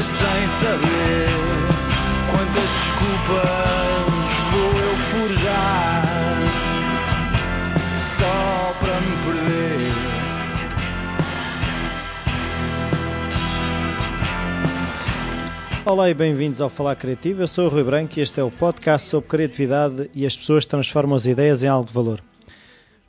sem 0.00 0.48
saber 0.60 1.28
quantas 2.30 2.70
desculpas 2.70 4.12
vou 4.50 4.72
eu 4.80 4.94
forjar 5.10 6.02
só 8.18 8.74
para 8.80 9.00
me 9.00 9.14
perder. 9.24 9.92
Olá 15.84 16.10
e 16.10 16.14
bem-vindos 16.14 16.60
ao 16.60 16.68
Falar 16.68 16.96
Criativo. 16.96 17.42
Eu 17.42 17.48
sou 17.48 17.66
o 17.66 17.68
Rui 17.68 17.84
Branco 17.84 18.18
e 18.18 18.22
este 18.22 18.40
é 18.40 18.42
o 18.42 18.50
podcast 18.50 19.08
sobre 19.08 19.28
criatividade 19.28 20.10
e 20.14 20.26
as 20.26 20.36
pessoas 20.36 20.66
transformam 20.66 21.14
as 21.14 21.26
ideias 21.26 21.62
em 21.62 21.68
algo 21.68 21.86
de 21.86 21.92
valor. 21.92 22.20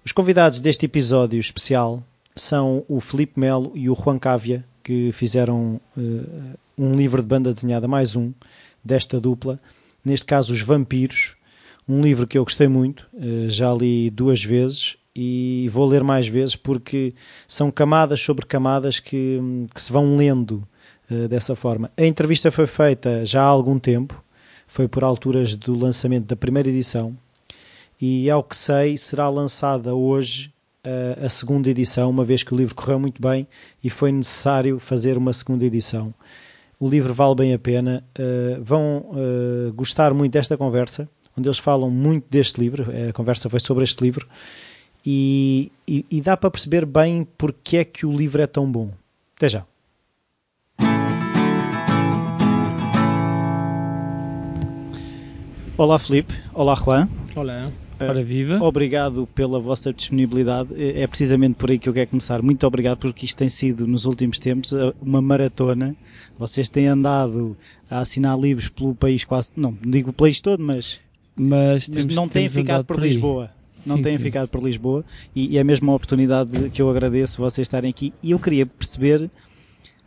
Os 0.05 0.11
convidados 0.11 0.59
deste 0.59 0.85
episódio 0.85 1.39
especial 1.39 2.03
são 2.35 2.85
o 2.87 2.99
Felipe 2.99 3.39
Melo 3.39 3.71
e 3.75 3.89
o 3.89 3.95
Juan 3.95 4.17
Cávia, 4.17 4.65
que 4.89 5.11
fizeram 5.11 5.79
uh, 5.95 6.57
um 6.75 6.95
livro 6.95 7.21
de 7.21 7.27
banda 7.27 7.53
desenhada, 7.53 7.87
mais 7.87 8.15
um, 8.15 8.33
desta 8.83 9.21
dupla. 9.21 9.59
Neste 10.03 10.25
caso, 10.25 10.51
Os 10.51 10.63
Vampiros, 10.63 11.35
um 11.87 12.01
livro 12.01 12.25
que 12.25 12.39
eu 12.39 12.43
gostei 12.43 12.67
muito, 12.67 13.07
uh, 13.13 13.47
já 13.51 13.71
li 13.71 14.09
duas 14.09 14.43
vezes 14.43 14.97
e 15.15 15.69
vou 15.71 15.85
ler 15.85 16.03
mais 16.03 16.27
vezes 16.27 16.55
porque 16.55 17.13
são 17.47 17.69
camadas 17.69 18.19
sobre 18.19 18.47
camadas 18.47 18.99
que, 18.99 19.39
que 19.75 19.79
se 19.79 19.91
vão 19.93 20.17
lendo 20.17 20.67
uh, 21.11 21.27
dessa 21.27 21.55
forma. 21.55 21.91
A 21.95 22.03
entrevista 22.03 22.49
foi 22.49 22.65
feita 22.65 23.23
já 23.27 23.43
há 23.43 23.45
algum 23.45 23.77
tempo, 23.77 24.23
foi 24.65 24.87
por 24.87 25.03
alturas 25.03 25.55
do 25.55 25.77
lançamento 25.77 26.25
da 26.25 26.35
primeira 26.35 26.67
edição 26.67 27.15
e, 28.01 28.27
ao 28.27 28.43
que 28.43 28.57
sei, 28.57 28.97
será 28.97 29.29
lançada 29.29 29.93
hoje 29.93 30.51
a, 30.83 31.29
segunda 31.29 31.69
edição, 31.69 32.09
uma 32.09 32.23
vez 32.23 32.43
que 32.43 32.53
o 32.53 32.57
livro 32.57 32.75
correu 32.75 32.99
muito 32.99 33.21
bem 33.21 33.47
e 33.83 33.89
foi 33.89 34.11
necessário 34.11 34.79
fazer 34.79 35.17
uma 35.17 35.33
segunda 35.33 35.65
edição. 35.65 36.13
O 36.79 36.87
livro 36.87 37.13
vale 37.13 37.35
bem 37.35 37.53
a 37.53 37.59
pena. 37.59 38.03
Uh, 38.17 38.63
vão 38.63 39.05
uh, 39.11 39.73
gostar 39.73 40.13
muito 40.13 40.31
desta 40.31 40.57
conversa, 40.57 41.09
onde 41.37 41.47
eles 41.47 41.59
falam 41.59 41.89
muito 41.89 42.25
deste 42.29 42.59
livro. 42.59 42.85
A 43.09 43.11
conversa 43.11 43.49
foi 43.49 43.59
sobre 43.59 43.83
este 43.83 44.01
livro 44.01 44.27
e, 45.05 45.71
e, 45.87 46.05
e 46.09 46.21
dá 46.21 46.37
para 46.37 46.49
perceber 46.49 46.85
bem 46.85 47.27
porque 47.37 47.77
é 47.77 47.85
que 47.85 48.05
o 48.05 48.15
livro 48.15 48.41
é 48.41 48.47
tão 48.47 48.69
bom. 48.71 48.91
Até 49.35 49.49
já. 49.49 49.65
Olá 55.77 55.97
Felipe, 55.97 56.33
olá 56.53 56.75
Juan. 56.75 57.07
Olá. 57.35 57.71
Eh, 57.99 58.05
Ora 58.09 58.23
viva. 58.23 58.59
Obrigado 58.63 59.27
pela 59.35 59.59
vossa 59.59 59.93
disponibilidade. 59.93 60.69
É 60.75 61.01
é 61.01 61.07
precisamente 61.07 61.55
por 61.55 61.69
aí 61.69 61.77
que 61.79 61.87
eu 61.89 61.93
quero 61.93 62.09
começar. 62.09 62.41
Muito 62.41 62.65
obrigado 62.65 62.97
porque 62.99 63.25
isto 63.25 63.37
tem 63.37 63.49
sido, 63.49 63.85
nos 63.87 64.05
últimos 64.05 64.39
tempos, 64.39 64.73
eh, 64.73 64.93
uma 65.01 65.21
maratona. 65.21 65.95
Vocês 66.37 66.69
têm 66.69 66.87
andado 66.87 67.55
a 67.89 67.99
assinar 67.99 68.39
livros 68.39 68.69
pelo 68.69 68.95
país 68.95 69.23
quase, 69.23 69.51
não 69.55 69.75
digo 69.81 70.11
o 70.11 70.13
país 70.13 70.39
todo, 70.41 70.63
mas, 70.63 70.99
Mas, 71.35 71.87
mas 71.89 72.05
não 72.07 72.27
têm 72.29 72.47
ficado 72.49 72.85
por 72.85 73.01
aí. 73.01 73.09
Lisboa. 73.09 73.51
Não 73.85 73.95
Sim, 73.97 74.03
têm 74.03 74.17
sim. 74.17 74.23
ficado 74.23 74.49
por 74.49 74.61
Lisboa 74.61 75.05
e, 75.33 75.53
e 75.53 75.57
é 75.57 75.63
mesmo 75.63 75.87
uma 75.87 75.95
oportunidade 75.95 76.69
que 76.69 76.81
eu 76.81 76.89
agradeço 76.89 77.37
vocês 77.41 77.65
estarem 77.65 77.89
aqui. 77.89 78.13
E 78.21 78.31
eu 78.31 78.39
queria 78.39 78.65
perceber 78.65 79.29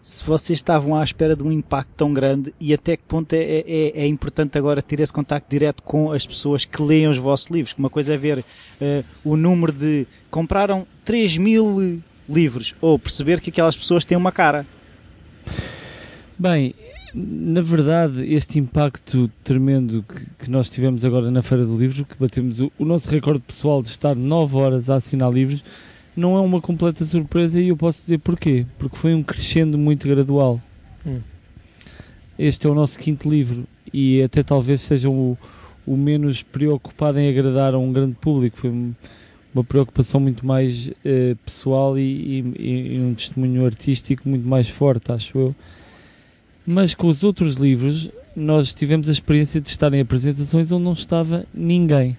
se 0.03 0.25
vocês 0.25 0.59
estavam 0.59 0.97
à 0.97 1.05
espera 1.05 1.37
de 1.37 1.45
um 1.45 1.53
impacto 1.53 1.91
tão 1.97 2.13
grande 2.13 2.53
e 2.59 2.75
até 2.75 2.97
que 2.97 3.05
ponto 3.05 3.33
é, 3.35 3.39
é, 3.39 4.03
é 4.03 4.07
importante 4.07 4.59
agora 4.59 4.83
ter 4.83 4.99
esse 4.99 5.13
contacto 5.13 5.49
direto 5.49 5.81
com 5.85 6.11
as 6.11 6.27
pessoas 6.27 6.65
que 6.65 6.83
leem 6.83 7.07
os 7.07 7.17
vossos 7.17 7.47
livros. 7.49 7.75
Uma 7.79 7.89
coisa 7.89 8.15
é 8.15 8.17
ver 8.17 8.45
eh, 8.81 9.05
o 9.25 9.37
número 9.37 9.73
de 9.73 10.05
compraram 10.29 10.85
3 11.05 11.37
mil 11.39 12.03
livros 12.29 12.75
ou 12.81 12.99
perceber 12.99 13.41
que 13.41 13.51
aquelas 13.51 13.77
pessoas 13.77 14.05
têm 14.05 14.19
uma 14.19 14.33
cara. 14.33 14.67
Bem, 16.37 16.75
na 17.15 17.63
verdade, 17.63 18.25
este 18.35 18.59
impacto 18.59 19.31
tremendo 19.45 20.03
que, 20.03 20.45
que 20.45 20.51
nós 20.51 20.69
tivemos 20.69 21.05
agora 21.05 21.31
na 21.31 21.43
Feira 21.43 21.65
do 21.65 21.79
Livro, 21.79 22.05
que 22.05 22.17
batemos 22.19 22.59
o, 22.59 22.73
o 22.77 22.85
nosso 22.85 23.09
recorde 23.09 23.45
pessoal 23.47 23.81
de 23.81 23.89
estar 23.89 24.17
9 24.17 24.57
horas 24.57 24.91
a 24.91 24.97
assinar 24.97 25.33
livros, 25.33 25.63
não 26.17 26.37
é 26.37 26.41
uma 26.41 26.61
completa 26.61 27.05
surpresa 27.05 27.61
e 27.61 27.69
eu 27.69 27.77
posso 27.77 28.03
dizer 28.03 28.19
porquê. 28.19 28.67
Porque 28.79 28.97
foi 28.97 29.15
um 29.15 29.23
crescendo 29.23 29.77
muito 29.79 30.07
gradual. 30.09 30.61
Hum. 31.07 31.21
Este 32.39 32.67
é 32.67 32.71
o 32.71 32.75
nosso 32.75 32.99
quinto 32.99 33.29
livro 33.29 33.65
e 33.93 34.23
até 34.23 34.43
talvez 34.43 34.81
seja 34.81 35.09
o, 35.09 35.37
o 35.87 35.97
menos 35.97 36.43
preocupado 36.43 37.19
em 37.19 37.29
agradar 37.29 37.75
a 37.75 37.79
um 37.79 37.93
grande 37.93 38.15
público. 38.21 38.57
Foi 38.57 38.71
um- 38.71 38.95
uma 39.55 39.63
preocupação 39.63 40.19
muito 40.19 40.47
mais 40.47 40.91
eh, 41.05 41.37
pessoal 41.45 41.99
e, 41.99 42.41
e- 42.59 42.95
e 42.97 43.01
um 43.01 43.13
testemunho 43.15 43.67
artístico 43.67 44.27
muito 44.27 44.49
mais 44.49 44.67
forte, 44.69 45.13
acho 45.13 45.37
eu. 45.39 45.55
Mas 46.67 46.95
com 46.95 47.09
os 47.09 47.23
outros 47.23 47.57
livros, 47.57 48.09
nós 48.35 48.73
tivemos 48.73 49.11
a 49.11 49.13
experiência 49.13 49.61
de 49.61 49.69
estar 49.69 49.93
em 49.93 50.01
apresentações 50.01 50.73
onde 50.73 50.85
não 50.85 50.95
estava 50.95 51.45
ninguém. 51.53 52.17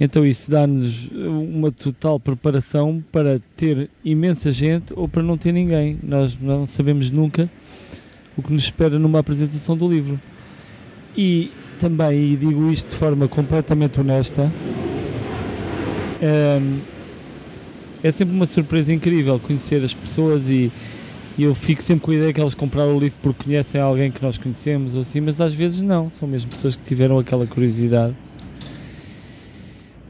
Então 0.00 0.24
isso 0.24 0.50
dá-nos 0.50 1.10
uma 1.10 1.72
total 1.72 2.20
preparação 2.20 3.02
para 3.10 3.40
ter 3.56 3.90
imensa 4.04 4.52
gente 4.52 4.92
ou 4.94 5.08
para 5.08 5.22
não 5.22 5.36
ter 5.36 5.52
ninguém. 5.52 5.98
Nós 6.02 6.38
não 6.40 6.66
sabemos 6.66 7.10
nunca 7.10 7.50
o 8.36 8.42
que 8.42 8.52
nos 8.52 8.62
espera 8.62 8.98
numa 8.98 9.18
apresentação 9.18 9.76
do 9.76 9.88
livro. 9.88 10.20
E 11.16 11.50
também, 11.80 12.32
e 12.32 12.36
digo 12.36 12.70
isto 12.70 12.90
de 12.90 12.96
forma 12.96 13.26
completamente 13.26 14.00
honesta, 14.00 14.52
ehm, 16.22 16.78
é 18.02 18.12
sempre 18.12 18.34
uma 18.34 18.46
surpresa 18.46 18.92
incrível 18.92 19.40
conhecer 19.40 19.82
as 19.82 19.92
pessoas 19.92 20.48
e, 20.48 20.70
e 21.36 21.42
eu 21.42 21.54
fico 21.56 21.82
sempre 21.82 22.04
com 22.04 22.12
a 22.12 22.14
ideia 22.14 22.32
que 22.32 22.40
elas 22.40 22.54
compraram 22.54 22.96
o 22.96 23.00
livro 23.00 23.18
porque 23.20 23.44
conhecem 23.44 23.80
alguém 23.80 24.12
que 24.12 24.22
nós 24.22 24.38
conhecemos 24.38 24.94
ou 24.94 25.00
assim, 25.00 25.20
mas 25.20 25.40
às 25.40 25.52
vezes 25.52 25.80
não, 25.80 26.08
são 26.08 26.28
mesmo 26.28 26.50
pessoas 26.50 26.76
que 26.76 26.84
tiveram 26.84 27.18
aquela 27.18 27.46
curiosidade. 27.48 28.14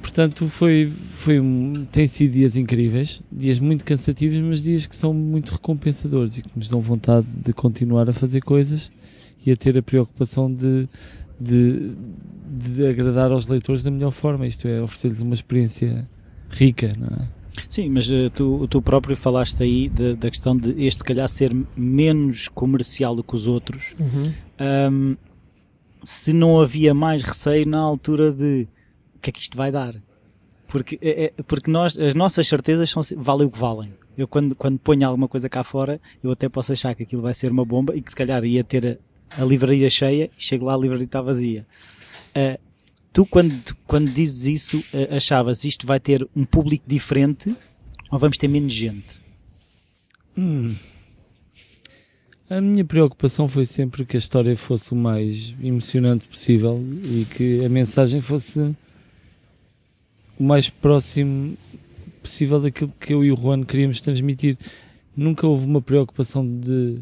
Portanto, 0.09 0.49
foi, 0.49 0.91
foi 1.11 1.39
um, 1.39 1.85
tem 1.93 2.07
sido 2.07 2.33
dias 2.33 2.57
incríveis, 2.57 3.21
dias 3.31 3.59
muito 3.59 3.85
cansativos, 3.85 4.39
mas 4.41 4.63
dias 4.63 4.87
que 4.87 4.97
são 4.97 5.13
muito 5.13 5.53
recompensadores 5.53 6.39
e 6.39 6.43
que 6.43 6.49
nos 6.57 6.67
dão 6.67 6.81
vontade 6.81 7.27
de 7.45 7.53
continuar 7.53 8.09
a 8.09 8.13
fazer 8.15 8.41
coisas 8.41 8.91
e 9.45 9.53
a 9.53 9.57
ter 9.57 9.77
a 9.77 9.83
preocupação 9.83 10.51
de, 10.51 10.89
de, 11.39 11.93
de 12.51 12.87
agradar 12.87 13.31
aos 13.31 13.47
leitores 13.47 13.83
da 13.83 13.91
melhor 13.91 14.11
forma, 14.11 14.47
isto 14.47 14.67
é, 14.67 14.81
oferecer-lhes 14.81 15.21
uma 15.21 15.35
experiência 15.35 16.09
rica, 16.49 16.95
não 16.99 17.09
é? 17.09 17.29
Sim, 17.69 17.91
mas 17.91 18.11
eh, 18.11 18.31
tu, 18.31 18.67
tu 18.67 18.81
próprio 18.81 19.15
falaste 19.15 19.63
aí 19.63 19.91
de- 19.91 20.15
da 20.15 20.31
questão 20.31 20.57
de 20.57 20.71
este, 20.87 20.99
se 20.99 21.05
calhar, 21.05 21.29
ser 21.29 21.55
menos 21.77 22.49
comercial 22.49 23.15
do 23.15 23.23
que 23.23 23.35
os 23.35 23.47
outros. 23.47 23.95
Uhum. 24.01 24.33
Ahm, 24.59 25.17
se 26.03 26.33
não 26.33 26.61
havia 26.61 26.95
mais 26.95 27.23
receio 27.23 27.67
na 27.69 27.79
altura 27.79 28.33
de 28.33 28.67
o 29.19 29.21
que 29.21 29.31
é 29.31 29.33
que 29.33 29.41
isto 29.41 29.57
vai 29.57 29.71
dar? 29.71 29.95
Porque, 30.69 30.99
é- 31.03 31.25
é- 31.25 31.43
porque 31.43 31.71
nós, 31.71 31.99
as 31.99 32.15
nossas 32.15 32.47
certezas 32.47 32.89
são, 32.91 33.03
valem 33.17 33.47
o 33.47 33.51
que 33.51 33.59
valem. 33.59 33.93
Eu 34.17 34.29
quando, 34.29 34.55
quando 34.55 34.79
ponho 34.79 35.07
alguma 35.07 35.29
coisa 35.29 35.49
cá 35.49 35.65
fora, 35.65 36.01
eu 36.23 36.31
até 36.31 36.49
posso 36.49 36.73
achar 36.73 36.95
que 36.95 37.03
aquilo 37.03 37.23
vai 37.23 37.35
ser 37.35 37.51
uma 37.51 37.65
bomba 37.65 37.97
e 37.97 38.03
que 38.03 38.11
se 38.11 38.17
calhar 38.17 38.45
ia 38.45 38.63
ter 38.63 39.01
a, 39.37 39.43
a 39.43 39.45
livraria 39.45 39.89
cheia 39.91 40.31
e 40.37 40.43
chego 40.43 40.67
lá 40.67 40.75
a 40.75 40.79
livraria 40.79 41.05
está 41.05 41.21
vazia. 41.21 41.67
Ah, 42.35 42.59
tu 43.13 43.25
quando, 43.27 43.55
quando 43.87 44.11
dizes 44.11 44.47
isso, 44.47 44.85
ah, 44.93 45.17
achavas 45.17 45.65
isto 45.65 45.87
vai 45.87 45.99
ter 45.99 46.27
um 46.35 46.45
público 46.45 46.85
diferente 46.87 47.55
ou 48.11 48.19
vamos 48.19 48.39
ter 48.39 48.49
menos 48.49 48.73
gente? 48.73 49.21
Hum. 50.37 50.75
A 52.51 52.61
minha 52.61 52.85
preocupação 52.85 53.47
foi 53.49 53.67
sempre 53.67 54.05
que 54.07 54.17
a 54.17 54.19
história 54.19 54.57
fosse 54.57 54.93
o 54.93 54.97
mais 54.97 55.55
emocionante 55.63 56.27
possível 56.27 56.83
e 57.05 57.27
que 57.27 57.65
a 57.65 57.69
mensagem 57.69 58.21
fosse 58.21 58.75
o 60.39 60.43
mais 60.43 60.69
próximo 60.69 61.57
possível 62.23 62.61
daquilo 62.61 62.93
que 63.01 63.13
eu 63.13 63.25
e 63.25 63.33
o 63.33 63.37
Juan 63.37 63.65
queríamos 63.65 64.01
transmitir. 64.01 64.57
Nunca 65.17 65.47
houve 65.47 65.65
uma 65.65 65.83
preocupação 65.83 66.47
de 66.47 67.01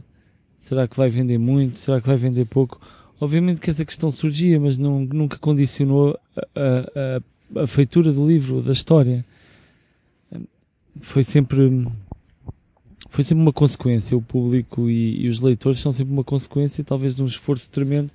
será 0.58 0.88
que 0.88 0.96
vai 0.96 1.10
vender 1.10 1.38
muito, 1.38 1.78
será 1.78 2.00
que 2.00 2.06
vai 2.06 2.16
vender 2.16 2.46
pouco. 2.46 2.80
Obviamente 3.20 3.60
que 3.60 3.70
essa 3.70 3.84
questão 3.84 4.10
surgia, 4.10 4.58
mas 4.58 4.76
não, 4.76 5.00
nunca 5.00 5.38
condicionou 5.38 6.18
a, 6.36 7.20
a, 7.56 7.62
a, 7.62 7.66
feitura 7.66 8.12
do 8.12 8.26
livro, 8.26 8.62
da 8.62 8.72
história. 8.72 9.24
Foi 11.00 11.22
sempre 11.22 11.86
foi 13.10 13.24
sempre 13.24 13.42
uma 13.42 13.52
consequência. 13.52 14.16
O 14.16 14.22
público 14.22 14.90
e, 14.90 15.24
e 15.24 15.28
os 15.28 15.40
leitores 15.40 15.80
são 15.80 15.92
sempre 15.92 16.12
uma 16.12 16.24
consequência, 16.24 16.84
talvez, 16.84 17.14
de 17.14 17.22
um 17.22 17.26
esforço 17.26 17.70
tremendo 17.70 18.10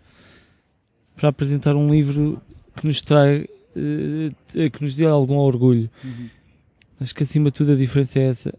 para 1.15 1.29
apresentar 1.29 1.75
um 1.75 1.91
livro 1.91 2.41
que 2.75 2.85
nos 2.87 3.01
traga, 3.01 3.47
que 3.73 4.81
nos 4.81 4.95
dê 4.95 5.05
algum 5.05 5.35
orgulho. 5.37 5.89
Acho 6.99 7.15
que 7.15 7.23
acima 7.23 7.45
de 7.49 7.53
tudo 7.53 7.71
a 7.71 7.75
diferença 7.75 8.19
é 8.19 8.23
essa. 8.23 8.53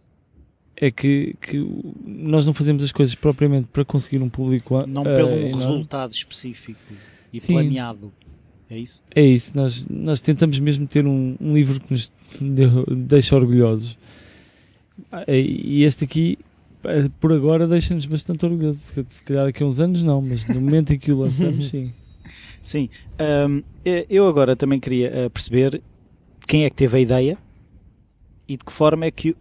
É 0.77 0.91
que, 0.91 1.35
que 1.41 1.59
nós 2.05 2.45
não 2.45 2.53
fazemos 2.53 2.83
as 2.83 2.91
coisas 2.91 3.15
propriamente 3.15 3.69
para 3.73 3.85
conseguir 3.85 4.21
um 4.23 4.29
público. 4.29 4.77
a- 4.77 4.87
Não 4.87 5.03
eh, 5.07 5.15
pelo 5.17 5.29
enorme. 5.31 5.55
resultado 5.55 6.13
específico 6.13 6.81
e 7.33 7.39
Sim. 7.39 7.53
planeado. 7.53 8.13
É 8.69 8.79
isso? 8.79 9.03
É 9.15 9.23
isso, 9.23 9.55
nós, 9.57 9.85
nós 9.89 10.21
tentamos 10.21 10.59
mesmo 10.59 10.87
ter 10.87 11.07
um, 11.07 11.37
um 11.41 11.55
livro 11.55 11.79
que 11.79 11.93
nos 11.93 12.11
deixe 13.07 13.35
orgulhosos. 13.35 13.97
Ah, 15.13 15.25
E 15.31 15.85
este 15.85 16.05
aqui 16.05 16.39
eh, 16.85 17.09
por 17.21 17.33
agora 17.33 17.69
deixa-nos 17.69 18.07
bastante 18.07 18.45
orgulhosos. 18.47 18.93
Se 19.09 19.23
calhar 19.23 19.45
daqui 19.45 19.63
a 19.63 19.67
uns 19.67 19.79
anos 19.79 20.03
não, 20.03 20.21
mas 20.23 20.49
no 20.49 20.61
momento 20.61 20.93
em 20.93 20.99
que 20.99 21.13
o 21.13 21.19
lançamos, 21.21 21.69
sim. 21.71 21.93
Sim. 22.63 22.89
Eh, 23.19 24.07
eu 24.09 24.27
agora 24.27 24.57
também 24.57 24.79
queria 24.81 25.09
eh, 25.09 25.29
perceber 25.29 25.83
quem 26.47 26.65
é 26.65 26.71
que 26.71 26.77
teve 26.77 26.97
a 26.97 27.01
ideia 27.01 27.39
e 28.49 28.57
de 28.57 28.65
que 28.65 28.73
forma 28.73 29.05
é 29.05 29.11
que 29.11 29.37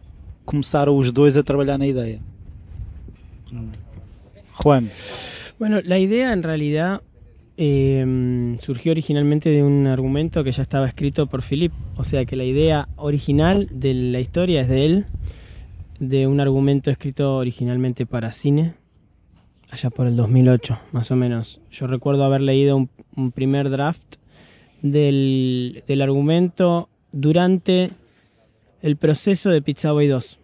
começaram 0.45 0.97
os 0.97 1.11
dois 1.11 1.37
a 1.37 1.43
trabalhar 1.43 1.77
na 1.77 1.87
ideia. 1.87 2.19
Juan. 4.53 4.89
Bueno, 5.59 5.81
la 5.83 5.99
idea 5.99 6.33
en 6.33 6.43
realidad 6.43 7.01
eh, 7.57 8.57
surgió 8.61 8.91
originalmente 8.91 9.49
de 9.49 9.63
un 9.63 9.85
argumento 9.87 10.43
que 10.43 10.51
ya 10.51 10.63
estaba 10.63 10.87
escrito 10.87 11.27
por 11.27 11.43
Philip. 11.43 11.71
O 11.95 12.03
sea 12.03 12.25
que 12.25 12.35
la 12.35 12.43
idea 12.43 12.89
original 12.95 13.67
de 13.71 13.93
la 13.93 14.19
historia 14.19 14.61
es 14.61 14.69
de 14.69 14.85
él, 14.85 15.05
de 15.99 16.25
un 16.25 16.39
argumento 16.39 16.89
escrito 16.89 17.35
originalmente 17.35 18.05
para 18.05 18.31
cine, 18.31 18.73
allá 19.71 19.89
por 19.89 20.05
el 20.07 20.15
2008, 20.15 20.79
más 20.91 21.11
o 21.11 21.15
menos. 21.15 21.59
Yo 21.71 21.87
recuerdo 21.87 22.23
haber 22.25 22.41
leído 22.41 22.77
un, 23.15 23.31
primer 23.31 23.69
draft 23.69 24.15
del, 24.81 25.83
del 25.87 26.01
argumento 26.01 26.89
durante 27.11 27.91
el 28.81 28.97
proceso 28.97 29.49
de 29.49 29.61
Pizza 29.61 29.91
Boy 29.91 30.07
2. 30.07 30.39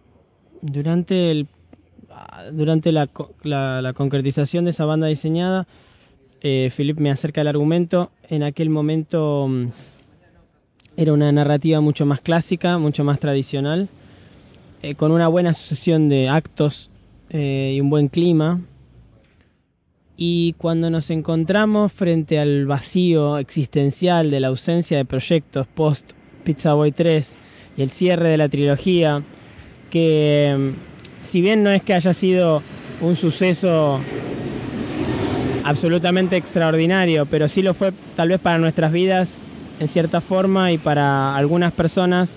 Durante 0.62 1.30
el 1.30 1.46
durante 2.52 2.90
la, 2.90 3.08
la- 3.42 3.80
la 3.80 3.92
concretización 3.92 4.64
de 4.64 4.70
esa 4.72 4.84
banda 4.84 5.06
diseñada, 5.06 5.66
eh, 6.40 6.70
Philip 6.76 6.98
me 6.98 7.10
acerca 7.10 7.40
el 7.42 7.48
argumento. 7.48 8.10
En 8.28 8.42
aquel 8.42 8.70
momento 8.70 9.46
mm, 9.48 9.66
era 10.96 11.12
una 11.12 11.30
narrativa 11.32 11.80
mucho 11.80 12.06
más 12.06 12.20
clásica, 12.20 12.78
mucho 12.78 13.04
más 13.04 13.20
tradicional, 13.20 13.88
eh, 14.82 14.94
con 14.94 15.12
una 15.12 15.28
buena 15.28 15.54
sucesión 15.54 16.08
de 16.08 16.28
actos 16.28 16.90
eh, 17.30 17.74
y 17.76 17.80
un 17.80 17.90
buen 17.90 18.08
clima. 18.08 18.60
Y 20.20 20.54
cuando 20.58 20.90
nos 20.90 21.10
encontramos 21.10 21.92
frente 21.92 22.40
al 22.40 22.66
vacío 22.66 23.38
existencial 23.38 24.32
de 24.32 24.40
la 24.40 24.48
ausencia 24.48 24.98
de 24.98 25.04
proyectos 25.04 25.68
post 25.68 26.10
Pizza 26.42 26.74
Boy 26.74 26.90
3 26.90 27.36
y 27.76 27.82
el 27.82 27.90
cierre 27.90 28.30
de 28.30 28.36
la 28.36 28.48
trilogía, 28.48 29.22
que 29.90 30.56
mm, 30.58 31.24
si 31.24 31.40
bien 31.40 31.62
no 31.62 31.70
es 31.70 31.84
que 31.84 31.94
haya 31.94 32.12
sido 32.14 32.64
un 33.00 33.14
suceso 33.14 34.00
absolutamente 35.62 36.36
extraordinario, 36.36 37.26
pero 37.26 37.46
sí 37.46 37.62
lo 37.62 37.72
fue 37.72 37.92
tal 38.16 38.30
vez 38.30 38.40
para 38.40 38.58
nuestras 38.58 38.90
vidas 38.90 39.40
en 39.78 39.86
cierta 39.86 40.20
forma 40.20 40.72
y 40.72 40.78
para 40.78 41.36
algunas 41.36 41.72
personas 41.72 42.34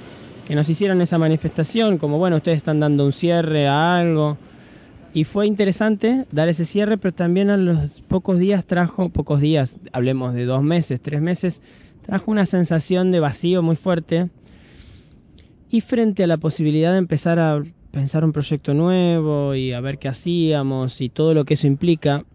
que 0.48 0.54
nos 0.54 0.70
hicieron 0.70 1.02
esa 1.02 1.18
manifestación, 1.18 1.98
como 1.98 2.20
bueno, 2.20 2.36
ustedes 2.36 2.58
están 2.58 2.80
dando 2.80 3.06
un 3.06 3.12
cierre 3.12 3.68
a 3.68 3.98
algo. 3.98 4.38
Y 5.14 5.26
fue 5.26 5.46
interesante 5.46 6.26
dar 6.32 6.48
ese 6.48 6.66
cierre, 6.66 6.98
pero 6.98 7.14
también 7.14 7.50
a 7.50 7.58
los 7.58 8.02
pocos 8.02 8.40
días 8.40 8.66
trajo, 8.66 9.10
pocos 9.10 9.42
días, 9.42 9.80
hablemos 9.92 10.34
de 10.34 10.46
dos 10.46 10.64
meses, 10.64 11.02
tres 11.02 11.22
meses, 11.22 11.62
trajo 12.02 12.32
una 12.32 12.46
sensación 12.46 13.12
de 13.12 13.20
vacío 13.20 13.62
muy 13.62 13.76
fuerte. 13.76 14.30
Y 15.70 15.82
frente 15.82 16.24
a 16.24 16.28
la 16.28 16.38
posibilidad 16.38 16.92
de 16.92 16.98
empezar 16.98 17.40
a 17.40 17.62
pensar 17.92 18.24
un 18.24 18.32
proyecto 18.32 18.74
nuevo 18.74 19.54
y 19.54 19.74
a 19.74 19.82
ver 19.82 20.00
qué 20.00 20.08
hacíamos 20.08 21.02
y 21.02 21.10
todo 21.10 21.34
lo 21.34 21.44
que 21.44 21.56
eso 21.56 21.68
implica, 21.68 22.26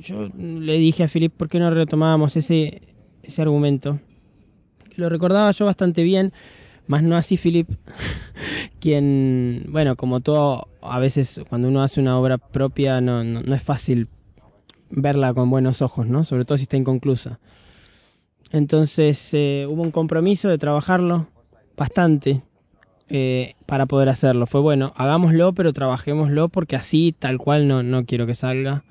yo 0.00 0.28
le 0.38 0.78
dije 0.78 1.04
a 1.04 1.08
Philip 1.08 1.32
por 1.32 1.48
qué 1.48 1.58
no 1.58 1.70
retomábamos 1.70 2.36
ese, 2.36 2.82
ese 3.22 3.42
argumento. 3.42 4.00
Lo 4.96 5.08
recordaba 5.08 5.50
yo 5.50 5.66
bastante 5.66 6.02
bien, 6.02 6.32
más 6.86 7.02
no 7.02 7.16
así 7.16 7.36
Philip, 7.36 7.68
quien, 8.80 9.66
bueno, 9.68 9.96
como 9.96 10.20
todo, 10.20 10.68
a 10.82 10.98
veces 10.98 11.40
cuando 11.48 11.68
uno 11.68 11.82
hace 11.82 12.00
una 12.00 12.18
obra 12.18 12.38
propia 12.38 13.00
no, 13.00 13.24
no, 13.24 13.42
no 13.42 13.54
es 13.54 13.62
fácil 13.62 14.08
verla 14.90 15.34
con 15.34 15.50
buenos 15.50 15.82
ojos, 15.82 16.06
¿no? 16.06 16.24
Sobre 16.24 16.44
todo 16.44 16.58
si 16.58 16.62
está 16.62 16.76
inconclusa. 16.76 17.38
Entonces 18.50 19.30
eh, 19.32 19.66
hubo 19.68 19.82
un 19.82 19.90
compromiso 19.90 20.48
de 20.48 20.58
trabajarlo 20.58 21.26
bastante 21.76 22.42
eh, 23.08 23.54
para 23.66 23.86
poder 23.86 24.08
hacerlo. 24.08 24.46
Fue 24.46 24.60
bueno, 24.60 24.92
hagámoslo, 24.96 25.52
pero 25.52 25.72
trabajémoslo 25.72 26.48
porque 26.48 26.76
así 26.76 27.14
tal 27.18 27.38
cual 27.38 27.68
no, 27.68 27.82
no 27.82 28.04
quiero 28.04 28.26
que 28.26 28.34
salga. 28.34 28.84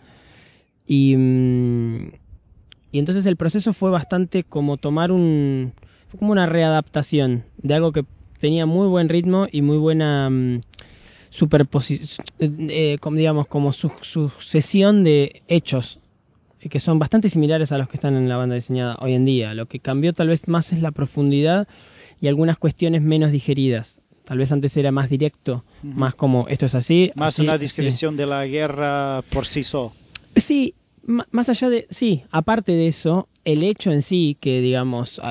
Y, 0.88 1.16
mm, 1.18 2.12
y 2.92 3.00
entonces 3.00 3.26
el 3.26 3.38
proceso 3.38 3.74
fue 3.74 3.90
bastante 3.90 4.44
como 4.44 4.78
tomar 4.78 5.12
un... 5.12 5.74
Fue 6.10 6.20
como 6.20 6.32
una 6.32 6.46
readaptación 6.46 7.44
de 7.58 7.74
algo 7.74 7.92
que 7.92 8.06
tenía 8.40 8.66
muy 8.66 8.88
buen 8.88 9.10
ritmo 9.10 9.48
y 9.52 9.62
muy 9.62 9.78
buena 9.78 10.30
mm, 10.30 10.62
superposición, 11.30 12.26
como 13.02 13.18
digamos, 13.18 13.48
como 13.48 13.74
su- 13.74 13.92
sucesión 14.02 15.04
de 15.04 15.42
hechos 15.48 16.00
eh, 16.62 16.70
que 16.70 16.80
son 16.80 17.00
bastante 17.00 17.30
similares 17.30 17.72
a 17.72 17.78
los 17.78 17.88
que 17.90 17.98
están 17.98 18.16
en 18.16 18.30
la 18.30 18.38
banda 18.38 18.56
diseñada 18.56 18.98
hoy 19.00 19.14
en 19.14 19.26
día. 19.26 19.54
Lo 19.54 19.66
que 19.68 19.80
cambió 19.80 20.14
tal 20.14 20.30
vez 20.30 20.48
más 20.48 20.72
es 20.72 20.82
la 20.82 20.92
profundidad 20.92 21.68
y 22.22 22.28
algunas 22.28 22.58
cuestiones 22.58 23.02
menos 23.02 23.32
digeridas. 23.32 24.02
Tal 24.24 24.40
vez 24.40 24.52
antes 24.52 24.76
era 24.76 24.92
más 24.92 25.10
directo, 25.10 25.64
más 25.84 26.16
como 26.16 26.48
esto 26.48 26.66
es 26.66 26.74
así. 26.74 27.12
Más 27.16 27.36
así, 27.36 27.44
una 27.44 27.58
descripción 27.60 28.18
de 28.18 28.26
la 28.26 28.46
guerra 28.48 29.22
por 29.30 29.46
sí 29.46 29.64
solo. 29.64 29.92
Sí, 30.36 30.74
más 31.32 31.50
allá 31.50 31.70
de. 31.70 31.88
Sí, 31.90 32.24
aparte 32.32 32.72
de 32.72 32.88
eso, 32.88 33.28
el 33.44 33.64
hecho 33.64 33.92
en 33.92 34.02
sí, 34.02 34.38
que 34.40 34.60
digamos, 34.62 35.22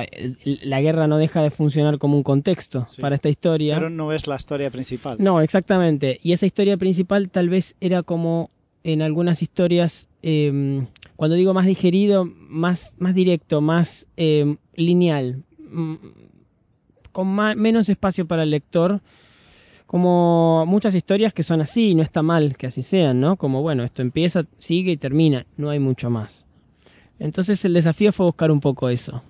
la 0.63 0.81
guerra 0.81 1.07
no 1.07 1.17
deja 1.17 1.41
de 1.43 1.49
funcionar 1.51 1.97
como 1.97 2.15
un 2.17 2.23
contexto 2.23 2.85
Sí. 2.87 3.01
para 3.01 3.15
esta 3.15 3.29
historia. 3.29 3.75
Pero 3.75 3.89
no 3.89 4.11
es 4.13 4.25
la 4.27 4.35
historia 4.37 4.71
principal. 4.71 5.17
No, 5.19 5.41
exactamente. 5.41 6.19
Y 6.23 6.31
esa 6.33 6.45
historia 6.45 6.77
principal 6.77 7.29
tal 7.29 7.49
vez 7.49 7.75
era 7.81 8.03
como 8.03 8.51
en 8.83 9.01
algunas 9.01 9.41
historias, 9.41 10.07
eh, 10.21 10.85
cuando 11.15 11.35
digo 11.35 11.53
más 11.53 11.65
digerido, 11.65 12.25
más, 12.25 12.93
más 12.97 13.13
directo, 13.15 13.59
más 13.61 14.05
eh, 14.15 14.55
lineal, 14.75 15.43
con 17.11 17.27
ma- 17.27 17.55
menos 17.55 17.89
espacio 17.89 18.25
para 18.27 18.43
el 18.43 18.51
lector. 18.51 19.01
Como 19.85 20.65
muchas 20.65 20.95
historias 20.95 21.33
que 21.33 21.43
son 21.43 21.61
así, 21.61 21.89
y 21.89 21.95
no 21.95 22.03
está 22.03 22.21
mal 22.21 22.57
que 22.57 22.67
así 22.67 22.81
sean, 22.81 23.19
¿no? 23.19 23.37
Como 23.37 23.61
bueno, 23.61 23.83
esto 23.83 24.01
empieza, 24.01 24.45
sigue 24.57 24.91
y 24.93 24.97
termina, 24.97 25.45
no 25.57 25.69
hay 25.69 25.79
mucho 25.79 26.09
más. 26.09 26.45
Entonces 27.19 27.63
el 27.65 27.73
desafío 27.73 28.11
fue 28.11 28.25
buscar 28.25 28.51
un 28.51 28.59
poco 28.59 28.89
eso. 28.89 29.21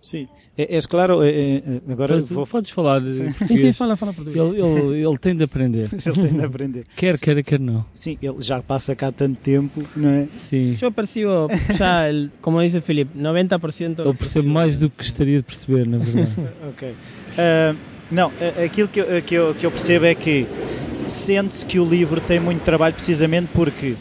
Sim. 0.00 0.28
É, 0.56 0.76
é 0.76 0.80
claro, 0.82 1.22
é, 1.22 1.30
é, 1.30 1.62
agora 1.92 2.14
Mas 2.16 2.28
vou... 2.30 2.46
Podes 2.46 2.70
falar 2.70 3.02
Sí, 3.02 3.16
sí, 3.16 3.38
português. 3.38 3.76
fala, 3.76 3.96
fala 3.96 4.12
portugués. 4.14 4.36
Ele, 4.36 4.60
ele, 4.62 5.06
ele 5.06 5.18
tem 5.18 5.36
de 5.36 5.44
aprender. 5.44 5.88
ele 5.92 6.28
tem 6.28 6.38
de 6.38 6.44
aprender. 6.44 6.86
Quer 6.96 7.18
queira, 7.18 7.42
quer 7.42 7.60
não. 7.60 7.84
Sim, 7.92 8.16
ele 8.22 8.40
já 8.40 8.62
passa 8.62 8.96
cá 8.96 9.12
tanto 9.12 9.36
tempo, 9.40 9.82
não 9.94 10.08
é? 10.08 10.26
Sim. 10.32 10.76
Yo 10.80 10.90
percibo 10.90 11.48
ya, 11.78 12.08
el, 12.08 12.30
como 12.40 12.62
dice 12.62 12.80
Philip, 12.80 13.10
90%. 13.14 14.00
Ele 14.00 14.14
percebe 14.14 14.48
mais 14.48 14.78
do 14.78 14.88
que 14.88 14.96
gostaria 14.98 15.36
de 15.38 15.42
perceber, 15.44 15.86
na 15.86 15.98
verdade. 16.00 16.32
Ok. 16.70 16.94
Ah, 17.38 17.74
não, 18.10 18.32
aquilo 18.64 18.88
que 18.88 19.00
eu, 19.00 19.22
que, 19.22 19.34
eu, 19.34 19.54
que 19.54 19.66
eu 19.66 19.70
percebo 19.70 20.04
é 20.04 20.14
que 20.14 20.46
sente-se 21.06 21.64
que 21.64 21.78
o 21.78 21.84
livro 21.84 22.20
tem 22.20 22.40
muito 22.40 22.62
trabalho 22.62 22.94
precisamente 22.94 23.48
porque 23.54 23.96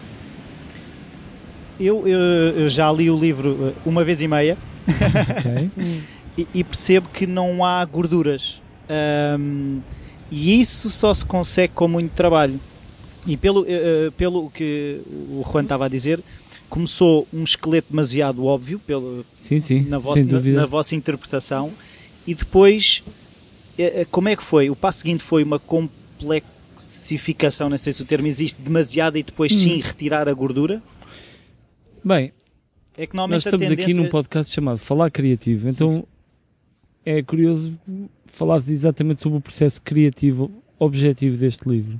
eu, 1.79 2.07
eu, 2.07 2.19
eu 2.19 2.69
já 2.69 2.91
li 2.91 3.09
o 3.09 3.17
livro 3.17 3.73
ah, 3.75 3.81
uma 3.85 4.03
vez 4.03 4.21
e 4.21 4.27
meia 4.27 4.57
Ok? 4.89 5.71
e, 6.37 6.47
e 6.53 6.63
percebo 6.63 7.09
que 7.09 7.27
não 7.27 7.63
há 7.63 7.83
gorduras. 7.85 8.61
Ahm, 8.89 9.79
e 10.31 10.59
isso 10.59 10.89
só 10.89 11.13
se 11.13 11.25
consegue 11.25 11.73
com 11.73 11.87
muito 11.87 12.11
trabalho. 12.11 12.59
E 13.27 13.35
pelo, 13.35 13.65
eh, 13.65 14.07
eh, 14.07 14.11
pelo 14.15 14.49
que 14.49 15.01
o 15.07 15.43
Juan 15.43 15.63
estava 15.63 15.85
a 15.85 15.89
dizer, 15.89 16.19
começou 16.69 17.27
um 17.33 17.43
esqueleto 17.43 17.87
demasiado 17.89 18.45
óbvio 18.45 18.79
pelo, 18.79 19.25
Sim, 19.35 19.59
sim. 19.59 19.85
na, 19.89 19.97
vossa, 19.97 20.23
na, 20.23 20.39
na 20.39 20.65
vossa 20.65 20.95
interpretação 20.95 21.71
e 22.25 22.33
depois 22.33 23.03
eh, 23.05 23.11
eh, 23.11 23.18
como 24.12 24.27
é 24.29 24.36
que 24.36 24.43
foi? 24.43 24.69
O 24.69 24.75
passo 24.75 25.00
seguinte 25.00 25.24
foi 25.24 25.41
uma 25.43 25.57
complexificação, 25.59 27.69
não 27.69 27.77
sei 27.77 27.93
se 27.93 28.01
o 28.01 28.05
termo 28.05 28.27
existe, 28.27 28.62
demasiada 28.62 29.17
e 29.17 29.24
depois 29.24 29.51
Hum. 29.53 29.55
sim 29.55 29.79
retirar 29.79 30.27
a 30.27 30.33
gordura? 30.33 30.81
Bem, 32.03 32.33
É 32.98 33.07
que 33.07 33.15
nós 33.15 33.31
estamos 33.38 33.65
aqui 33.67 33.75
tendência... 33.77 34.03
num 34.03 34.09
podcast 34.09 34.53
chamado 34.53 34.77
Falar 34.79 35.09
Criativo, 35.09 35.69
então 35.69 36.05
é 37.05 37.24
curioso 37.24 37.74
falar 38.27 38.57
exatamente 38.57 39.21
sobre 39.21 39.38
o 39.38 39.41
processo 39.41 39.81
criativo 39.81 40.51
objetivo 40.77 41.38
deste 41.38 41.67
livro, 41.67 42.00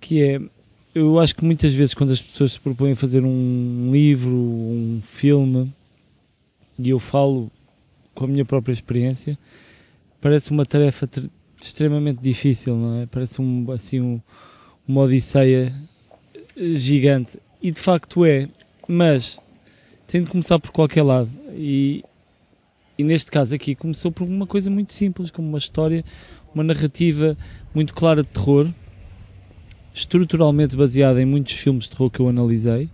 que 0.00 0.20
é, 0.22 0.40
eu 0.94 1.18
acho 1.20 1.34
que 1.36 1.44
muitas 1.44 1.72
vezes 1.72 1.94
quando 1.94 2.12
as 2.12 2.20
pessoas 2.22 2.52
se 2.52 2.60
propõem 2.60 2.92
a 2.92 2.96
fazer 2.96 3.22
um 3.24 3.90
livro, 3.92 4.30
um 4.30 5.00
filme, 5.04 5.72
e 6.78 6.90
eu 6.90 6.98
falo 6.98 7.50
com 8.14 8.24
a 8.24 8.28
minha 8.28 8.44
própria 8.44 8.72
experiência, 8.72 9.38
parece 10.26 10.50
uma 10.50 10.66
tarefa 10.66 11.06
tr- 11.06 11.28
extremamente 11.62 12.20
difícil, 12.20 12.74
não 12.74 13.00
é? 13.00 13.06
Parece 13.06 13.40
um, 13.40 13.70
assim 13.70 14.00
um, 14.00 14.20
uma 14.84 15.02
odisseia 15.02 15.72
gigante, 16.56 17.38
e 17.62 17.70
de 17.70 17.78
facto 17.78 18.24
é, 18.24 18.48
mas 18.88 19.38
tem 20.04 20.22
de 20.22 20.28
começar 20.28 20.58
por 20.58 20.72
qualquer 20.72 21.04
lado. 21.04 21.30
E, 21.52 22.02
e 22.98 23.04
neste 23.04 23.30
caso 23.30 23.54
aqui 23.54 23.76
começou 23.76 24.10
por 24.10 24.24
uma 24.24 24.48
coisa 24.48 24.68
muito 24.68 24.92
simples, 24.94 25.30
como 25.30 25.46
uma 25.46 25.58
história, 25.58 26.04
uma 26.52 26.64
narrativa 26.64 27.38
muito 27.72 27.94
clara 27.94 28.24
de 28.24 28.28
terror, 28.28 28.68
estruturalmente 29.94 30.74
baseada 30.74 31.22
em 31.22 31.24
muitos 31.24 31.52
filmes 31.52 31.84
de 31.84 31.90
terror 31.90 32.10
que 32.10 32.18
eu 32.18 32.28
analisei. 32.28 32.90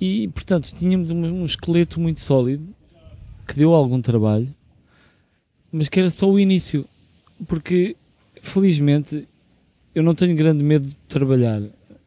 E, 0.00 0.28
portanto, 0.28 0.72
tínhamos 0.74 1.10
um, 1.10 1.42
um 1.42 1.44
esqueleto 1.44 2.00
muito 2.00 2.20
sólido 2.20 2.74
que 3.46 3.54
deu 3.54 3.74
algum 3.74 4.00
trabalho, 4.00 4.48
mas 5.76 5.88
que 5.88 5.98
era 5.98 6.08
só 6.08 6.30
o 6.30 6.38
início, 6.38 6.84
porque 7.48 7.96
felizmente 8.40 9.26
eu 9.92 10.04
não 10.04 10.14
tenho 10.14 10.36
grande 10.36 10.62
medo 10.62 10.88
de 10.88 10.94
trabalhar 11.08 11.60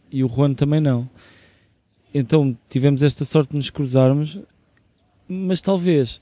e 0.09 0.23
o 0.23 0.29
Juan 0.29 0.53
também 0.53 0.79
não. 0.79 1.09
Então 2.13 2.57
tivemos 2.69 3.03
esta 3.03 3.25
sorte 3.25 3.49
de 3.49 3.57
nos 3.57 3.69
cruzarmos, 3.69 4.39
mas 5.27 5.59
talvez 5.59 6.21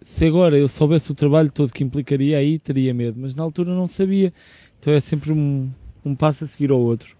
se 0.00 0.24
agora 0.24 0.56
eu 0.56 0.66
soubesse 0.66 1.12
o 1.12 1.14
trabalho 1.14 1.52
todo 1.52 1.74
que 1.74 1.84
implicaria 1.84 2.38
aí 2.38 2.58
teria 2.58 2.94
medo, 2.94 3.20
mas 3.20 3.34
na 3.34 3.42
altura 3.42 3.74
não 3.74 3.86
sabia. 3.86 4.32
Então 4.80 4.90
é 4.90 5.00
sempre 5.00 5.30
um, 5.30 5.70
um 6.02 6.14
passo 6.14 6.44
a 6.44 6.46
seguir 6.46 6.70
ao 6.70 6.80
outro. 6.80 7.14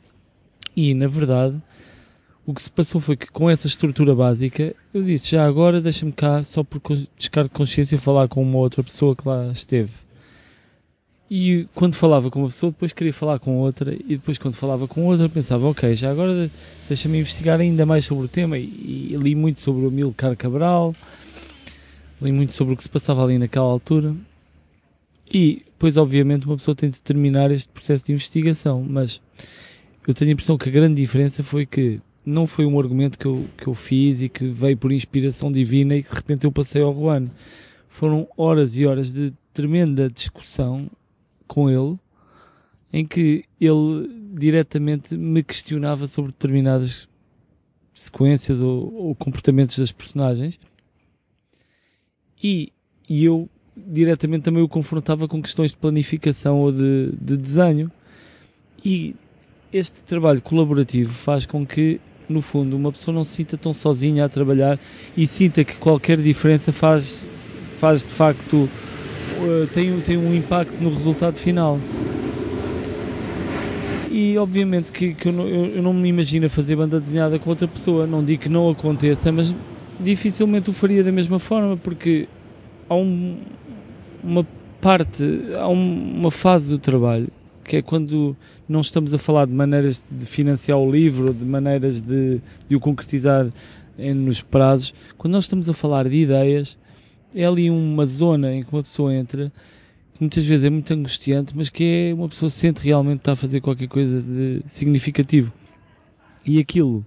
E 0.75 0.94
na 0.94 1.08
verdade 1.08 1.62
o 2.48 2.54
que 2.54 2.62
se 2.62 2.70
passou 2.70 2.98
foi 2.98 3.14
que 3.14 3.26
com 3.30 3.50
essa 3.50 3.66
estrutura 3.66 4.14
básica 4.14 4.74
eu 4.94 5.02
disse 5.02 5.32
já 5.32 5.46
agora 5.46 5.82
deixa-me 5.82 6.12
cá 6.12 6.42
só 6.42 6.64
por 6.64 6.80
descargo 7.14 7.50
de 7.50 7.54
consciência 7.54 7.98
falar 7.98 8.26
com 8.26 8.42
uma 8.42 8.56
outra 8.56 8.82
pessoa 8.82 9.14
que 9.14 9.28
lá 9.28 9.52
esteve 9.52 9.92
e 11.30 11.66
quando 11.74 11.94
falava 11.94 12.30
com 12.30 12.38
uma 12.38 12.48
pessoa, 12.48 12.72
depois 12.72 12.90
queria 12.90 13.12
falar 13.12 13.38
com 13.38 13.58
outra, 13.58 13.92
e 13.94 14.16
depois 14.16 14.38
quando 14.38 14.54
falava 14.54 14.88
com 14.88 15.04
outra, 15.04 15.28
pensava, 15.28 15.66
ok, 15.66 15.94
já 15.94 16.10
agora 16.10 16.50
deixa-me 16.88 17.18
investigar 17.18 17.60
ainda 17.60 17.84
mais 17.84 18.06
sobre 18.06 18.24
o 18.24 18.28
tema. 18.28 18.56
E, 18.56 19.10
e 19.12 19.16
li 19.16 19.34
muito 19.34 19.60
sobre 19.60 19.84
o 19.84 19.88
Amilcar 19.88 20.34
Cabral, 20.38 20.94
li 22.22 22.32
muito 22.32 22.54
sobre 22.54 22.72
o 22.72 22.76
que 22.78 22.82
se 22.82 22.88
passava 22.88 23.22
ali 23.22 23.38
naquela 23.38 23.66
altura. 23.66 24.14
E 25.30 25.64
depois, 25.66 25.98
obviamente, 25.98 26.46
uma 26.46 26.56
pessoa 26.56 26.74
tem 26.74 26.88
de 26.88 27.02
terminar 27.02 27.50
este 27.50 27.68
processo 27.68 28.06
de 28.06 28.12
investigação, 28.12 28.82
mas 28.88 29.20
eu 30.06 30.14
tenho 30.14 30.30
a 30.30 30.32
impressão 30.32 30.56
que 30.56 30.70
a 30.70 30.72
grande 30.72 30.98
diferença 30.98 31.42
foi 31.42 31.66
que 31.66 32.00
não 32.28 32.47
foi 32.47 32.66
um 32.66 32.78
argumento 32.78 33.18
que 33.18 33.26
eu, 33.26 33.47
que 33.56 33.66
eu 33.66 33.75
fiz 33.75 34.20
e 34.20 34.28
que 34.28 34.47
veio 34.47 34.76
por 34.76 34.92
inspiração 34.92 35.50
divina 35.50 35.97
e 35.97 36.02
que 36.02 36.11
de 36.11 36.16
repente 36.16 36.44
eu 36.44 36.52
passei 36.52 36.82
ao 36.82 36.94
Juan. 36.94 37.28
Foram 37.88 38.28
horas 38.37 38.76
e 38.76 38.87
horas 38.87 39.12
de 39.12 39.32
tremenda 39.52 40.11
discussão 40.11 40.90
com 41.47 41.70
ele 41.70 41.99
em 42.92 43.04
que 43.06 43.44
ele 43.61 44.08
diretamente 44.35 45.16
me 45.16 45.42
questionava 45.42 46.06
sobre 46.06 46.30
determinadas 46.30 47.08
sequências 47.94 48.61
ou, 48.61 48.94
ou 48.94 49.14
comportamentos 49.14 49.78
das 49.78 49.90
personagens 49.90 50.61
e, 52.42 52.73
e, 53.08 53.25
eu 53.25 53.49
diretamente 53.76 54.44
também 54.44 54.62
o 54.62 54.68
confrontava 54.68 55.26
com 55.26 55.42
questões 55.42 55.73
de 55.73 55.76
planificação 55.76 56.61
ou 56.61 56.70
de, 56.70 57.12
de 57.20 57.37
desenho 57.37 57.90
e 58.85 59.16
este 59.73 60.02
trabalho 60.02 60.40
colaborativo 60.40 61.12
faz 61.12 61.44
com 61.44 61.66
que 61.66 62.00
no 62.28 62.42
fundo 62.42 62.76
uma 62.76 62.92
pessoa 62.92 63.14
não 63.14 63.25
se 63.25 63.37
sinta 63.37 63.56
tão 63.56 63.73
sozinha 63.73 64.25
a 64.25 64.28
trabalhar 64.28 64.78
e 65.16 65.26
sinta 65.26 65.64
que 65.64 65.76
qualquer 65.76 66.18
diferença 66.18 66.73
faz 66.73 67.25
faz 67.78 68.02
de 68.02 68.11
facto 68.11 68.68
uh, 69.38 69.66
tem, 69.73 70.00
tem 70.00 70.16
um 70.16 70.35
impacto 70.35 70.75
no 70.80 70.92
resultado 70.92 71.37
final. 71.37 71.78
E 74.11 74.37
obviamente 74.37 74.90
que, 74.90 75.14
que 75.14 75.28
eu, 75.28 75.32
não, 75.32 75.47
eu, 75.47 75.66
eu, 75.76 75.82
não 75.82 75.92
me 75.92 76.08
imagino 76.08 76.49
fazer 76.50 76.75
banda 76.75 76.99
desenhada 76.99 77.38
com 77.38 77.50
outra 77.50 77.68
pessoa, 77.68 78.06
não 78.06 78.25
digo 78.25 78.42
que 78.42 78.49
não 78.49 78.68
aconteça, 78.68 79.30
mas 79.30 79.54
dificilmente 80.00 80.70
o 80.70 80.73
faria 80.73 81.04
da 81.04 81.12
mesma 81.12 81.38
forma, 81.38 81.76
porque 81.76 82.26
há 82.88 82.94
um, 82.94 83.38
uma 84.25 84.47
parte, 84.80 85.23
há 85.56 85.68
um, 85.68 86.16
uma 86.16 86.30
fase 86.30 86.70
do 86.70 86.78
trabalho 86.78 87.28
que 87.68 87.76
é 87.76 87.82
quando 87.82 88.35
não 88.68 88.80
estamos 88.80 89.14
a 89.14 89.18
falar 89.18 89.46
de 89.46 89.52
maneiras 89.52 90.02
de 90.10 90.26
financiar 90.26 90.78
o 90.78 90.90
livro, 90.90 91.32
de 91.32 91.44
maneiras 91.44 92.00
de, 92.00 92.40
de 92.68 92.76
o 92.76 92.80
concretizar 92.80 93.48
em, 93.98 94.14
nos 94.14 94.40
prazos, 94.40 94.94
quando 95.16 95.32
nós 95.32 95.44
estamos 95.44 95.68
a 95.68 95.72
falar 95.72 96.08
de 96.08 96.16
ideias, 96.16 96.76
é 97.34 97.44
ali 97.44 97.70
uma 97.70 98.06
zona 98.06 98.54
em 98.54 98.62
que 98.62 98.72
uma 98.72 98.82
pessoa 98.82 99.14
entra 99.14 99.52
que 100.14 100.20
muitas 100.20 100.44
vezes 100.44 100.64
é 100.64 100.70
muito 100.70 100.92
angustiante, 100.92 101.56
mas 101.56 101.68
que 101.68 102.10
é 102.10 102.14
uma 102.14 102.28
pessoa 102.28 102.50
sente 102.50 102.80
realmente 102.80 103.18
estar 103.18 103.32
a 103.32 103.37
fazer 103.37 103.60
qualquer 103.60 103.88
coisa 103.88 104.20
de 104.20 104.62
significativo. 104.66 105.52
E 106.44 106.58
aquilo 106.58 107.04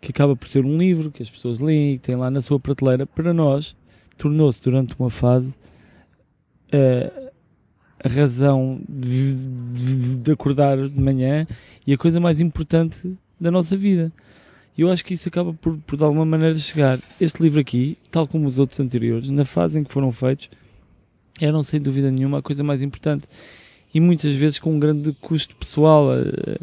que 0.00 0.10
acaba 0.10 0.36
por 0.36 0.48
ser 0.48 0.64
um 0.64 0.76
livro 0.76 1.10
que 1.10 1.22
as 1.22 1.30
pessoas 1.30 1.58
leem 1.58 1.92
e 1.92 1.98
que 1.98 2.02
tem 2.02 2.16
lá 2.16 2.30
na 2.30 2.40
sua 2.40 2.60
prateleira, 2.60 3.06
para 3.06 3.32
nós 3.32 3.76
tornou-se 4.16 4.62
durante 4.62 4.94
uma 4.98 5.10
fase 5.10 5.54
a, 6.72 7.23
a 8.04 8.08
razão 8.08 8.80
de, 8.86 9.34
de, 9.34 10.16
de 10.16 10.32
acordar 10.32 10.76
de 10.76 11.00
manhã 11.00 11.46
e 11.86 11.94
a 11.94 11.98
coisa 11.98 12.20
mais 12.20 12.38
importante 12.38 13.16
da 13.40 13.50
nossa 13.50 13.74
vida. 13.74 14.12
E 14.76 14.82
eu 14.82 14.90
acho 14.90 15.04
que 15.04 15.14
isso 15.14 15.28
acaba 15.28 15.54
por, 15.54 15.78
por 15.78 15.96
de 15.96 16.04
alguma 16.04 16.26
maneira 16.26 16.58
chegar. 16.58 16.98
Este 17.18 17.42
livro 17.42 17.60
aqui, 17.60 17.96
tal 18.10 18.26
como 18.26 18.46
os 18.46 18.58
outros 18.58 18.78
anteriores, 18.78 19.30
na 19.30 19.46
fase 19.46 19.78
em 19.78 19.84
que 19.84 19.92
foram 19.92 20.12
feitos, 20.12 20.50
eram 21.40 21.62
sem 21.62 21.80
dúvida 21.80 22.10
nenhuma 22.10 22.38
a 22.38 22.42
coisa 22.42 22.62
mais 22.62 22.82
importante. 22.82 23.26
E 23.94 24.00
muitas 24.00 24.34
vezes 24.34 24.58
com 24.58 24.74
um 24.74 24.78
grande 24.78 25.12
custo 25.20 25.56
pessoal. 25.56 26.08
Eh, 26.12 26.58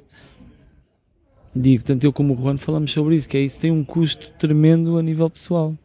digo, 1.56 1.84
tanto 1.84 2.04
eu 2.04 2.14
como 2.14 2.34
o 2.34 2.38
Juan 2.38 2.58
falamos 2.58 2.92
sobre 2.92 3.16
isso, 3.16 3.28
que 3.28 3.38
é 3.38 3.42
isso 3.42 3.60
tem 3.60 3.72
um 3.72 3.84
custo 3.84 4.32
tremendo 4.38 4.98
a 4.98 5.02
nível 5.02 5.30
pessoal. 5.30 5.76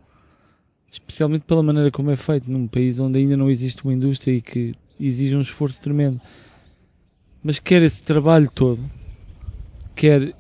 Especialmente 0.90 1.42
pela 1.42 1.62
maneira 1.62 1.90
como 1.90 2.10
é 2.10 2.16
feito, 2.16 2.50
num 2.50 2.66
país 2.66 2.98
onde 2.98 3.18
ainda 3.18 3.36
não 3.36 3.48
existe 3.48 3.84
uma 3.84 3.94
indústria 3.94 4.32
e 4.32 4.42
que 4.42 4.75
exige 4.98 5.36
um 5.36 5.40
esforço 5.40 5.80
tremendo. 5.80 6.20
Mas 7.42 7.58
quer 7.58 7.82
esse 7.82 8.02
trabalho 8.02 8.50
todo, 8.52 8.80
quer 9.94 10.34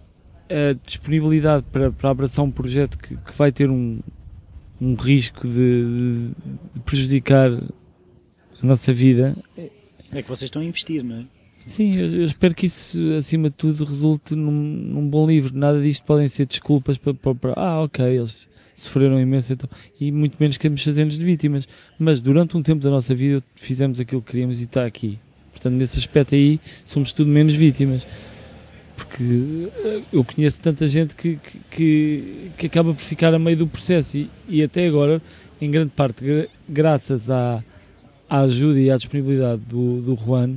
a 0.48 0.72
disponibilidade 0.84 1.64
para, 1.72 1.90
para 1.90 2.10
abraçar 2.10 2.44
um 2.44 2.50
projeto 2.50 2.98
que, 2.98 3.16
que 3.16 3.32
vai 3.36 3.50
ter 3.52 3.70
um, 3.70 4.00
um 4.80 4.94
risco 4.94 5.46
de, 5.46 6.30
de, 6.74 6.80
prejudicar 6.84 7.50
a 7.52 8.66
nossa 8.66 8.92
vida. 8.92 9.36
É 10.12 10.22
que 10.22 10.28
vocês 10.28 10.48
estão 10.48 10.62
a 10.62 10.64
investir, 10.64 11.02
não 11.02 11.16
é? 11.16 11.24
Sim, 11.64 11.96
eu, 11.96 12.24
espero 12.24 12.54
que 12.54 12.66
isso, 12.66 13.00
acima 13.18 13.50
de 13.50 13.56
tudo, 13.56 13.84
resulte 13.84 14.36
num, 14.36 14.52
num, 14.52 15.08
bom 15.08 15.26
livro. 15.26 15.56
Nada 15.56 15.82
disto 15.82 16.04
podem 16.04 16.28
ser 16.28 16.46
desculpas 16.46 16.96
para, 16.96 17.12
para, 17.12 17.34
para 17.34 17.52
ah, 17.56 17.82
ok, 17.82 18.04
eles 18.04 18.48
sofreram 18.76 19.20
imenso 19.20 19.52
então, 19.52 19.68
e 20.00 20.12
muito 20.12 20.36
menos 20.38 20.56
queremos 20.56 20.82
fazer-nos 20.82 21.18
de 21.18 21.24
vítimas. 21.24 21.66
Mas 21.98 22.20
durante 22.20 22.56
um 22.56 22.62
tempo 22.62 22.82
da 22.82 22.90
nossa 22.90 23.14
vida 23.14 23.42
fizemos 23.54 23.98
aquilo 23.98 24.22
que 24.22 24.30
queríamos 24.32 24.60
e 24.60 24.64
está 24.64 24.84
aqui. 24.84 25.18
Portanto, 25.52 25.74
nesse 25.74 25.98
aspecto 25.98 26.34
aí, 26.34 26.60
somos 26.84 27.12
tudo 27.12 27.30
menos 27.30 27.54
vítimas 27.54 28.06
porque 28.96 29.68
eh, 29.84 30.00
eu 30.12 30.24
conheço 30.24 30.60
tanta 30.60 30.88
gente 30.88 31.14
que, 31.14 31.38
que, 31.70 32.50
que, 32.56 32.66
acaba 32.66 32.94
por 32.94 33.02
ficar 33.02 33.32
a 33.34 33.38
meio 33.38 33.58
do 33.58 33.66
processo 33.66 34.16
e, 34.16 34.30
e 34.48 34.62
até 34.62 34.86
agora, 34.86 35.20
em 35.60 35.70
grande 35.70 35.90
parte, 35.90 36.48
graças 36.68 37.30
à, 37.30 37.62
à 38.28 38.40
ajuda 38.40 38.80
e 38.80 38.90
à 38.90 38.96
disponibilidade 38.96 39.60
do, 39.68 40.00
do 40.00 40.16
Juan, 40.16 40.54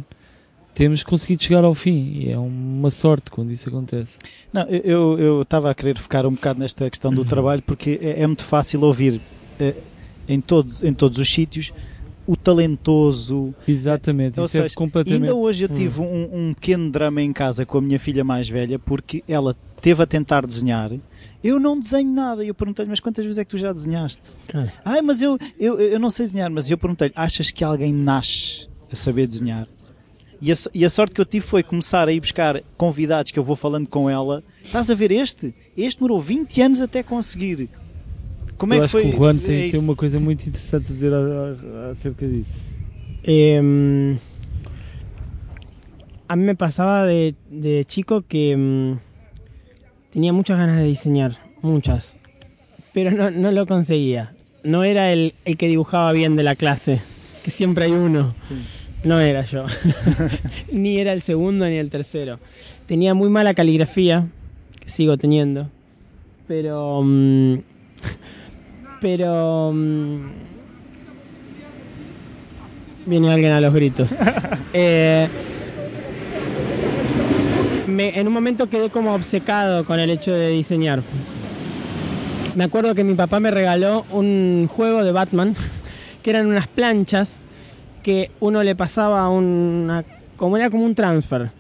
temos 0.80 1.04
conseguido 1.04 1.44
chegar 1.44 1.66
ao 1.66 1.76
fim 1.76 2.22
e 2.22 2.30
é 2.30 2.38
uma 2.38 2.90
sorte 2.90 3.30
quando 3.30 3.52
isso 3.52 3.68
acontece. 3.68 4.18
Não, 4.54 4.66
eu 4.70 5.42
estava 5.42 5.70
a 5.70 5.76
querer 5.76 5.98
focar 5.98 6.26
um 6.26 6.32
bocado 6.32 6.58
nesta 6.58 6.90
questão 6.90 7.14
do 7.14 7.26
trabalho 7.28 7.62
porque 7.62 8.00
é, 8.02 8.22
é 8.22 8.26
muito 8.26 8.46
fácil 8.46 8.82
ouvir 8.84 9.20
é, 9.60 9.76
em, 10.26 10.40
todos, 10.40 10.82
em 10.82 10.94
todos 10.94 11.18
os 11.18 11.30
sítios 11.30 11.74
o 12.26 12.34
talentoso. 12.38 13.54
Exatamente, 13.68 14.36
isso 14.36 14.44
é 14.44 14.48
seja, 14.48 14.66
é 14.68 14.70
completamente. 14.70 15.24
Ainda 15.24 15.36
hoje 15.36 15.66
eu 15.66 15.68
tive 15.68 16.00
um, 16.00 16.30
um, 16.32 16.54
pequeno 16.54 16.90
drama 16.90 17.22
em 17.22 17.34
casa 17.34 17.66
com 17.66 17.80
a 17.80 17.82
minha 17.82 18.00
filha 18.00 18.24
mais 18.24 18.48
velha 18.48 18.80
porque 18.80 19.22
ela 19.28 19.58
teve 19.82 20.02
a 20.02 20.06
tentar 20.06 20.48
desenhar. 20.48 20.94
Eu 21.44 21.60
não 21.60 21.78
desenho 21.78 22.10
nada. 22.10 22.42
E 22.42 22.48
eu 22.48 22.56
perguntei-lhe, 22.56 22.90
mas 22.90 23.02
quantas 23.02 23.26
vezes 23.26 23.38
é 23.38 23.44
que 23.44 23.50
tu 23.50 23.58
já 23.58 23.74
desenhaste? 23.74 24.22
Ah. 24.54 24.68
Ai, 24.86 25.02
mas 25.02 25.22
eu, 25.22 25.38
eu, 25.60 25.78
eu 25.78 26.00
não 26.00 26.10
sei 26.10 26.26
desenhar. 26.26 26.50
Mas 26.50 26.72
eu 26.72 26.78
perguntei-lhe, 26.78 27.14
achas 27.18 27.52
que 27.52 27.66
alguém 27.66 27.92
nasce 27.92 28.70
a 28.90 28.96
saber 28.96 29.28
desenhar? 29.28 29.68
E 30.42 30.52
a, 30.52 30.56
e 30.74 30.86
a, 30.86 30.90
sorte 30.90 31.14
que 31.14 31.22
eu 31.22 31.26
tive 31.26 31.46
foi 31.46 31.64
começar 31.64 32.08
a 32.08 32.14
ir 32.14 32.20
buscar 32.20 32.62
convidados 32.78 33.32
que 33.32 33.40
eu 33.40 33.44
vou 33.44 33.56
falando 33.56 33.88
com 33.88 34.10
ela. 34.10 34.44
Estás 34.64 34.90
a 34.90 34.96
ver 34.96 35.12
este? 35.12 35.54
Este 35.76 36.00
demorou 36.00 36.22
20 36.22 36.62
anos 36.62 36.82
até 36.82 37.04
conseguir 37.04 37.70
como 38.60 38.74
é 38.74 38.82
que 38.82 38.88
foi? 38.90 39.04
Que 39.04 39.16
o 39.16 39.18
Juan 39.18 39.38
tem, 39.38 39.70
é 39.70 39.72
tem, 39.72 39.80
uma 39.80 39.96
coisa 39.96 40.20
muito 40.20 40.46
interessante 40.46 40.92
a 40.92 40.94
dizer 40.94 41.14
acerca 41.92 42.28
disso. 42.28 42.62
Eh, 43.24 43.58
a 46.28 46.36
mí 46.36 46.44
me 46.44 46.56
pasaba 46.56 47.08
de, 47.08 47.36
de 47.50 47.86
chico 47.88 48.22
que 48.22 48.54
um, 48.56 48.98
tenía 50.12 50.34
muchas 50.34 50.58
ganas 50.58 50.78
de 50.78 50.84
diseñar, 50.84 51.38
muchas, 51.62 52.18
pero 52.94 53.12
no, 53.12 53.32
no 53.32 53.52
lo 53.54 53.66
conseguía. 53.66 54.36
No 54.66 54.84
era 54.84 55.14
el, 55.14 55.36
el, 55.46 55.56
que 55.56 55.70
dibujaba 55.70 56.12
bien 56.12 56.36
de 56.36 56.44
la 56.44 56.56
clase, 56.58 57.02
que 57.46 57.52
siempre 57.52 57.86
hay 57.86 57.94
uno. 57.94 58.36
Sí. 58.44 58.56
No 59.04 59.20
era 59.20 59.46
yo. 59.46 59.66
ni 60.72 60.98
era 61.00 61.14
el 61.14 61.22
segundo 61.22 61.66
ni 61.66 61.78
el 61.78 61.90
tercero. 61.90 62.40
Tenía 62.86 63.14
muy 63.14 63.30
mala 63.30 63.54
caligrafía, 63.54 64.28
que 64.80 64.90
sigo 64.90 65.18
teniendo, 65.18 65.70
pero 66.48 67.00
um, 67.00 67.62
pero... 69.02 69.72
Mm, 69.74 70.20
viene 73.06 73.32
alguien 73.32 73.52
a 73.54 73.62
los 73.62 73.74
gritos. 73.74 74.14
Eh, 74.72 75.28
me- 77.88 78.20
en 78.20 78.28
un 78.28 78.34
momento 78.34 78.70
quedé 78.70 78.92
como 78.92 79.16
obcecado 79.16 79.84
con 79.84 80.00
el 80.00 80.12
hecho 80.12 80.32
de 80.32 80.50
diseñar. 80.50 81.02
Me 82.54 82.66
acuerdo 82.66 82.94
que 82.94 83.04
mi 83.04 83.16
papá 83.16 83.40
me 83.40 83.50
regaló 83.50 84.06
un 84.12 84.70
juego 84.72 85.04
de 85.04 85.12
Batman, 85.12 85.56
que 86.22 86.30
eran 86.30 86.46
unas 86.46 86.68
planchas 86.68 87.40
que 88.02 88.32
uno 88.40 88.64
le 88.64 88.76
pasaba 88.76 89.30
una... 89.30 90.04
como 90.38 90.58
era 90.58 90.70
como 90.70 90.86
un 90.86 90.96
transfer, 90.96 91.52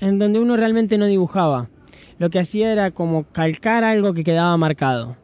en 0.00 0.18
donde 0.18 0.40
uno 0.40 0.56
realmente 0.56 0.98
no 0.98 1.06
dibujaba. 1.06 1.68
Lo 2.18 2.30
que 2.30 2.40
hacía 2.40 2.72
era 2.72 2.90
como 2.90 3.24
calcar 3.24 3.84
algo 3.84 4.12
que 4.12 4.24
quedaba 4.24 4.56
marcado. 4.56 5.16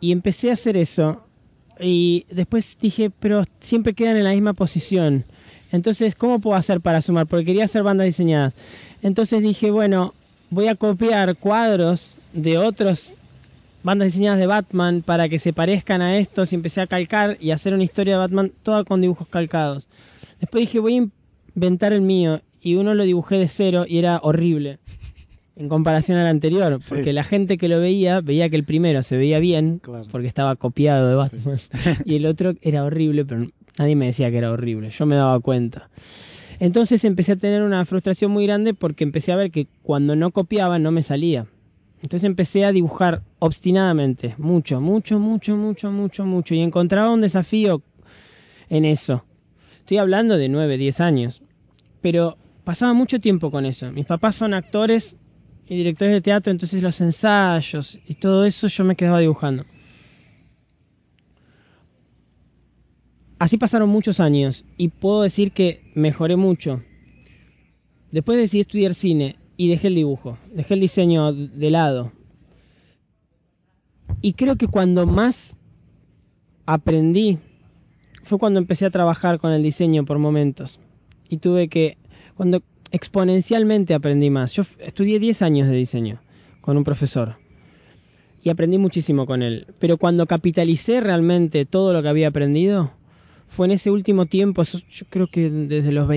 Y 0.00 0.12
empecé 0.12 0.50
a 0.50 0.54
hacer 0.54 0.76
eso. 0.76 1.24
Y 1.80 2.26
después 2.30 2.76
dije, 2.80 3.10
pero 3.10 3.44
siempre 3.60 3.94
quedan 3.94 4.16
en 4.16 4.24
la 4.24 4.30
misma 4.30 4.52
posición. 4.52 5.24
Entonces, 5.72 6.14
¿cómo 6.14 6.38
puedo 6.38 6.56
hacer 6.56 6.80
para 6.80 7.02
sumar? 7.02 7.26
Porque 7.26 7.44
quería 7.44 7.64
hacer 7.64 7.82
bandas 7.82 8.04
diseñadas. 8.04 8.54
Entonces 9.02 9.42
dije, 9.42 9.72
bueno, 9.72 10.14
voy 10.50 10.68
a 10.68 10.76
copiar 10.76 11.36
cuadros 11.36 12.16
de 12.32 12.58
otros 12.58 13.12
bandas 13.84 14.06
diseñadas 14.06 14.40
de 14.40 14.46
Batman 14.48 15.02
para 15.02 15.28
que 15.28 15.38
se 15.38 15.52
parezcan 15.52 16.02
a 16.02 16.18
estos 16.18 16.52
y 16.52 16.56
empecé 16.56 16.80
a 16.80 16.86
calcar 16.88 17.36
y 17.40 17.52
hacer 17.52 17.72
una 17.74 17.84
historia 17.84 18.14
de 18.14 18.18
Batman 18.18 18.50
toda 18.64 18.82
con 18.82 19.00
dibujos 19.00 19.28
calcados. 19.28 19.86
Después 20.40 20.62
dije, 20.62 20.80
voy 20.80 20.96
a 20.98 21.06
inventar 21.54 21.92
el 21.92 22.00
mío 22.00 22.40
y 22.60 22.74
uno 22.74 22.94
lo 22.94 23.04
dibujé 23.04 23.36
de 23.36 23.46
cero 23.46 23.84
y 23.86 23.98
era 23.98 24.18
horrible 24.22 24.78
en 25.56 25.68
comparación 25.68 26.18
al 26.18 26.26
anterior, 26.26 26.78
Sí. 26.82 26.88
porque 26.94 27.12
la 27.12 27.22
gente 27.22 27.58
que 27.58 27.68
lo 27.68 27.78
veía 27.78 28.20
veía 28.20 28.48
que 28.48 28.56
el 28.56 28.64
primero 28.64 29.02
se 29.04 29.16
veía 29.16 29.38
bien 29.38 29.78
Claro. 29.78 30.06
porque 30.10 30.26
estaba 30.26 30.56
copiado 30.56 31.08
de 31.08 31.14
Batman 31.14 31.58
y 32.04 32.16
el 32.16 32.26
otro 32.26 32.54
era 32.62 32.82
horrible, 32.84 33.24
pero 33.24 33.46
nadie 33.78 33.94
me 33.96 34.06
decía 34.06 34.30
que 34.30 34.38
era 34.38 34.50
horrible, 34.50 34.90
yo 34.90 35.06
me 35.06 35.14
daba 35.16 35.38
cuenta. 35.40 35.90
Entonces 36.60 37.04
empecé 37.04 37.32
a 37.32 37.36
tener 37.36 37.62
una 37.62 37.84
frustración 37.84 38.30
muy 38.30 38.46
grande 38.46 38.74
porque 38.74 39.04
empecé 39.04 39.32
a 39.32 39.36
ver 39.36 39.50
que 39.50 39.66
cuando 39.82 40.16
no 40.16 40.30
copiaba 40.30 40.78
no 40.78 40.90
me 40.92 41.02
salía. 41.02 41.46
Entonces 42.04 42.26
empecé 42.26 42.66
a 42.66 42.72
dibujar 42.72 43.22
obstinadamente, 43.38 44.34
mucho, 44.36 44.78
mucho, 44.78 45.18
mucho, 45.18 45.56
mucho, 45.56 45.90
mucho, 45.90 46.26
mucho, 46.26 46.54
y 46.54 46.60
encontraba 46.60 47.10
un 47.10 47.22
desafío 47.22 47.80
en 48.68 48.84
eso. 48.84 49.24
Estoy 49.78 49.96
hablando 49.96 50.36
de 50.36 50.50
9, 50.50 50.76
10 50.76 51.00
años, 51.00 51.42
pero 52.02 52.36
pasaba 52.62 52.92
mucho 52.92 53.20
tiempo 53.20 53.50
con 53.50 53.64
eso. 53.64 53.90
Mis 53.90 54.04
papás 54.04 54.36
son 54.36 54.52
actores 54.52 55.16
y 55.66 55.76
directores 55.76 56.12
de 56.12 56.20
teatro, 56.20 56.50
entonces 56.50 56.82
los 56.82 57.00
ensayos 57.00 57.98
y 58.06 58.16
todo 58.16 58.44
eso 58.44 58.68
yo 58.68 58.84
me 58.84 58.96
quedaba 58.96 59.20
dibujando. 59.20 59.64
Así 63.38 63.56
pasaron 63.56 63.88
muchos 63.88 64.20
años 64.20 64.66
y 64.76 64.88
puedo 64.88 65.22
decir 65.22 65.52
que 65.52 65.90
mejoré 65.94 66.36
mucho. 66.36 66.82
Después 68.12 68.36
decidí 68.36 68.60
estudiar 68.60 68.92
cine 68.92 69.38
y 69.56 69.68
dejé 69.68 69.88
el 69.88 69.94
dibujo, 69.94 70.38
dejé 70.52 70.74
el 70.74 70.80
diseño 70.80 71.32
de 71.32 71.70
lado. 71.70 72.12
Y 74.20 74.34
creo 74.34 74.56
que 74.56 74.68
cuando 74.68 75.06
más 75.06 75.56
aprendí 76.66 77.38
fue 78.22 78.38
cuando 78.38 78.58
empecé 78.58 78.86
a 78.86 78.90
trabajar 78.90 79.38
con 79.38 79.52
el 79.52 79.62
diseño 79.62 80.04
por 80.04 80.18
momentos. 80.18 80.80
Y 81.28 81.38
tuve 81.38 81.68
que, 81.68 81.98
cuando 82.34 82.62
exponencialmente 82.90 83.92
aprendí 83.92 84.30
más. 84.30 84.52
Yo 84.52 84.62
estudié 84.78 85.18
10 85.18 85.42
años 85.42 85.68
de 85.68 85.76
diseño 85.76 86.20
con 86.60 86.76
un 86.76 86.84
profesor. 86.84 87.36
Y 88.42 88.50
aprendí 88.50 88.78
muchísimo 88.78 89.26
con 89.26 89.42
él. 89.42 89.66
Pero 89.78 89.98
cuando 89.98 90.26
capitalicé 90.26 91.00
realmente 91.00 91.64
todo 91.64 91.92
lo 91.92 92.02
que 92.02 92.08
había 92.08 92.28
aprendido, 92.28 92.92
fue 93.48 93.66
en 93.66 93.72
ese 93.72 93.90
último 93.90 94.26
tiempo, 94.26 94.62
yo 94.62 95.06
creo 95.10 95.26
que 95.26 95.50
desde 95.50 95.92
los 95.92 96.08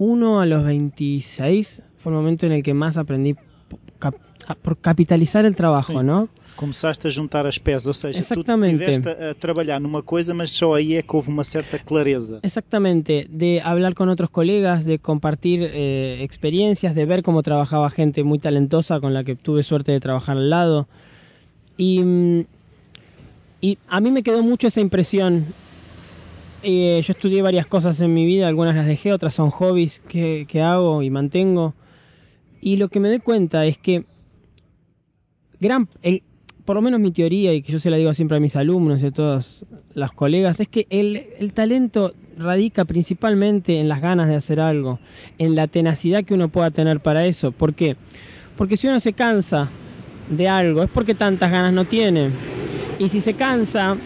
21 0.00 0.40
a 0.40 0.46
los 0.46 0.64
26, 0.64 1.82
fue 1.98 2.12
el 2.12 2.16
momento 2.18 2.46
en 2.46 2.52
el 2.52 2.62
que 2.62 2.72
más 2.72 2.96
aprendí 2.96 3.34
po- 3.34 3.78
cap- 3.98 4.16
a- 4.46 4.54
por 4.54 4.78
capitalizar 4.78 5.44
el 5.44 5.54
trabajo, 5.54 5.92
Sim. 6.00 6.06
¿no? 6.06 6.28
Começaste 6.56 7.08
a 7.08 7.10
juntar 7.10 7.46
as 7.46 7.58
peças, 7.58 7.86
ou 7.86 7.94
seja, 7.94 8.18
Exatamente. 8.18 8.84
tu 8.84 8.90
estiveste 8.90 9.08
a, 9.08 9.30
a 9.30 9.34
trabalhar 9.34 9.80
numa 9.80 10.02
coisa, 10.02 10.34
mas 10.34 10.50
só 10.52 10.74
aí 10.74 10.94
é 10.96 11.02
que 11.02 11.14
houve 11.16 11.30
uma 11.30 11.44
certa 11.44 11.78
clareza. 11.78 12.40
Exactamente, 12.42 13.26
de 13.30 13.60
hablar 13.62 13.94
con 13.94 14.08
otros 14.10 14.28
colegas, 14.30 14.84
de 14.84 14.98
compartir 14.98 15.60
eh, 15.62 16.18
experiencias, 16.22 16.94
de 16.94 17.04
ver 17.06 17.22
cómo 17.22 17.42
trabajaba 17.42 17.88
gente 17.88 18.24
muy 18.24 18.38
talentosa 18.38 19.00
con 19.00 19.14
la 19.14 19.22
que 19.24 19.36
tuve 19.36 19.62
suerte 19.62 19.92
de 19.92 20.00
trabajar 20.00 20.36
al 20.36 20.50
lado. 20.50 20.86
Y, 21.78 22.02
mm, 22.02 22.40
y 23.62 23.78
a 23.88 24.00
mí 24.00 24.10
me 24.10 24.22
quedó 24.22 24.42
mucho 24.42 24.66
esa 24.66 24.80
impresión. 24.80 25.46
Eh, 26.62 27.00
yo 27.02 27.12
estudié 27.12 27.40
varias 27.40 27.66
cosas 27.66 28.00
en 28.00 28.12
mi 28.12 28.26
vida, 28.26 28.46
algunas 28.46 28.76
las 28.76 28.86
dejé, 28.86 29.12
otras 29.12 29.34
son 29.34 29.50
hobbies 29.50 30.00
que, 30.00 30.46
que 30.48 30.60
hago 30.60 31.02
y 31.02 31.10
mantengo. 31.10 31.74
Y 32.60 32.76
lo 32.76 32.88
que 32.88 33.00
me 33.00 33.08
doy 33.08 33.20
cuenta 33.20 33.64
es 33.64 33.78
que 33.78 34.04
gran, 35.58 35.88
por 36.66 36.76
lo 36.76 36.82
menos 36.82 37.00
mi 37.00 37.12
teoría, 37.12 37.54
y 37.54 37.62
que 37.62 37.72
yo 37.72 37.78
se 37.78 37.88
la 37.88 37.96
digo 37.96 38.12
siempre 38.12 38.36
a 38.36 38.40
mis 38.40 38.56
alumnos 38.56 39.02
y 39.02 39.06
a 39.06 39.10
todos 39.10 39.64
los 39.94 40.12
colegas, 40.12 40.60
es 40.60 40.68
que 40.68 40.86
el, 40.90 41.28
el 41.38 41.52
talento 41.54 42.12
radica 42.36 42.84
principalmente 42.84 43.80
en 43.80 43.88
las 43.88 44.02
ganas 44.02 44.28
de 44.28 44.34
hacer 44.36 44.60
algo, 44.60 44.98
en 45.38 45.54
la 45.54 45.66
tenacidad 45.66 46.24
que 46.24 46.34
uno 46.34 46.48
pueda 46.48 46.70
tener 46.70 47.00
para 47.00 47.24
eso. 47.24 47.52
¿Por 47.52 47.74
qué? 47.74 47.96
Porque 48.56 48.76
si 48.76 48.86
uno 48.86 49.00
se 49.00 49.14
cansa 49.14 49.70
de 50.28 50.48
algo, 50.48 50.82
es 50.82 50.90
porque 50.90 51.14
tantas 51.14 51.50
ganas 51.50 51.72
no 51.72 51.86
tiene. 51.86 52.30
Y 52.98 53.08
si 53.08 53.22
se 53.22 53.32
cansa, 53.32 53.96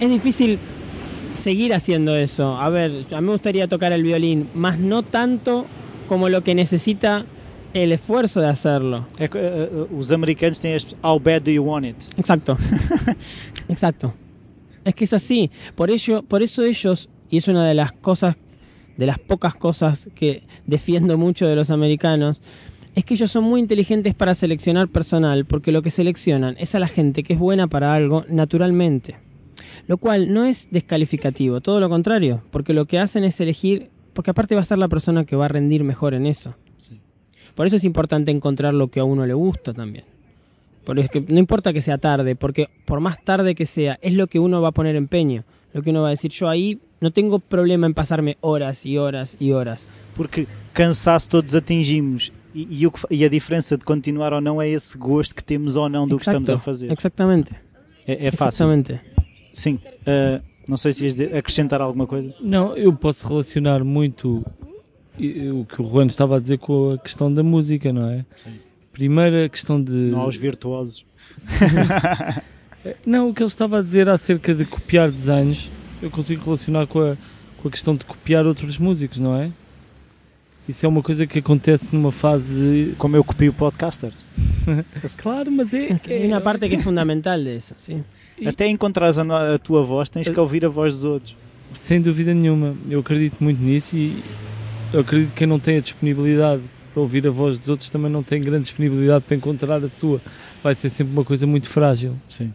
es 0.00 0.10
difícil 0.10 0.58
seguir 1.34 1.74
haciendo 1.74 2.16
eso. 2.16 2.56
A 2.56 2.68
ver, 2.68 3.06
a 3.12 3.20
mí 3.20 3.26
me 3.26 3.32
gustaría 3.32 3.68
tocar 3.68 3.92
el 3.92 4.02
violín, 4.02 4.48
más 4.54 4.78
no 4.78 5.02
tanto 5.02 5.66
como 6.08 6.28
lo 6.28 6.42
que 6.42 6.54
necesita 6.54 7.24
el 7.74 7.92
esfuerzo 7.92 8.40
de 8.40 8.48
hacerlo. 8.48 9.06
É 9.18 9.28
os 9.90 10.12
americanos 10.12 10.58
têm 10.58 10.74
este 10.74 10.94
How 11.02 11.18
bad 11.18 11.42
do 11.42 11.50
you 11.50 11.62
want 11.62 11.86
it? 11.86 11.96
Exacto. 12.18 12.56
Exacto. 13.68 14.12
Es 14.84 14.94
que 14.94 15.04
es 15.04 15.12
así. 15.12 15.50
Por 15.74 15.90
ello, 15.90 16.22
por 16.22 16.42
eso 16.42 16.62
ellos, 16.62 17.08
y 17.30 17.38
es 17.38 17.48
una 17.48 17.66
de 17.66 17.74
las 17.74 17.92
cosas, 17.92 18.36
de 18.96 19.06
las 19.06 19.18
pocas 19.18 19.54
cosas 19.54 20.08
que 20.14 20.42
defiendo 20.66 21.16
mucho 21.16 21.46
de 21.46 21.56
los 21.56 21.70
americanos, 21.70 22.42
es 22.94 23.04
que 23.04 23.14
ellos 23.14 23.30
son 23.30 23.44
muy 23.44 23.60
inteligentes 23.60 24.14
para 24.14 24.34
seleccionar 24.34 24.88
personal, 24.88 25.46
porque 25.46 25.72
lo 25.72 25.80
que 25.82 25.90
seleccionan 25.90 26.56
es 26.58 26.74
a 26.74 26.78
la 26.78 26.88
gente 26.88 27.22
que 27.22 27.32
es 27.32 27.38
buena 27.38 27.68
para 27.68 27.94
algo 27.94 28.24
naturalmente. 28.28 29.16
Lo 29.86 29.96
cual 29.96 30.32
no 30.32 30.44
es 30.44 30.68
descalificativo, 30.70 31.60
todo 31.60 31.80
lo 31.80 31.88
contrario, 31.88 32.42
porque 32.50 32.72
lo 32.72 32.86
que 32.86 32.98
hacen 32.98 33.24
es 33.24 33.40
elegir, 33.40 33.90
porque 34.12 34.30
aparte 34.30 34.54
va 34.54 34.62
a 34.62 34.64
ser 34.64 34.78
la 34.78 34.88
persona 34.88 35.24
que 35.24 35.36
va 35.36 35.46
a 35.46 35.48
rendir 35.48 35.84
mejor 35.84 36.14
en 36.14 36.26
eso. 36.26 36.54
Sí. 36.78 37.00
Por 37.54 37.66
eso 37.66 37.76
es 37.76 37.84
importante 37.84 38.30
encontrar 38.30 38.74
lo 38.74 38.88
que 38.88 39.00
a 39.00 39.04
uno 39.04 39.26
le 39.26 39.34
gusta 39.34 39.72
también. 39.72 40.04
Por 40.84 40.98
es 40.98 41.08
que 41.10 41.20
no 41.20 41.38
importa 41.38 41.72
que 41.72 41.80
sea 41.80 41.98
tarde, 41.98 42.34
porque 42.34 42.68
por 42.84 43.00
más 43.00 43.22
tarde 43.22 43.54
que 43.54 43.66
sea, 43.66 43.98
es 44.02 44.14
lo 44.14 44.26
que 44.26 44.38
uno 44.38 44.60
va 44.60 44.68
a 44.68 44.72
poner 44.72 44.96
empeño. 44.96 45.44
Lo 45.72 45.82
que 45.82 45.90
uno 45.90 46.02
va 46.02 46.08
a 46.08 46.10
decir, 46.10 46.30
yo 46.32 46.48
ahí 46.48 46.80
no 47.00 47.12
tengo 47.12 47.38
problema 47.38 47.86
en 47.86 47.94
pasarme 47.94 48.36
horas 48.40 48.84
y 48.84 48.98
horas 48.98 49.36
y 49.38 49.52
horas. 49.52 49.88
Porque 50.16 50.46
cansaço 50.72 51.28
todos 51.28 51.54
atingimos. 51.54 52.32
E, 52.54 52.62
e, 52.62 52.90
que 52.90 53.14
e 53.14 53.24
a 53.24 53.28
diferença 53.28 53.78
de 53.78 53.84
continuar 53.84 54.34
ou 54.34 54.40
não 54.40 54.60
é 54.60 54.68
esse 54.68 54.98
gosto 54.98 55.34
que 55.34 55.42
temos 55.42 55.74
ou 55.76 55.88
não 55.88 56.06
do 56.06 56.16
que 56.16 56.22
estamos 56.22 56.50
a 56.50 56.58
fazer. 56.58 56.92
Exactamente. 56.92 57.54
É, 58.06 58.26
é 58.26 58.30
fácil. 58.30 58.66
Sim. 59.52 59.78
Eh, 60.06 60.40
não 60.66 60.76
sei 60.76 60.92
se 60.92 61.04
ias 61.04 61.14
de- 61.14 61.36
acrescentar 61.36 61.80
alguma 61.80 62.06
coisa. 62.06 62.34
Não, 62.40 62.76
eu 62.76 62.92
posso 62.92 63.26
relacionar 63.28 63.82
muito 63.84 64.44
o 65.18 65.64
que 65.66 65.80
o 65.82 65.88
Juan 65.90 66.06
estava 66.06 66.36
a 66.36 66.40
dizer 66.40 66.58
com 66.58 66.92
a 66.92 66.98
questão 66.98 67.32
da 67.32 67.42
música, 67.42 67.92
não 67.92 68.08
é? 68.08 68.24
Sim. 68.36 68.54
Primeiro 68.92 69.44
a 69.44 69.48
questão 69.48 69.82
de. 69.82 69.90
Não 69.92 70.20
aos 70.20 70.36
virtuosos. 70.36 71.04
Não, 73.06 73.28
o 73.30 73.34
que 73.34 73.42
ele 73.42 73.46
estava 73.48 73.78
a 73.78 73.82
dizer 73.82 74.08
acerca 74.08 74.54
de 74.54 74.64
copiar 74.64 75.10
desenhos, 75.10 75.70
eu 76.02 76.10
consigo 76.10 76.44
relacionar 76.44 76.86
com 76.86 77.00
a, 77.00 77.16
com 77.60 77.68
a 77.68 77.70
questão 77.70 77.94
de 77.94 78.04
copiar 78.04 78.44
outros 78.44 78.76
músicos, 78.76 79.18
não 79.20 79.36
é? 79.36 79.50
Isso 80.68 80.84
é 80.84 80.88
uma 80.88 81.02
coisa 81.02 81.26
que 81.26 81.38
acontece 81.38 81.94
numa 81.94 82.10
fase. 82.12 82.94
Como 82.98 83.16
eu 83.16 83.22
copio 83.24 83.52
podcasters. 83.52 84.24
Claro, 85.16 85.50
mas 85.50 85.72
é. 85.74 86.00
Hay 86.08 86.26
una 86.26 86.40
parte 86.40 86.68
que 86.68 86.76
es 86.76 86.82
fundamental 86.84 87.42
de 87.44 87.56
eso, 87.56 87.74
sí. 87.78 88.02
E- 88.42 88.48
Até 88.48 88.66
encontrares 88.68 89.18
a, 89.18 89.54
a 89.54 89.58
tua 89.58 89.82
voz, 89.84 90.08
tens 90.08 90.28
que 90.28 90.38
ouvir 90.40 90.64
a 90.64 90.68
voz 90.68 90.92
dos 90.94 91.04
outros. 91.04 91.36
Sem 91.74 92.00
dúvida 92.00 92.34
nenhuma. 92.34 92.74
Eu 92.88 93.00
acredito 93.00 93.36
muito 93.40 93.62
nisso 93.62 93.96
e 93.96 94.22
eu 94.92 95.00
acredito 95.00 95.30
que 95.30 95.36
quem 95.36 95.46
não 95.46 95.58
tem 95.58 95.78
a 95.78 95.80
disponibilidade 95.80 96.62
para 96.92 97.00
ouvir 97.00 97.26
a 97.26 97.30
voz 97.30 97.56
dos 97.56 97.68
outros 97.70 97.88
também 97.88 98.10
não 98.10 98.22
tem 98.22 98.40
grande 98.40 98.64
disponibilidade 98.64 99.24
para 99.24 99.36
encontrar 99.36 99.82
a 99.82 99.88
sua. 99.88 100.20
Vai 100.62 100.74
ser 100.74 100.90
sempre 100.90 101.12
uma 101.14 101.24
coisa 101.24 101.46
muito 101.46 101.68
frágil. 101.68 102.14
Sim. 102.28 102.52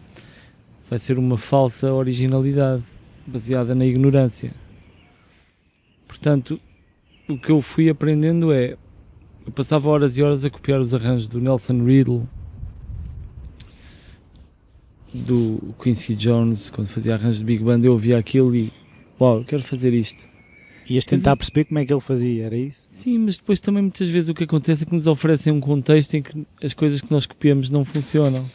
Vai 0.88 0.98
ser 0.98 1.18
uma 1.18 1.36
falsa 1.36 1.92
originalidade 1.92 2.82
baseada 3.26 3.74
na 3.74 3.84
ignorância. 3.84 4.52
Portanto, 6.06 6.58
o 7.28 7.36
que 7.38 7.50
eu 7.50 7.60
fui 7.60 7.88
aprendendo 7.88 8.52
é. 8.52 8.76
Eu 9.44 9.52
passava 9.52 9.88
horas 9.88 10.16
e 10.16 10.22
horas 10.22 10.44
a 10.44 10.50
copiar 10.50 10.80
os 10.80 10.92
arranjos 10.94 11.26
do 11.26 11.40
Nelson 11.40 11.82
Riddle, 11.84 12.28
do 15.12 15.74
Quincy 15.82 16.14
Jones, 16.14 16.70
quando 16.70 16.88
fazia 16.88 17.14
arranjos 17.14 17.38
de 17.38 17.44
Big 17.44 17.62
Band, 17.62 17.80
eu 17.82 17.92
ouvia 17.92 18.18
aquilo 18.18 18.54
e. 18.54 18.72
Uau, 19.20 19.38
eu 19.38 19.44
quero 19.44 19.62
fazer 19.62 19.92
isto. 19.92 20.22
Ias 20.88 21.04
tentar 21.04 21.36
perceber 21.36 21.64
como 21.66 21.78
é 21.80 21.84
que 21.84 21.92
ele 21.92 22.00
fazia, 22.00 22.46
era 22.46 22.56
isso? 22.56 22.86
Sim, 22.88 23.18
mas 23.18 23.36
depois 23.36 23.60
também 23.60 23.82
muitas 23.82 24.08
vezes 24.08 24.30
o 24.30 24.34
que 24.34 24.44
acontece 24.44 24.84
é 24.84 24.86
que 24.86 24.94
nos 24.94 25.06
oferecem 25.06 25.52
um 25.52 25.60
contexto 25.60 26.14
em 26.14 26.22
que 26.22 26.46
as 26.62 26.72
coisas 26.72 27.02
que 27.02 27.10
nós 27.10 27.26
copiamos 27.26 27.68
não 27.68 27.84
funcionam. 27.84 28.48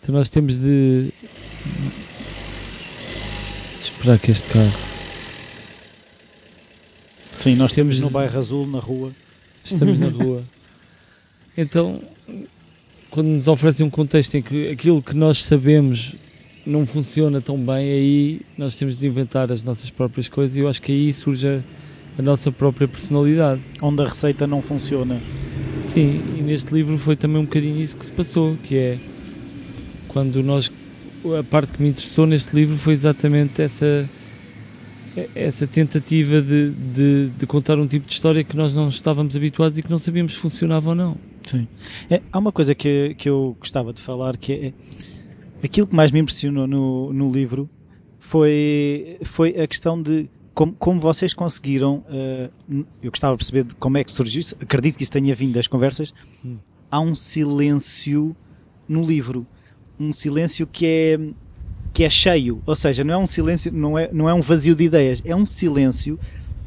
Então 0.00 0.14
nós 0.14 0.28
temos 0.28 0.54
de. 0.54 1.10
esperar 3.80 4.18
que 4.18 4.30
este 4.30 4.46
carro. 4.48 4.78
Sim, 7.34 7.56
nós 7.56 7.72
temos 7.72 7.98
no 7.98 8.08
bairro 8.08 8.38
azul, 8.38 8.66
na 8.66 8.78
rua. 8.78 9.12
Estamos 9.64 9.98
na 9.98 10.08
rua. 10.24 10.44
Então, 11.56 12.00
quando 13.14 13.28
nos 13.28 13.46
oferecem 13.46 13.86
um 13.86 13.90
contexto 13.90 14.34
em 14.34 14.42
que 14.42 14.70
aquilo 14.70 15.00
que 15.00 15.14
nós 15.14 15.44
sabemos 15.44 16.16
não 16.66 16.84
funciona 16.84 17.40
tão 17.40 17.56
bem, 17.56 17.76
aí 17.76 18.40
nós 18.58 18.74
temos 18.74 18.98
de 18.98 19.06
inventar 19.06 19.52
as 19.52 19.62
nossas 19.62 19.88
próprias 19.88 20.26
coisas 20.26 20.56
e 20.56 20.60
eu 20.60 20.68
acho 20.68 20.82
que 20.82 20.90
aí 20.90 21.12
surge 21.12 21.46
a, 21.46 21.60
a 22.18 22.22
nossa 22.22 22.50
própria 22.50 22.88
personalidade. 22.88 23.60
Onde 23.80 24.02
a 24.02 24.06
receita 24.06 24.48
não 24.48 24.60
funciona. 24.60 25.22
Sim, 25.84 26.20
e 26.36 26.42
neste 26.42 26.74
livro 26.74 26.98
foi 26.98 27.14
também 27.14 27.40
um 27.40 27.44
bocadinho 27.44 27.80
isso 27.80 27.96
que 27.96 28.04
se 28.04 28.10
passou, 28.10 28.56
que 28.64 28.76
é 28.76 28.98
quando 30.08 30.42
nós 30.42 30.72
a 31.38 31.44
parte 31.44 31.72
que 31.72 31.80
me 31.80 31.90
interessou 31.90 32.26
neste 32.26 32.52
livro 32.52 32.76
foi 32.76 32.94
exatamente 32.94 33.62
essa 33.62 34.10
essa 35.34 35.66
tentativa 35.66 36.42
de, 36.42 36.70
de, 36.70 37.30
de 37.30 37.46
contar 37.46 37.78
um 37.78 37.86
tipo 37.86 38.06
de 38.06 38.12
história 38.12 38.42
que 38.42 38.56
nós 38.56 38.74
não 38.74 38.88
estávamos 38.88 39.36
habituados 39.36 39.78
e 39.78 39.82
que 39.82 39.90
não 39.90 39.98
sabíamos 39.98 40.34
se 40.34 40.38
funcionava 40.38 40.90
ou 40.90 40.94
não. 40.94 41.16
Sim. 41.42 41.68
É, 42.10 42.22
há 42.32 42.38
uma 42.38 42.50
coisa 42.52 42.74
que, 42.74 43.14
que 43.16 43.28
eu 43.28 43.56
gostava 43.58 43.92
de 43.92 44.00
falar 44.00 44.36
que 44.36 44.52
é 44.52 45.66
aquilo 45.66 45.86
que 45.86 45.94
mais 45.94 46.10
me 46.10 46.20
impressionou 46.20 46.66
no, 46.66 47.12
no 47.12 47.30
livro 47.30 47.68
foi, 48.18 49.18
foi 49.22 49.60
a 49.60 49.66
questão 49.66 50.00
de 50.00 50.28
como, 50.54 50.72
como 50.72 51.00
vocês 51.00 51.34
conseguiram. 51.34 52.04
eh, 52.08 52.48
eu 53.02 53.10
gostava 53.10 53.34
de 53.34 53.38
perceber 53.38 53.64
de 53.64 53.74
como 53.74 53.98
é 53.98 54.04
que 54.04 54.12
surgiu 54.12 54.40
isso. 54.40 54.56
Acredito 54.60 54.96
que 54.96 55.02
isso 55.02 55.12
tenha 55.12 55.34
vindo 55.34 55.52
das 55.52 55.66
conversas. 55.66 56.14
Hum. 56.44 56.58
Há 56.90 57.00
um 57.00 57.14
silêncio 57.14 58.34
no 58.88 59.04
livro. 59.04 59.46
Um 59.98 60.12
silêncio 60.12 60.66
que 60.66 60.86
é 60.86 61.18
que 61.94 62.02
é 62.02 62.10
cheio, 62.10 62.60
ou 62.66 62.74
seja, 62.74 63.04
não 63.04 63.14
é 63.14 63.18
um 63.18 63.26
silêncio, 63.26 63.72
não 63.72 63.96
é, 63.96 64.10
não 64.12 64.28
é 64.28 64.34
um 64.34 64.40
vazio 64.40 64.74
de 64.74 64.82
ideias, 64.82 65.22
é 65.24 65.34
um 65.34 65.46
silêncio, 65.46 66.18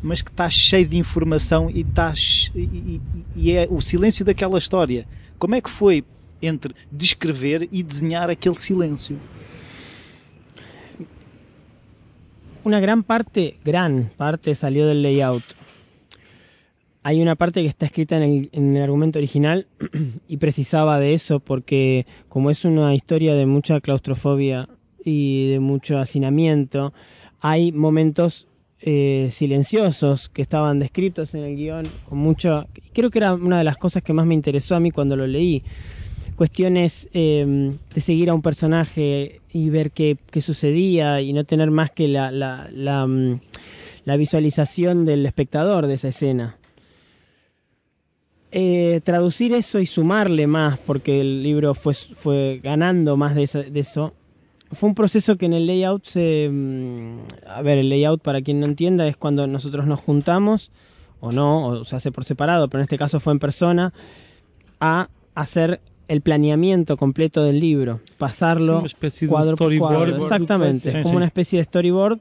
mas 0.02 0.22
que 0.22 0.32
está 0.32 0.50
cheio 0.50 0.88
de 0.88 0.98
informação 0.98 1.70
e, 1.70 1.82
está, 1.82 2.14
e, 2.56 2.62
e- 2.62 3.02
e 3.36 3.52
é 3.52 3.68
o 3.70 3.82
silêncio 3.82 4.24
daquela 4.24 4.58
história. 4.58 5.06
Como 5.38 5.54
é 5.54 5.60
que 5.60 5.70
foi 5.70 6.06
entre 6.42 6.74
descrever 6.90 7.68
e 7.72 7.84
desenhar 7.84 8.30
aquele 8.30 8.56
silêncio? 8.56 9.20
Una 12.64 12.80
gran 12.80 13.04
parte, 13.04 13.58
gran 13.66 14.10
parte 14.16 14.56
salió 14.56 14.88
del 14.88 15.02
layout. 15.02 15.44
Hay 17.04 17.22
una 17.22 17.36
parte 17.36 17.62
que 17.62 17.68
está 17.68 17.86
escrita 17.86 18.18
el 18.18 18.78
argumento 18.82 19.20
original 19.20 19.68
y 20.28 20.38
precisaba 20.38 21.00
de 21.00 21.14
eso 21.14 21.40
porque 21.40 22.06
como 22.28 22.50
es 22.50 22.66
una 22.66 22.94
historia 22.94 23.34
de 23.36 23.46
mucha 23.46 23.80
claustrofobia 23.80 24.68
y 25.08 25.48
de 25.52 25.60
mucho 25.62 26.00
hacinamiento, 26.00 26.94
hay 27.40 27.72
momentos 27.72 28.48
eh, 28.82 29.30
silenciosos 29.32 30.28
que 30.28 30.42
estaban 30.42 30.80
descritos 30.80 31.34
en 31.34 31.46
el 31.46 31.56
guion 31.56 31.86
con 32.10 32.18
mucho... 32.18 32.68
Creo 32.94 33.10
que 33.10 33.20
era 33.20 33.34
una 33.34 33.58
de 33.58 33.64
las 33.64 33.78
cosas 33.78 34.04
que 34.04 34.12
más 34.12 34.26
me 34.26 34.34
interesó 34.34 34.76
a 34.76 34.82
mí 34.82 34.92
cuando 34.92 35.16
lo 35.16 35.26
leí. 35.26 35.64
Cuestiones 36.36 37.08
eh, 37.14 37.72
de 37.96 38.02
seguir 38.02 38.30
a 38.30 38.34
un 38.34 38.42
personaje 38.42 39.40
y 39.54 39.70
ver 39.70 39.92
qué, 39.92 40.18
qué 40.30 40.42
sucedía 40.42 41.22
y 41.22 41.32
no 41.32 41.46
tener 41.46 41.72
más 41.72 41.90
que 41.90 42.10
la, 42.10 42.30
la, 42.30 42.68
la, 42.70 43.08
mm, 43.08 43.40
visualización 44.18 45.06
del 45.06 45.26
espectador 45.26 45.88
de 45.88 45.94
esa 45.94 46.10
escena. 46.10 46.58
Eh, 48.52 49.00
traducir 49.06 49.54
eso 49.54 49.80
y 49.80 49.86
sumarle 49.86 50.48
más, 50.48 50.80
porque 50.80 51.22
el 51.22 51.44
libro 51.44 51.74
fue, 51.74 51.94
fue 51.94 52.60
ganando 52.62 53.16
más 53.16 53.36
de 53.36 53.44
eso, 53.44 54.14
fue 54.72 54.90
un 54.90 54.96
proceso 54.96 55.38
que 55.38 55.46
en 55.46 55.54
el 55.54 55.66
layout 55.68 56.06
se... 56.06 56.50
mm, 56.52 57.20
A 57.48 57.62
ver, 57.62 57.78
el 57.78 57.90
layout, 57.90 58.22
para 58.22 58.42
quien 58.42 58.60
no 58.60 58.66
entienda, 58.66 59.08
es 59.08 59.18
cuando 59.18 59.48
nosotros 59.48 59.86
nos 59.88 60.00
juntamos, 60.00 60.72
o 61.20 61.32
no, 61.32 61.68
o 61.68 61.86
se 61.86 61.96
hace 61.96 62.12
por 62.12 62.26
separado, 62.26 62.68
pero 62.68 62.82
en 62.82 62.84
este 62.84 62.98
caso 62.98 63.20
fue 63.20 63.34
en 63.34 63.40
persona, 63.40 63.94
a 64.80 65.10
hacer 65.36 65.80
el 66.08 66.22
planeamiento 66.22 66.98
completo 66.98 67.44
del 67.44 67.60
libro, 67.60 68.00
pasarlo 68.18 68.86
espécie 68.86 69.28
de 69.28 69.34
um 69.34 69.38
cuadro 69.38 69.58
por 69.58 69.74
storyboard. 69.74 69.94
cuadro. 69.96 70.12
do 70.12 70.18
que 70.18 70.24
Exactamente, 70.24 70.90
es 70.90 71.04
como 71.04 71.18
una 71.18 71.26
especie 71.26 71.60
de 71.60 71.66
storyboard 71.66 72.20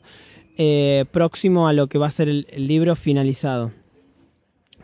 eh, 0.58 1.04
próximo 1.12 1.68
a 1.68 1.72
lo 1.72 1.86
que 1.86 1.98
va 1.98 2.06
a 2.06 2.10
ser 2.10 2.28
el, 2.28 2.46
el 2.50 2.66
libro 2.66 2.96
finalizado. 2.96 3.72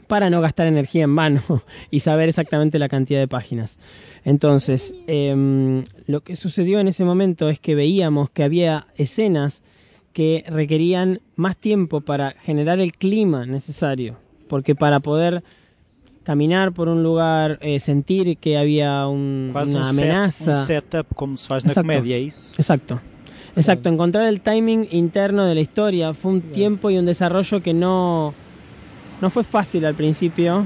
Para 0.06 0.28
no 0.28 0.40
gastar 0.40 0.66
energía 0.66 1.04
en 1.04 1.16
vano 1.16 1.40
y 1.90 2.00
saber 2.00 2.28
exactamente 2.28 2.78
la 2.78 2.88
cantidad 2.88 3.18
de 3.18 3.28
páginas. 3.28 3.78
Entonces, 4.24 4.94
em, 5.06 5.84
lo 6.06 6.20
que 6.20 6.36
sucedió 6.36 6.78
en 6.80 6.88
ese 6.88 7.04
momento 7.04 7.48
es 7.48 7.58
que 7.58 7.74
veíamos 7.74 8.30
que 8.30 8.44
había 8.44 8.86
escenas 8.96 9.62
que 10.12 10.44
requerían 10.48 11.20
más 11.36 11.56
tiempo 11.56 12.00
para 12.02 12.32
generar 12.32 12.78
el 12.80 12.92
clima 12.92 13.46
necesario. 13.46 14.16
Porque 14.48 14.74
para 14.74 15.00
poder 15.00 15.42
caminar 16.22 16.72
por 16.72 16.88
un 16.88 17.02
lugar, 17.02 17.58
eh, 17.62 17.80
sentir 17.80 18.36
que 18.36 18.56
había 18.56 19.08
un- 19.08 19.48
Quase 19.52 19.76
una 19.76 19.88
um, 19.88 19.92
set- 19.92 20.02
amenaza. 20.04 20.50
um 20.50 20.54
setup 20.54 21.14
como 21.16 21.36
se 21.36 21.52
Exacto. 21.52 21.80
comédia, 21.80 22.16
é 22.16 22.20
isso? 22.20 22.54
Exacto. 22.56 23.00
Exacto, 23.56 23.88
encontrar 23.90 24.28
el 24.28 24.40
timing 24.40 24.88
interno 24.92 25.44
de 25.44 25.54
la 25.54 25.60
historia 25.60 26.14
fue 26.14 26.32
un 26.32 26.40
tiempo 26.40 26.90
y 26.90 26.96
un 26.96 27.04
desarrollo 27.04 27.60
que 27.62 27.74
no, 27.74 28.32
no 29.20 29.28
fue 29.30 29.44
fácil 29.44 29.84
al 29.84 29.94
principio, 29.94 30.64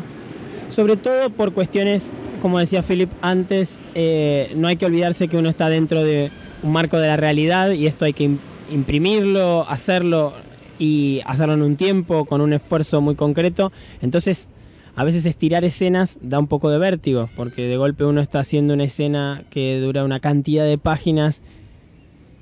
sobre 0.71 0.97
todo 0.97 1.31
por 1.31 1.53
cuestiones, 1.53 2.13
como 2.41 2.59
decía 2.59 2.83
Philip 2.83 3.11
antes, 3.23 3.81
eh, 3.95 4.53
no 4.57 4.69
hay 4.69 4.77
que 4.77 4.87
olvidarse 4.87 5.29
que 5.29 5.37
uno 5.37 5.49
está 5.49 5.69
dentro 5.69 6.03
de 6.03 6.31
un 6.63 6.73
marco 6.73 6.99
de 6.99 7.09
la 7.09 7.17
realidad 7.17 7.71
y 7.73 7.87
esto 7.87 8.05
hay 8.05 8.13
que 8.13 8.25
im- 8.29 8.39
imprimirlo, 8.71 9.69
hacerlo 9.69 10.33
y 10.79 11.21
hacerlo 11.25 11.55
en 11.55 11.63
un 11.63 11.77
tiempo, 11.77 12.25
con 12.25 12.41
un 12.41 12.53
esfuerzo 12.53 13.01
muy 13.01 13.15
concreto. 13.15 13.73
Entonces, 14.03 14.49
a 14.95 15.05
veces 15.05 15.27
estirar 15.27 15.65
escenas 15.65 16.19
da 16.23 16.39
un 16.39 16.47
poco 16.47 16.71
de 16.71 16.79
vértigo, 16.79 17.29
porque 17.37 17.63
de 17.63 17.77
golpe 17.77 18.05
uno 18.05 18.21
está 18.21 18.41
haciendo 18.41 18.75
una 18.75 18.85
escena 18.85 19.45
que 19.51 19.79
dura 19.79 20.05
una 20.05 20.21
cantidad 20.21 20.65
de 20.65 20.79
páginas 20.79 21.43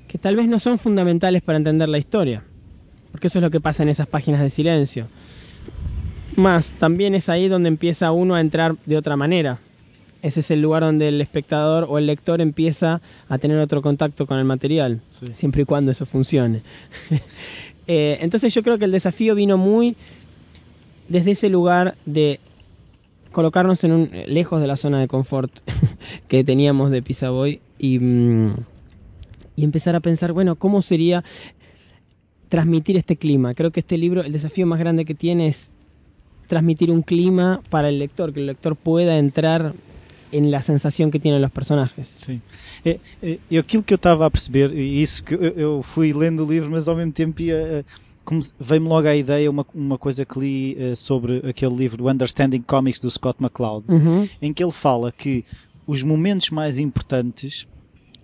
que 0.07 0.17
tal 0.17 0.35
vez 0.35 0.47
no 0.47 0.59
son 0.59 0.77
fundamentales 0.77 1.41
para 1.41 1.57
entender 1.57 1.89
la 1.89 1.97
historia. 1.97 2.43
Porque 3.11 3.27
eso 3.27 3.39
es 3.39 3.43
lo 3.43 3.51
que 3.51 3.59
pasa 3.59 3.83
en 3.83 3.89
esas 3.89 4.07
páginas 4.07 4.41
de 4.41 4.49
silencio. 4.49 5.07
Más, 6.35 6.67
también 6.79 7.15
es 7.15 7.29
ahí 7.29 7.47
donde 7.47 7.69
empieza 7.69 8.11
uno 8.11 8.35
a 8.35 8.41
entrar 8.41 8.75
de 8.85 8.97
otra 8.97 9.15
manera. 9.15 9.59
Ese 10.25 10.39
es 10.39 10.49
el 10.49 10.59
lugar 10.59 10.81
donde 10.81 11.09
el 11.09 11.21
espectador 11.21 11.85
o 11.87 11.99
el 11.99 12.07
lector 12.07 12.41
empieza 12.41 12.99
a 13.29 13.37
tener 13.37 13.59
otro 13.59 13.83
contacto 13.83 14.25
con 14.25 14.39
el 14.39 14.43
material, 14.45 15.01
Sí. 15.09 15.27
siempre 15.33 15.61
y 15.61 15.65
cuando 15.65 15.91
eso 15.91 16.05
funcione. 16.07 16.61
Eh, 17.87 18.17
entonces 18.21 18.51
yo 18.51 18.63
creo 18.63 18.79
que 18.79 18.85
el 18.85 18.91
desafío 18.91 19.35
vino 19.35 19.57
muy 19.57 19.95
desde 21.07 21.29
ese 21.33 21.49
lugar 21.49 21.93
de 22.07 22.39
colocarnos 23.31 23.83
en 23.83 23.91
un 23.91 24.09
lejos 24.25 24.59
de 24.59 24.65
la 24.65 24.75
zona 24.75 24.99
de 24.99 25.07
confort 25.07 25.51
que 26.27 26.43
teníamos 26.43 26.89
de 26.89 27.03
Pizza 27.03 27.29
Boy 27.29 27.59
y, 27.77 27.99
mm, 27.99 28.55
y 29.55 29.63
empezar 29.63 29.95
a 29.95 29.99
pensar, 29.99 30.33
bueno, 30.33 30.55
¿cómo 30.55 30.81
sería 30.81 31.23
transmitir 32.49 32.97
este 32.97 33.17
clima? 33.17 33.53
Creo 33.53 33.69
que 33.69 33.81
este 33.81 33.99
libro, 33.99 34.23
el 34.23 34.31
desafío 34.31 34.65
más 34.65 34.79
grande 34.79 35.05
que 35.05 35.13
tiene 35.13 35.45
es 35.45 35.69
transmitir 36.47 36.89
un 36.89 37.03
clima 37.03 37.61
para 37.69 37.89
el 37.89 37.99
lector, 37.99 38.33
que 38.33 38.39
el 38.39 38.47
lector 38.47 38.75
pueda 38.75 39.19
entrar 39.19 39.75
en 40.31 40.49
la 40.51 40.61
sensación 40.61 41.11
que 41.11 41.19
tienen 41.19 41.41
los 41.41 41.51
personajes. 41.51 42.07
Sim. 42.17 42.41
É, 42.83 42.99
é, 43.21 43.37
e 43.49 43.57
aquilo 43.57 43.83
que 43.83 43.93
eu 43.93 43.97
estava 43.97 44.25
a 44.25 44.29
perceber, 44.31 44.71
e 44.73 45.01
isso 45.01 45.23
que 45.23 45.33
eu, 45.33 45.41
eu 45.41 45.83
fui 45.83 46.13
lendo 46.13 46.45
o 46.45 46.49
livro, 46.49 46.69
mas 46.71 46.87
ao 46.87 46.95
mesmo 46.95 47.11
tempo 47.11 47.41
ia, 47.41 47.55
eh, 47.55 47.85
veio-me 48.59 48.87
logo 48.87 49.07
à 49.07 49.15
ideia 49.15 49.49
uma, 49.49 49.65
uma 49.73 49.97
coisa 49.97 50.25
que 50.25 50.39
li 50.39 50.75
eh, 50.79 50.95
sobre 50.95 51.37
aquele 51.47 51.75
livro, 51.75 52.03
o 52.03 52.09
Understanding 52.09 52.61
Comics 52.61 52.99
do 52.99 53.09
Scott 53.09 53.41
McCloud, 53.41 53.85
Ujú. 53.87 54.27
em 54.41 54.53
que 54.53 54.63
ele 54.63 54.71
fala 54.71 55.11
que 55.11 55.45
os 55.87 56.01
momentos 56.03 56.49
mais 56.49 56.79
importantes 56.79 57.67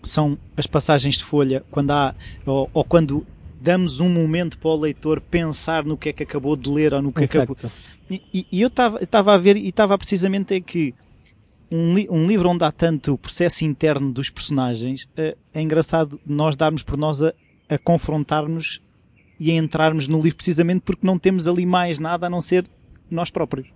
são 0.03 0.37
as 0.57 0.65
passagens 0.65 1.15
de 1.17 1.23
folha, 1.23 1.63
quando 1.69 1.91
há, 1.91 2.15
ou, 2.45 2.69
ou 2.73 2.83
quando 2.83 3.25
damos 3.61 3.99
um 3.99 4.09
momento 4.09 4.57
para 4.57 4.71
o 4.71 4.75
leitor 4.75 5.21
pensar 5.21 5.85
no 5.85 5.95
que 5.95 6.09
é 6.09 6.13
que 6.13 6.23
acabou 6.23 6.55
de 6.55 6.67
ler 6.69 6.93
ou 6.95 7.01
no 7.03 7.11
que 7.11 7.23
acabou. 7.25 7.55
Exacto. 7.59 7.71
E, 8.09 8.21
e- 8.33 8.47
e 8.51 8.61
eu 8.61 8.67
estava 8.67 9.33
a 9.33 9.37
ver 9.37 9.55
e 9.55 9.67
estava 9.69 9.95
precisamente 9.97 10.55
em 10.55 10.61
que 10.61 10.93
um, 11.71 11.95
li- 11.95 12.07
um 12.09 12.27
livro 12.27 12.49
onde 12.49 12.63
há 12.63 12.71
tanto 12.71 13.17
processo 13.17 13.63
interno 13.65 14.11
dos 14.11 14.29
personagens, 14.29 15.07
eh, 15.15 15.35
é 15.53 15.61
engraçado 15.61 16.19
nós 16.25 16.55
darmos 16.55 16.83
por 16.83 16.97
nós 16.97 17.21
a, 17.23 17.33
a 17.69 17.77
confrontarmos 17.77 18.81
e 19.39 19.49
a 19.51 19.55
entrarmos 19.55 20.07
no 20.07 20.21
livro 20.21 20.35
precisamente 20.37 20.81
porque 20.81 21.05
não 21.07 21.17
temos 21.17 21.47
ali 21.47 21.65
mais 21.65 21.97
nada 21.97 22.27
a 22.27 22.29
não 22.29 22.41
ser 22.41 22.65
nós 23.09 23.29
próprios. 23.29 23.67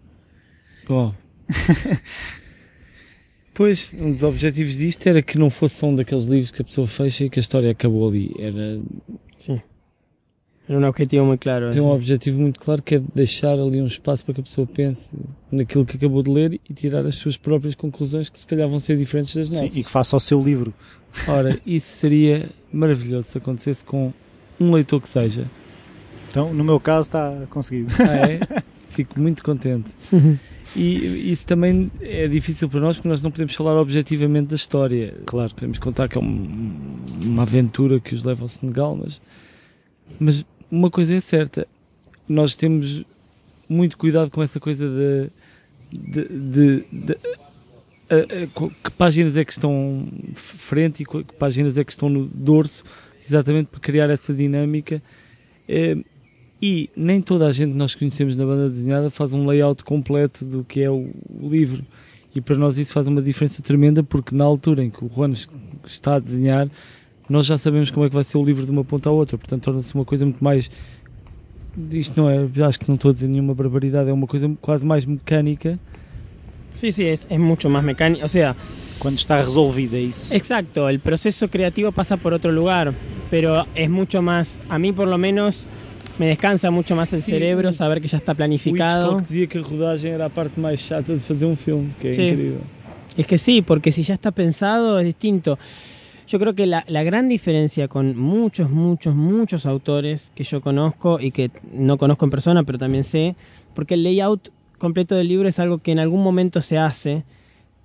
Oh. 0.90 1.12
Pois, 3.54 3.90
um 3.94 4.12
dos 4.12 4.22
objetivos 4.22 4.76
disto 4.76 5.08
era 5.08 5.22
que 5.22 5.38
não 5.38 5.50
fosse 5.50 5.76
só 5.76 5.88
um 5.88 5.96
daqueles 5.96 6.26
livros 6.26 6.52
que 6.52 6.62
a 6.62 6.66
pessoa 6.66 6.86
fecha 6.88 7.24
e 7.24 7.30
que 7.30 7.40
a 7.40 7.42
história 7.42 7.72
acabou 7.72 8.06
ali. 8.10 8.34
Era 8.38 8.82
Sí. 9.38 9.62
Era 10.68 10.80
um 10.80 10.84
objetivo 10.88 11.26
muito 11.26 11.40
claro. 11.42 11.70
Tem 11.70 11.80
um 11.82 11.88
esse. 11.88 11.96
objetivo 11.96 12.40
muito 12.42 12.60
claro 12.60 12.82
que 12.82 12.96
é 12.96 13.02
deixar 13.14 13.54
ali 13.60 13.80
um 13.82 13.86
espaço 13.86 14.26
para 14.26 14.34
que 14.34 14.42
a 14.42 14.44
pessoa 14.44 14.66
pense 14.66 15.16
naquilo 15.52 15.86
que 15.86 15.96
acabou 15.98 16.24
de 16.24 16.32
ler 16.32 16.60
e 16.70 16.74
tirar 16.74 17.06
as 17.06 17.16
suas 17.16 17.38
próprias 17.38 17.76
conclusões 17.76 18.30
que 18.30 18.40
se 18.40 18.48
calhar 18.48 18.68
vão 18.68 18.80
ser 18.80 18.98
diferentes 18.98 19.36
das 19.36 19.50
nossas. 19.50 19.72
Sim, 19.72 19.82
e 19.82 19.84
que 19.84 19.90
faça 19.92 20.16
o 20.16 20.20
seu 20.20 20.42
livro. 20.42 20.74
Ora, 21.28 21.60
isso 21.66 21.88
seria 21.98 22.50
maravilhoso 22.74 23.28
se 23.30 23.38
acontecesse 23.38 23.84
com 23.86 24.12
um 24.60 24.72
leitor 24.72 25.00
que 25.02 25.08
seja. 25.10 25.46
Então, 26.32 26.54
no 26.54 26.64
meu 26.64 26.80
caso, 26.80 27.08
está 27.08 27.44
conseguido. 27.50 27.92
Ah, 28.00 28.28
é? 28.32 28.40
Fico 28.90 29.20
muito 29.20 29.44
contente. 29.44 29.92
E 30.78 31.32
isso 31.32 31.48
também 31.48 31.90
é 32.02 32.28
difícil 32.28 32.68
para 32.68 32.82
nós 32.82 32.98
porque 32.98 33.08
nós 33.08 33.22
não 33.22 33.32
podemos 33.32 33.56
falar 33.56 33.80
objetivamente 33.80 34.48
da 34.50 34.58
história. 34.58 35.14
Claro. 35.26 35.56
Podemos 35.56 35.80
contar 35.80 36.10
que 36.10 36.18
é 36.18 36.22
um- 36.22 36.98
uma 37.22 37.44
aventura 37.44 37.98
que 37.98 38.14
os 38.14 38.26
leva 38.26 38.42
ao 38.44 38.50
Senegal, 38.50 38.94
mas, 39.02 39.22
mas 40.20 40.46
uma 40.72 40.90
coisa 40.90 41.16
é 41.16 41.20
certa: 41.20 41.68
nós 42.28 42.56
temos 42.56 43.04
muito 43.68 43.98
cuidado 43.98 44.30
com 44.32 44.42
essa 44.44 44.60
coisa 44.60 44.88
de. 44.88 45.30
de, 45.92 46.28
de- 46.28 46.84
de- 46.92 47.18
a- 48.10 48.16
a- 48.16 48.90
que 48.90 48.92
páginas 48.98 49.36
é 49.36 49.44
que 49.44 49.52
estão 49.52 50.08
frente 50.36 51.02
e 51.04 51.06
que 51.06 51.24
páginas 51.40 51.78
é 51.78 51.84
que 51.84 51.92
estão 51.92 52.08
no 52.10 52.26
dorso, 52.26 52.84
exatamente 53.26 53.68
para 53.68 53.80
criar 53.80 54.10
essa 54.10 54.34
dinâmica. 54.34 55.02
Eh, 55.68 55.98
e 56.62 56.90
nem 56.96 57.22
toda 57.22 57.48
a 57.48 57.52
gente 57.52 57.72
que 57.72 57.78
nós 57.78 57.96
conhecemos 57.96 58.36
na 58.36 58.46
banda 58.46 58.70
desenhada 58.70 59.10
faz 59.10 59.34
um 59.34 59.46
layout 59.46 59.84
completo 59.84 60.46
do 60.46 60.64
que 60.64 60.82
é 60.82 60.90
o, 60.90 61.10
o 61.42 61.50
livro. 61.50 61.84
E 62.36 62.42
para 62.42 62.56
nós 62.58 62.78
isso 62.78 62.94
faz 62.94 63.08
uma 63.08 63.22
diferença 63.22 63.62
tremenda 63.64 64.04
porque 64.04 64.36
na 64.36 64.44
altura 64.44 64.84
em 64.84 64.90
que 64.90 65.04
o 65.04 65.10
Juan 65.14 65.32
es- 65.32 65.50
está 65.86 66.16
a 66.16 66.20
desenhar, 66.20 66.70
nós 67.30 67.46
já 67.46 67.58
sabemos 67.58 67.90
como 67.92 68.06
é 68.06 68.10
que 68.10 68.16
vai 68.16 68.24
ser 68.24 68.38
o 68.38 68.44
livro 68.46 68.66
de 68.66 68.72
uma 68.72 68.84
ponta 68.84 69.10
à 69.10 69.12
outra. 69.12 69.38
Portanto, 69.38 69.64
torna-se 69.64 69.94
uma 69.96 70.06
coisa 70.06 70.26
muito 70.26 70.44
mais. 70.44 70.70
Isto 71.92 72.22
não 72.22 72.30
é. 72.30 72.48
Acho 72.66 72.80
que 72.80 72.88
não 72.88 72.96
estou 72.96 73.10
a 73.12 73.14
dizer 73.14 73.28
nenhuma 73.28 73.54
barbaridade, 73.54 74.10
é 74.10 74.14
uma 74.14 74.28
coisa 74.28 74.50
quase 74.62 74.86
mais 74.86 75.06
mecânica. 75.06 75.80
Sí, 76.74 76.92
sí, 76.92 77.06
es, 77.06 77.26
es 77.30 77.40
mucho 77.40 77.70
más 77.70 77.84
mecánico. 77.84 78.26
O 78.26 78.28
sea, 78.28 78.56
Quando 79.00 79.18
está 79.18 79.38
resolvido, 79.38 79.96
é 79.96 80.02
isso. 80.02 80.34
exacto, 80.34 80.90
el 80.90 81.00
proceso 81.00 81.48
creativo 81.50 81.92
pasa 81.92 82.18
por 82.18 82.34
otro 82.34 82.52
lugar, 82.52 82.94
pero 83.30 83.66
es 83.76 83.90
mucho 83.90 84.22
más, 84.22 84.60
a 84.70 84.78
mí 84.78 84.92
por 84.92 85.08
lo 85.08 85.18
menos, 85.18 85.66
me 86.20 86.28
descansa 86.28 86.72
mucho 86.72 86.96
más 86.96 87.12
el 87.14 87.22
Sí, 87.22 87.32
cerebro 87.32 87.70
o- 87.70 87.74
saber 87.74 88.02
que 88.02 88.08
ya 88.10 88.18
está 88.18 88.34
O 88.34 88.36
planificado. 88.36 89.12
Hitchcock 89.12 89.22
dizia 89.28 89.48
que 89.48 89.58
a 89.58 89.62
rodagem 89.62 90.12
era 90.12 90.26
a 90.26 90.30
parte 90.30 90.60
mais 90.60 90.80
chata 90.82 91.14
de 91.14 91.20
fazer 91.22 91.46
um 91.46 91.56
filme, 91.56 91.92
que 92.00 92.08
é 92.10 92.14
Sim. 92.14 92.28
incrível. 92.30 92.62
Es 93.18 93.26
que 93.26 93.38
sí, 93.38 93.62
porque 93.62 93.92
si 93.94 94.04
ya 94.04 94.16
está 94.16 94.32
pensado 94.32 95.00
es 95.00 95.06
distinto. 95.06 95.58
Yo 96.28 96.40
creo 96.40 96.56
que 96.56 96.66
la, 96.66 96.84
la 96.88 97.04
gran 97.04 97.30
diferencia 97.30 97.88
con 97.88 98.18
muchos, 98.18 98.70
muchos, 98.72 99.16
muchos 99.16 99.66
autores 99.66 100.32
que 100.34 100.44
yo 100.44 100.60
conozco 100.60 101.20
y 101.20 101.32
que 101.32 101.52
no 101.72 101.98
conozco 101.98 102.26
en 102.26 102.32
persona, 102.32 102.64
pero 102.64 102.80
también 102.80 103.04
sé, 103.04 103.36
porque 103.76 103.94
el 103.94 104.04
layout 104.04 104.52
completo 104.80 105.16
del 105.16 105.28
libro 105.28 105.48
es 105.48 105.60
algo 105.60 105.80
que 105.80 105.92
en 105.92 106.00
algún 106.00 106.24
momento 106.24 106.62
se 106.62 106.78
hace, 106.78 107.24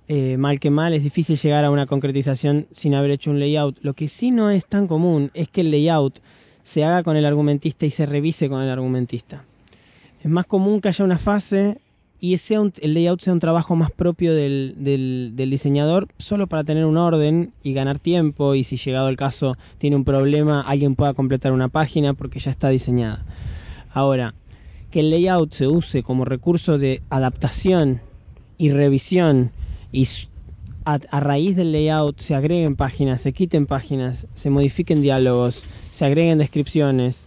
eh, 0.07 0.37
mal 0.37 0.59
que 0.59 0.71
mal, 0.71 0.93
es 0.93 1.03
difícil 1.03 1.37
llegar 1.37 1.63
a 1.65 1.71
una 1.71 1.85
concretización 1.85 2.67
sin 2.71 2.95
haber 2.95 3.11
hecho 3.11 3.31
un 3.31 3.39
layout. 3.39 3.77
Lo 3.81 3.93
que 3.93 4.07
sí 4.07 4.31
no 4.31 4.49
es 4.49 4.65
tan 4.65 4.87
común 4.87 5.31
es 5.33 5.47
que 5.47 5.61
el 5.61 5.71
layout 5.71 6.19
se 6.63 6.83
haga 6.83 7.03
con 7.03 7.17
el 7.17 7.25
argumentista 7.25 7.85
y 7.85 7.91
se 7.91 8.05
revise 8.05 8.49
con 8.49 8.61
el 8.61 8.69
argumentista. 8.69 9.45
Es 10.23 10.29
más 10.29 10.45
común 10.45 10.81
que 10.81 10.89
haya 10.89 11.05
una 11.05 11.17
fase 11.17 11.79
y 12.23 12.37
sea 12.37 12.61
un- 12.61 12.71
el 12.81 12.93
layout 12.93 13.19
sea 13.19 13.33
un 13.33 13.39
trabajo 13.39 13.75
más 13.75 13.89
propio 13.91 14.33
del, 14.33 14.75
del- 14.77 15.33
diseñador, 15.49 16.07
solo 16.19 16.45
para 16.47 16.63
tener 16.63 16.85
un 16.85 16.95
orden 16.97 17.51
y 17.63 17.73
ganar 17.73 17.97
tiempo, 17.99 18.53
y 18.55 18.63
si 18.63 18.77
llegado 18.77 19.09
el 19.09 19.17
caso 19.17 19.57
tiene 19.79 19.95
un 19.95 20.05
problema, 20.05 20.61
alguien 20.61 20.95
pueda 20.95 21.13
completar 21.15 21.51
una 21.51 21.67
página 21.67 22.13
porque 22.13 22.39
ya 22.39 22.51
está 22.51 22.69
diseñada. 22.69 23.25
Ahora, 23.91 24.35
que 24.91 24.99
el 24.99 25.09
layout 25.09 25.51
se 25.53 25.67
use 25.67 26.03
como 26.03 26.23
recurso 26.23 26.77
de 26.77 27.01
adaptación 27.09 28.01
y 28.57 28.69
revisión, 28.69 29.49
y 29.91 30.07
a 30.85 31.19
raíz 31.19 31.55
del 31.55 31.71
layout 31.71 32.19
se 32.19 32.35
agreguen 32.35 32.75
páginas, 32.75 33.21
se 33.21 33.33
quiten 33.33 33.65
páginas, 33.65 34.27
se 34.35 34.49
modifiquen 34.49 35.01
diálogos, 35.01 35.65
se 35.91 36.05
agreguen 36.05 36.37
descripciones, 36.39 37.25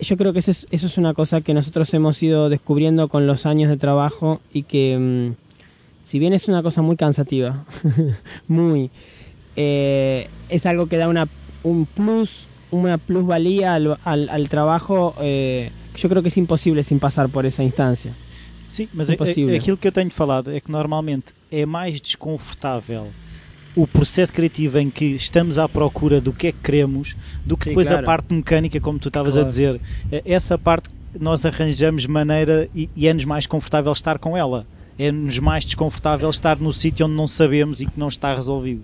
yo 0.00 0.16
creo 0.16 0.32
que 0.32 0.38
eso 0.40 0.50
es, 0.50 0.66
eso 0.70 0.86
es 0.86 0.98
una 0.98 1.14
cosa 1.14 1.40
que 1.40 1.54
nosotros 1.54 1.92
hemos 1.94 2.22
ido 2.22 2.48
descubriendo 2.48 3.08
con 3.08 3.26
los 3.26 3.46
años 3.46 3.70
de 3.70 3.76
trabajo 3.76 4.40
y 4.52 4.62
que 4.64 4.96
mm, 4.98 5.34
si 6.02 6.18
bien 6.18 6.32
es 6.32 6.48
una 6.48 6.62
cosa 6.62 6.82
muy 6.82 6.96
cansativa, 6.96 7.64
muy, 8.48 8.90
eh, 9.56 10.28
es 10.48 10.66
algo 10.66 10.86
que 10.86 10.96
da 10.96 11.08
una, 11.08 11.28
un 11.62 11.86
plus, 11.86 12.46
una 12.70 12.98
plusvalía 12.98 13.74
al, 13.74 13.96
al, 14.04 14.28
al 14.28 14.48
trabajo 14.48 15.14
eh, 15.20 15.70
yo 15.96 16.08
creo 16.08 16.22
que 16.22 16.28
es 16.28 16.36
imposible 16.36 16.82
sin 16.82 16.98
pasar 16.98 17.28
por 17.28 17.44
esa 17.46 17.62
instancia. 17.62 18.12
Sim, 18.66 18.88
mas 18.94 19.10
é- 19.10 19.14
Impossível. 19.14 19.54
é- 19.54 19.58
aquilo 19.58 19.76
que 19.76 19.88
eu 19.88 19.92
tenho 19.92 20.10
falado 20.12 20.52
é 20.52 20.60
que 20.60 20.70
normalmente 20.70 21.32
é 21.50 21.66
mais 21.66 22.00
desconfortável 22.00 23.08
o 23.76 23.86
processo 23.86 24.32
criativo 24.32 24.78
em 24.78 24.90
que 24.90 25.04
estamos 25.04 25.58
à 25.58 25.68
procura 25.68 26.20
do 26.20 26.32
que 26.32 26.48
é 26.48 26.52
que 26.52 26.58
queremos 26.58 27.14
do 27.46 27.56
que 27.56 27.64
Sim, 27.64 27.70
depois 27.70 27.86
a 27.86 27.90
claro. 27.92 28.06
parte 28.06 28.34
mecânica, 28.34 28.80
como 28.80 28.98
tu 28.98 29.08
estavas 29.08 29.34
a 29.36 29.40
Claro. 29.40 29.48
dizer. 29.48 29.80
É- 30.10 30.22
Essa 30.24 30.58
parte 30.58 30.88
nós 31.18 31.44
arranjamos 31.44 32.06
maneira 32.06 32.68
e, 32.74 32.88
e 32.96 33.06
é-nos 33.08 33.24
mais 33.24 33.46
confortável 33.46 33.92
estar 33.92 34.18
com 34.18 34.36
ela. 34.36 34.66
É-nos 34.98 35.38
mais 35.38 35.64
desconfortável 35.64 36.28
estar 36.28 36.58
no 36.58 36.72
sítio 36.72 37.06
onde 37.06 37.14
não 37.14 37.26
sabemos 37.26 37.80
e 37.80 37.86
que 37.86 37.98
não 37.98 38.08
está 38.08 38.34
resolvido. 38.34 38.82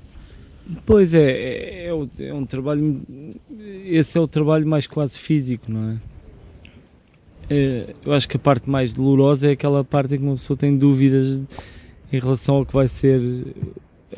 Pois 0.85 1.14
é, 1.14 1.31
é, 1.31 1.87
é 1.88 2.27
é 2.29 2.35
um 2.35 2.44
trabalho. 2.46 3.01
Esse 3.85 4.16
é 4.18 4.20
o 4.20 4.27
trabalho 4.27 4.66
mais 4.66 4.87
quase 4.87 5.18
físico, 5.18 5.70
não 5.70 5.90
é? 5.90 5.96
É, 7.49 7.94
Eu 8.05 8.12
acho 8.12 8.29
que 8.29 8.37
a 8.37 8.40
parte 8.40 8.68
mais 8.68 8.92
dolorosa 8.92 9.49
é 9.49 9.53
aquela 9.53 9.85
parte 9.85 10.14
em 10.14 10.18
que 10.18 10.25
uma 10.25 10.35
pessoa 10.37 10.57
tem 10.57 10.77
dúvidas 10.77 11.38
em 12.12 12.18
relação 12.18 12.57
ao 12.57 12.66
que 12.66 12.72
vai 12.72 12.88
ser 12.88 13.20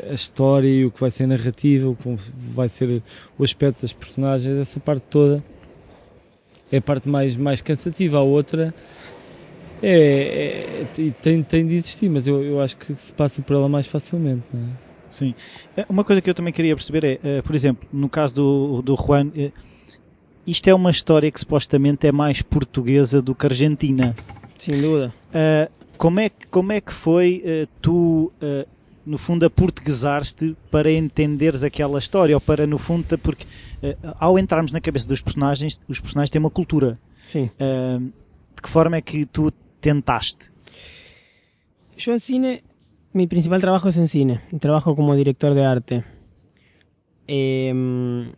a 0.09 0.12
história 0.12 0.68
e 0.68 0.85
o 0.85 0.90
que 0.90 1.01
vai 1.01 1.11
ser 1.11 1.24
a 1.24 1.27
narrativa, 1.29 1.88
o 1.88 1.96
que 1.96 2.18
vai 2.55 2.68
ser 2.68 3.03
o 3.38 3.44
aspecto 3.44 3.83
das 3.83 3.92
personagens, 3.92 4.57
essa 4.59 4.79
parte 4.81 5.03
toda 5.09 5.42
é 6.70 6.77
a 6.79 6.83
parte 6.83 7.09
mais, 7.09 7.35
mais 7.37 7.61
cansativa. 7.61 8.18
A 8.18 8.22
outra 8.22 8.74
é, 9.83 10.87
é- 10.98 11.11
tem, 11.22 11.42
tem 11.42 11.66
de 11.66 11.74
existir, 11.77 12.09
mas 12.11 12.27
eu, 12.27 12.42
eu 12.42 12.61
acho 12.61 12.77
que 12.77 12.94
se 12.94 13.12
passa 13.12 13.40
por 13.42 13.55
ela 13.55 13.68
mais 13.68 13.87
facilmente. 13.87 14.44
Não 14.53 14.61
é? 14.62 14.66
Sim. 15.11 15.35
Eh, 15.77 15.87
Uma 15.88 16.05
coisa 16.05 16.20
que 16.20 16.29
eu 16.29 16.35
também 16.35 16.53
queria 16.53 16.74
perceber 16.77 17.05
é, 17.05 17.18
eh, 17.22 17.42
por 17.42 17.55
exemplo, 17.55 17.88
no 17.92 18.09
caso 18.09 18.35
do, 18.35 18.83
do 18.83 18.94
Juan, 18.96 19.31
eh, 19.37 19.51
isto 20.46 20.68
é 20.68 20.74
uma 20.74 20.90
história 20.90 21.31
que 21.31 21.40
supostamente 21.40 22.07
é 22.07 22.12
mais 22.12 22.42
portuguesa 22.42 23.22
do 23.22 23.35
que 23.35 23.46
argentina. 23.46 24.14
Sin 24.59 24.81
duda. 24.83 25.12
Uh, 25.29 25.70
como, 25.96 26.20
é, 26.20 26.29
que- 26.29 26.46
como 26.48 26.72
é 26.72 26.81
que 26.81 26.92
foi 26.92 27.42
uh, 27.44 27.68
tu, 27.81 28.33
uh, 28.42 28.66
no 29.09 29.18
fundo, 29.18 29.47
aportuguesar-te 29.47 30.55
para 30.71 30.90
entenderes 30.92 31.62
aquela 31.62 31.99
história? 31.99 32.37
Ou 32.37 32.40
para, 32.40 32.66
no 32.66 32.79
fundo, 32.79 33.18
porque 33.18 33.44
uh, 33.83 34.14
ao 34.21 34.38
entrarmos 34.38 34.71
na 34.73 34.81
cabeça 34.81 35.09
dos 35.09 35.21
personagens, 35.23 35.81
os 35.88 35.99
personagens 36.01 36.31
têm 36.31 36.38
uma 36.40 36.51
cultura. 36.51 36.99
Sí. 37.27 37.51
Uh, 37.59 38.01
de 38.55 38.62
que 38.62 38.68
forma 38.68 38.97
é 38.97 39.01
que 39.03 39.25
tu 39.27 39.51
tentaste? 39.81 40.51
Yo 41.97 42.12
en 42.12 42.21
cine, 42.21 42.61
mi 43.12 43.27
principal 43.27 43.61
trabajo 43.61 43.88
es 43.88 43.97
en 43.97 44.07
cine, 44.09 44.40
trabajo 44.61 44.94
como 44.94 45.14
director 45.16 45.55
de 45.55 45.64
arte. 45.64 46.05
Eh, 47.27 48.33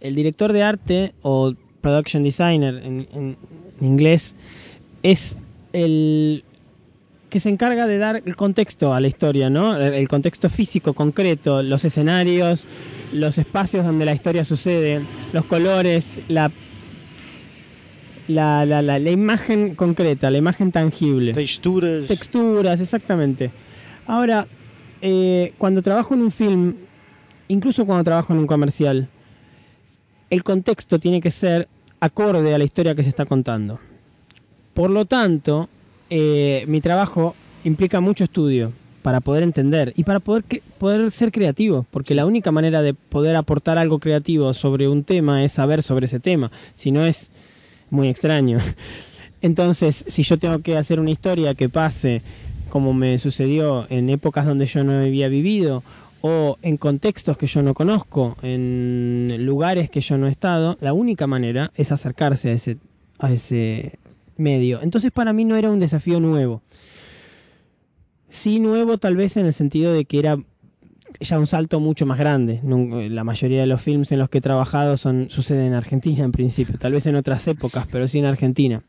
el 0.00 0.14
director 0.14 0.52
de 0.52 0.62
arte 0.62 1.14
o 1.22 1.54
production 1.80 2.22
designer 2.22 2.74
en, 2.84 3.06
en- 3.12 3.36
en 3.80 3.86
inglés 3.86 4.34
es 5.02 5.36
el 5.72 6.44
que 7.36 7.40
se 7.40 7.50
encarga 7.50 7.86
de 7.86 7.98
dar 7.98 8.22
el 8.24 8.34
contexto 8.34 8.94
a 8.94 9.00
la 9.00 9.08
historia, 9.08 9.50
¿no? 9.50 9.76
El, 9.76 10.08
contexto 10.08 10.48
físico 10.48 10.94
concreto, 10.94 11.62
los 11.62 11.84
escenarios, 11.84 12.64
los 13.12 13.36
espacios 13.36 13.84
donde 13.84 14.06
la 14.06 14.14
historia 14.14 14.42
sucede, 14.42 15.02
los 15.34 15.44
colores, 15.44 16.18
la 16.28 16.50
la, 18.28 18.64
la, 18.64 18.80
la, 18.80 18.98
la 18.98 19.10
imagen 19.10 19.74
concreta, 19.74 20.30
la 20.30 20.38
imagen 20.38 20.72
tangible. 20.72 21.34
Texturas? 21.34 22.06
Texturas, 22.06 22.80
exactamente. 22.80 23.50
Ahora, 24.06 24.46
eh, 25.02 25.52
cuando 25.58 25.82
trabajo 25.82 26.14
en 26.14 26.22
un 26.22 26.30
film, 26.30 26.74
incluso 27.48 27.84
cuando 27.84 28.02
trabajo 28.02 28.32
en 28.32 28.38
un 28.38 28.46
comercial, 28.46 29.10
el 30.30 30.42
contexto 30.42 30.98
tiene 30.98 31.20
que 31.20 31.30
ser 31.30 31.68
acorde 32.00 32.54
a 32.54 32.56
la 32.56 32.64
historia 32.64 32.94
que 32.94 33.02
se 33.02 33.10
está 33.10 33.26
contando. 33.26 33.78
Por 34.72 34.88
lo 34.88 35.04
tanto, 35.04 35.68
eh, 36.10 36.64
mi 36.68 36.80
trabajo 36.80 37.34
implica 37.64 38.00
mucho 38.00 38.24
estudio 38.24 38.72
para 39.02 39.20
poder 39.20 39.42
entender 39.42 39.92
y 39.96 40.04
para 40.04 40.20
poder, 40.20 40.44
que- 40.44 40.62
poder 40.78 41.12
ser 41.12 41.30
creativo, 41.32 41.86
porque 41.90 42.14
la 42.14 42.26
única 42.26 42.50
manera 42.50 42.82
de 42.82 42.94
poder 42.94 43.36
aportar 43.36 43.78
algo 43.78 43.98
creativo 43.98 44.52
sobre 44.54 44.88
un 44.88 45.04
tema 45.04 45.44
es 45.44 45.52
saber 45.52 45.82
sobre 45.82 46.06
ese 46.06 46.20
tema, 46.20 46.50
si 46.74 46.90
no 46.90 47.04
es 47.06 47.30
muy 47.90 48.08
extraño. 48.08 48.58
Entonces, 49.42 50.04
si 50.08 50.22
yo 50.22 50.38
tengo 50.38 50.60
que 50.60 50.76
hacer 50.76 50.98
una 50.98 51.10
historia 51.10 51.54
que 51.54 51.68
pase 51.68 52.22
como 52.68 52.92
me 52.92 53.18
sucedió 53.18 53.86
en 53.90 54.10
épocas 54.10 54.44
donde 54.44 54.66
yo 54.66 54.82
no 54.82 54.92
había 54.92 55.28
vivido, 55.28 55.84
o 56.20 56.58
en 56.62 56.76
contextos 56.76 57.38
que 57.38 57.46
yo 57.46 57.62
no 57.62 57.74
conozco, 57.74 58.36
en 58.42 59.36
lugares 59.46 59.88
que 59.88 60.00
yo 60.00 60.18
no 60.18 60.26
he 60.26 60.30
estado, 60.30 60.76
la 60.80 60.92
única 60.92 61.28
manera 61.28 61.70
es 61.76 61.92
acercarse 61.92 62.50
a 62.50 62.52
ese, 62.54 62.78
a 63.20 63.32
ese 63.32 63.98
medio. 64.36 64.80
Entonces 64.82 65.12
para 65.12 65.32
mí 65.32 65.44
no 65.44 65.56
era 65.56 65.70
un 65.70 65.80
desafío 65.80 66.20
nuevo. 66.20 66.62
Sí 68.28 68.60
nuevo 68.60 68.98
tal 68.98 69.16
vez 69.16 69.36
en 69.36 69.46
el 69.46 69.52
sentido 69.52 69.92
de 69.92 70.04
que 70.04 70.18
era 70.18 70.38
ya 71.20 71.38
un 71.38 71.46
salto 71.46 71.80
mucho 71.80 72.04
más 72.04 72.18
grande. 72.18 72.60
La 73.10 73.24
mayoría 73.24 73.60
de 73.60 73.66
los 73.66 73.80
films 73.80 74.12
en 74.12 74.18
los 74.18 74.28
que 74.28 74.38
he 74.38 74.42
trabajado 74.42 74.96
suceden 74.96 75.66
en 75.66 75.74
Argentina 75.74 76.24
en 76.24 76.32
principio, 76.32 76.76
tal 76.78 76.92
vez 76.92 77.06
en 77.06 77.16
otras 77.16 77.48
épocas, 77.48 77.86
pero 77.90 78.06
sí 78.08 78.18
en 78.18 78.26
Argentina. 78.26 78.82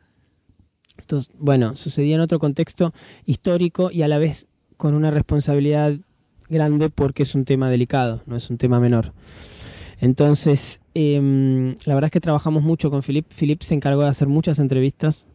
Entonces, 1.00 1.32
bueno, 1.38 1.76
sucedía 1.76 2.16
en 2.16 2.22
otro 2.22 2.40
contexto 2.40 2.94
histórico 3.26 3.92
y 3.92 4.02
a 4.02 4.08
la 4.08 4.18
vez 4.18 4.48
con 4.76 4.96
una 4.96 5.12
responsabilidad 5.12 5.94
grande 6.50 6.90
porque 6.90 7.24
es 7.24 7.36
un 7.36 7.46
tema 7.46 7.70
delicado, 7.70 8.24
no 8.26 8.36
es 8.36 8.50
un 8.50 8.58
tema 8.58 8.80
menor. 8.80 9.14
Entonces, 10.00 10.82
em, 10.98 11.76
la 11.86 11.94
verdad 11.94 12.06
es 12.08 12.12
que 12.12 12.20
trabajamos 12.20 12.64
mucho 12.64 12.90
con 12.90 13.04
Philip. 13.04 13.28
Philip 13.32 13.62
se 13.62 13.76
encargó 13.76 14.02
de 14.02 14.10
hacer 14.10 14.28
muchas 14.28 14.58
entrevistas. 14.58 15.28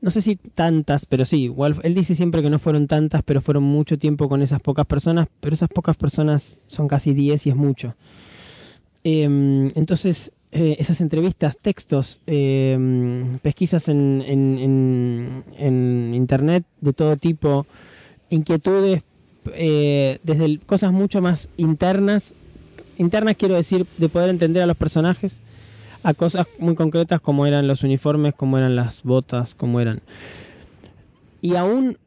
No 0.00 0.10
sé 0.10 0.22
si 0.22 0.36
tantas, 0.36 1.04
pero 1.04 1.24
sí. 1.24 1.52
él 1.82 1.94
dice 1.94 2.14
siempre 2.14 2.42
que 2.42 2.50
no 2.50 2.58
fueron 2.60 2.86
tantas, 2.86 3.22
pero 3.24 3.40
fueron 3.40 3.64
mucho 3.64 3.98
tiempo 3.98 4.28
con 4.28 4.40
esas 4.40 4.60
pocas 4.60 4.86
personas. 4.86 5.26
Pero 5.40 5.54
esas 5.54 5.68
pocas 5.68 5.96
personas 5.96 6.60
son 6.66 6.86
casi 6.86 7.12
10 7.12 7.46
y 7.46 7.50
es 7.50 7.56
mucho. 7.56 7.96
Em, 9.02 9.72
entonces, 9.74 10.32
eh, 10.52 10.76
esas 10.78 11.00
entrevistas, 11.00 11.56
textos, 11.60 12.20
em, 12.26 13.38
pesquisas 13.38 13.88
en, 13.88 14.22
internet 16.14 16.64
de 16.80 16.92
todo 16.92 17.16
tipo, 17.16 17.66
inquietudes, 18.30 19.02
eh, 19.54 20.18
desde 20.22 20.58
cosas 20.58 20.92
mucho 20.92 21.20
más 21.20 21.48
internas, 21.56 22.34
internas 23.00 23.36
quiero 23.36 23.54
decir, 23.54 23.86
de 23.96 24.08
poder 24.08 24.30
entender 24.30 24.62
a 24.62 24.66
los 24.66 24.76
personajes, 24.76 25.40
a 26.02 26.14
cosas 26.14 26.46
muy 26.58 26.74
concretas 26.74 27.20
como 27.20 27.46
eran 27.46 27.66
los 27.66 27.82
uniformes, 27.82 28.34
como 28.34 28.58
eran 28.58 28.76
las 28.76 29.02
botas, 29.02 29.54
como 29.54 29.80
eran. 29.80 30.00
Y 31.42 31.56
aún 31.56 31.98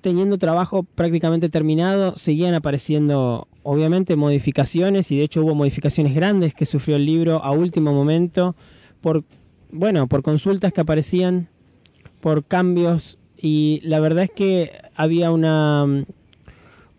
teniendo 0.00 0.38
trabajo 0.38 0.82
prácticamente 0.82 1.48
terminado, 1.48 2.16
seguían 2.16 2.54
apareciendo 2.54 3.46
obviamente 3.62 4.16
modificaciones 4.16 5.12
y 5.12 5.18
de 5.18 5.22
hecho 5.22 5.42
hubo 5.42 5.54
modificaciones 5.54 6.14
grandes 6.14 6.54
que 6.54 6.66
sufrió 6.66 6.96
el 6.96 7.06
libro 7.06 7.44
a 7.44 7.52
último 7.52 7.92
momento 7.92 8.56
por 9.00 9.22
bueno, 9.70 10.06
por 10.06 10.22
consultas 10.22 10.72
que 10.72 10.82
aparecían, 10.82 11.48
por 12.20 12.44
cambios 12.44 13.18
y 13.36 13.80
la 13.84 14.00
verdad 14.00 14.24
es 14.24 14.30
que 14.30 14.72
había 14.96 15.30
una 15.30 16.04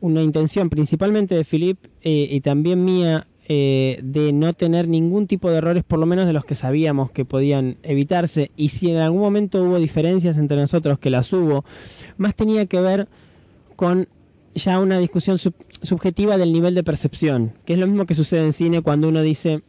una 0.04 0.22
intención 0.22 0.70
principalmente 0.70 1.34
de 1.34 1.46
Philip 1.46 1.78
eh, 2.02 2.28
y 2.30 2.42
también 2.42 2.84
mía 2.84 3.26
eh, 3.48 4.02
de 4.04 4.34
no 4.34 4.54
tener 4.54 4.88
ningún 4.90 5.28
tipo 5.28 5.50
de 5.50 5.60
errores, 5.60 5.86
por 5.86 5.98
lo 5.98 6.06
menos 6.06 6.26
de 6.26 6.34
los 6.34 6.44
que 6.44 6.56
sabíamos 6.56 7.10
que 7.12 7.24
podían 7.24 7.78
evitarse. 7.84 8.52
Y 8.58 8.68
si 8.70 8.92
en 8.92 8.98
algún 8.98 9.22
momento 9.22 9.64
hubo 9.64 9.80
diferencias 9.80 10.38
entre 10.38 10.58
nosotros, 10.58 11.00
que 11.00 11.10
las 11.10 11.32
hubo, 11.32 11.64
más 12.18 12.36
tenía 12.36 12.66
que 12.66 12.82
ver 12.82 13.08
con 13.78 14.10
ya 14.54 14.80
una 14.80 15.00
discusión 15.00 15.38
sub- 15.38 15.56
subjetiva 15.82 16.38
del 16.38 16.52
nivel 16.52 16.76
de 16.76 16.84
percepción, 16.84 17.54
que 17.66 17.74
es 17.74 17.80
lo 17.80 17.88
mismo 17.88 18.06
que 18.06 18.14
sucede 18.14 18.44
en 18.44 18.52
cine 18.54 18.82
cuando 18.82 19.08
uno 19.08 19.22
dice 19.22 19.62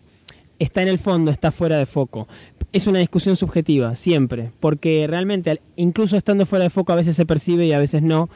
está 0.59 0.83
en 0.83 0.89
el 0.89 0.99
fondo, 0.99 1.31
está 1.31 1.53
fuera 1.53 1.79
de 1.79 1.87
foco. 1.87 2.27
Es 2.73 2.89
una 2.89 2.99
discusión 2.99 3.37
subjetiva, 3.37 3.95
siempre, 3.95 4.51
porque 4.59 5.07
realmente, 5.09 5.51
al- 5.51 5.61
incluso 5.77 6.17
estando 6.17 6.45
fuera 6.45 6.65
de 6.65 6.71
foco, 6.71 6.93
a 6.93 6.97
veces 6.97 7.15
se 7.15 7.25
percibe 7.25 7.67
y 7.67 7.73
a 7.73 7.79
veces 7.79 8.03
no 8.03 8.29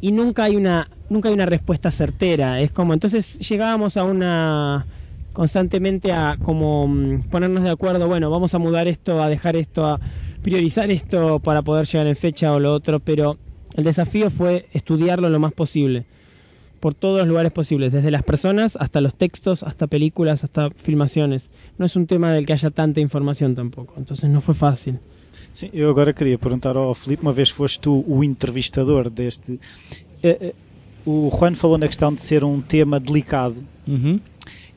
y 0.00 0.12
nunca 0.12 0.44
hay 0.44 0.56
una 0.56 0.88
nunca 1.08 1.28
hay 1.28 1.34
una 1.34 1.46
respuesta 1.46 1.90
certera. 1.90 2.60
Es 2.60 2.70
como 2.70 2.94
entonces 2.94 3.38
llegábamos 3.38 3.96
a 3.96 4.04
una 4.04 4.86
constantemente 5.32 6.12
a 6.12 6.36
como 6.42 6.88
mm, 6.88 7.22
ponernos 7.30 7.62
de 7.62 7.70
acuerdo 7.70 8.06
bueno 8.08 8.30
vamos 8.30 8.54
a 8.54 8.58
mudar 8.58 8.88
esto 8.88 9.22
a 9.22 9.28
dejar 9.28 9.56
esto 9.56 9.86
a 9.86 10.00
priorizar 10.42 10.90
esto 10.90 11.38
para 11.38 11.62
poder 11.62 11.86
llegar 11.86 12.06
en 12.06 12.16
fecha 12.16 12.52
o 12.52 12.58
lo 12.58 12.72
otro 12.72 12.98
pero 12.98 13.38
el 13.74 13.84
desafío 13.84 14.30
fue 14.30 14.66
estudiarlo 14.72 15.28
lo 15.28 15.38
más 15.38 15.52
posible 15.52 16.06
por 16.80 16.94
todos 16.94 17.18
los 17.18 17.28
lugares 17.28 17.52
posibles 17.52 17.92
desde 17.92 18.10
las 18.10 18.22
personas 18.22 18.76
hasta 18.80 19.00
los 19.00 19.14
textos 19.14 19.62
hasta 19.62 19.86
películas 19.86 20.44
hasta 20.44 20.70
filmaciones. 20.70 21.50
No 21.76 21.86
es 21.86 21.96
un 21.96 22.06
tema 22.06 22.32
del 22.32 22.46
que 22.46 22.52
haya 22.52 22.70
tanta 22.70 23.00
información 23.00 23.54
tampoco 23.54 23.94
entonces 23.96 24.30
no 24.30 24.40
fue 24.40 24.54
fácil 24.54 24.98
Sim, 25.58 25.70
eu 25.72 25.90
agora 25.90 26.12
queria 26.12 26.38
perguntar 26.38 26.76
ao 26.76 26.94
Filipe, 26.94 27.20
uma 27.20 27.32
vez 27.32 27.50
foste 27.50 27.80
tu 27.80 28.04
o 28.06 28.22
entrevistador 28.22 29.10
deste. 29.10 29.58
eh, 30.22 30.38
eh, 30.40 30.54
O 31.04 31.28
Juan 31.36 31.56
falou 31.56 31.76
na 31.76 31.88
questão 31.88 32.14
de 32.14 32.22
ser 32.22 32.44
um 32.44 32.60
tema 32.60 33.00
delicado 33.00 33.64
Uhum. 33.84 34.20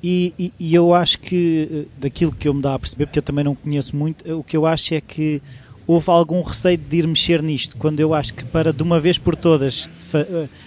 e, 0.01 0.33
e- 0.39 0.53
e 0.59 0.73
eu 0.73 0.91
acho 0.91 1.19
que, 1.19 1.69
eh, 1.71 1.85
daquilo 1.99 2.31
que 2.31 2.47
eu 2.47 2.53
me 2.55 2.63
dá 2.63 2.73
a 2.73 2.79
perceber, 2.79 3.05
porque 3.05 3.19
eu 3.19 3.23
também 3.23 3.43
não 3.43 3.53
conheço 3.53 3.95
muito, 3.95 4.27
o 4.39 4.43
que 4.43 4.57
eu 4.57 4.65
acho 4.65 4.95
é 4.95 5.01
que 5.01 5.39
houve 5.85 6.09
algum 6.09 6.41
receio 6.41 6.79
de 6.79 6.97
ir 6.97 7.05
mexer 7.07 7.43
nisto, 7.43 7.77
quando 7.77 7.99
eu 7.99 8.11
acho 8.15 8.33
que 8.33 8.43
para 8.43 8.73
de 8.73 8.81
uma 8.81 8.99
vez 8.99 9.19
por 9.19 9.35
todas, 9.35 9.87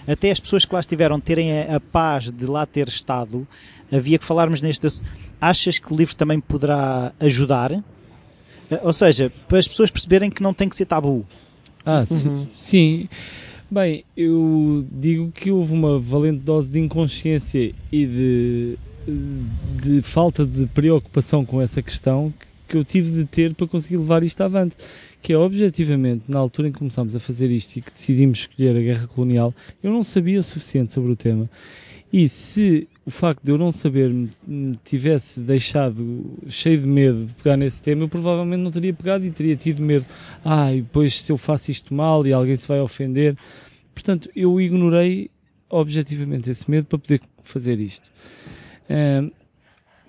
até 0.07 0.31
as 0.31 0.39
pessoas 0.39 0.63
que 0.63 0.73
lá 0.73 0.79
estiveram 0.79 1.19
terem 1.19 1.51
a, 1.63 1.75
a 1.75 1.79
paz 1.81 2.31
de 2.31 2.45
lá 2.45 2.65
ter 2.65 2.87
estado, 2.87 3.45
havia 3.91 4.17
que 4.17 4.23
falarmos 4.25 4.61
neste 4.61 4.87
assunto. 4.87 5.09
Achas 5.41 5.77
que 5.77 5.91
o 5.93 5.97
livro 5.97 6.15
também 6.15 6.39
poderá 6.39 7.11
ajudar? 7.19 7.83
Eh, 8.71 8.79
Ou 8.83 8.93
seja, 8.93 9.31
para 9.47 9.57
as 9.59 9.67
pessoas 9.67 9.91
perceberem 9.91 10.29
que 10.29 10.41
não 10.43 10.53
tem 10.53 10.67
que 10.69 10.75
ser 10.75 10.85
tabu. 10.85 11.25
Ah, 11.85 12.03
Uhum. 12.09 12.47
sim. 12.57 13.07
Bem, 13.69 14.03
eu 14.15 14.85
digo 14.91 15.31
que 15.31 15.51
houve 15.51 15.73
uma 15.73 15.99
valente 15.99 16.39
dose 16.39 16.71
de 16.71 16.79
inconsciência 16.79 17.73
e 17.91 18.05
de, 18.05 18.77
de 19.83 20.01
falta 20.01 20.45
de 20.45 20.65
preocupação 20.67 21.43
com 21.45 21.61
essa 21.61 21.81
questão 21.81 22.33
que 22.67 22.75
eu 22.77 22.83
tive 22.85 23.11
de 23.11 23.25
ter 23.25 23.53
para 23.53 23.67
conseguir 23.67 23.97
levar 23.97 24.23
isto 24.23 24.41
avante. 24.41 24.75
Que 25.21 25.33
é, 25.33 25.37
objetivamente, 25.37 26.23
na 26.27 26.37
altura 26.37 26.67
em 26.67 26.71
que 26.71 26.77
começámos 26.77 27.15
a 27.15 27.19
fazer 27.19 27.49
isto 27.49 27.75
e 27.77 27.81
que 27.81 27.91
decidimos 27.91 28.39
escolher 28.39 28.75
a 28.77 28.79
guerra 28.81 29.07
colonial, 29.07 29.53
eu 29.81 29.91
não 29.91 30.03
sabia 30.03 30.39
o 30.39 30.43
suficiente 30.43 30.91
sobre 30.93 31.11
o 31.11 31.15
tema. 31.15 31.49
E 32.13 32.29
se 32.29 32.87
o 33.05 33.11
facto 33.11 33.43
de 33.43 33.51
eu 33.51 33.57
não 33.57 33.71
saber 33.71 34.09
me 34.47 34.75
tivesse 34.83 35.39
deixado 35.39 36.39
cheio 36.49 36.81
de 36.81 36.87
medo 36.87 37.25
de 37.25 37.33
pegar 37.35 37.55
nesse 37.55 37.79
tema, 37.81 38.03
eu 38.03 38.09
provavelmente 38.09 38.61
não 38.61 38.71
teria 38.71 38.93
pegado 38.93 39.23
e 39.23 39.31
teria 39.31 39.55
tido 39.55 39.81
medo. 39.81 40.05
Ah, 40.43 40.73
e 40.73 40.81
depois 40.81 41.21
se 41.21 41.31
eu 41.31 41.37
faço 41.37 41.69
isto 41.69 41.93
mal 41.93 42.25
e 42.25 42.33
alguém 42.33 42.57
se 42.57 42.67
vai 42.67 42.79
ofender. 42.79 43.37
Portanto, 43.93 44.29
eu 44.35 44.59
ignorei 44.59 45.29
objetivamente 45.69 46.49
esse 46.49 46.69
medo 46.69 46.87
para 46.87 46.97
poder 46.97 47.21
fazer 47.43 47.79
isto. 47.79 48.09
Ahm, 48.89 49.29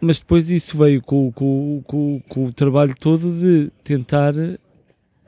mas 0.00 0.18
depois 0.18 0.50
isso 0.50 0.78
veio 0.78 1.02
com, 1.02 1.30
com, 1.32 1.82
com, 1.87 2.20
com 2.28 2.46
o 2.46 2.52
trabalho 2.52 2.94
todo 2.98 3.30
de 3.38 3.70
tentar 3.85 4.32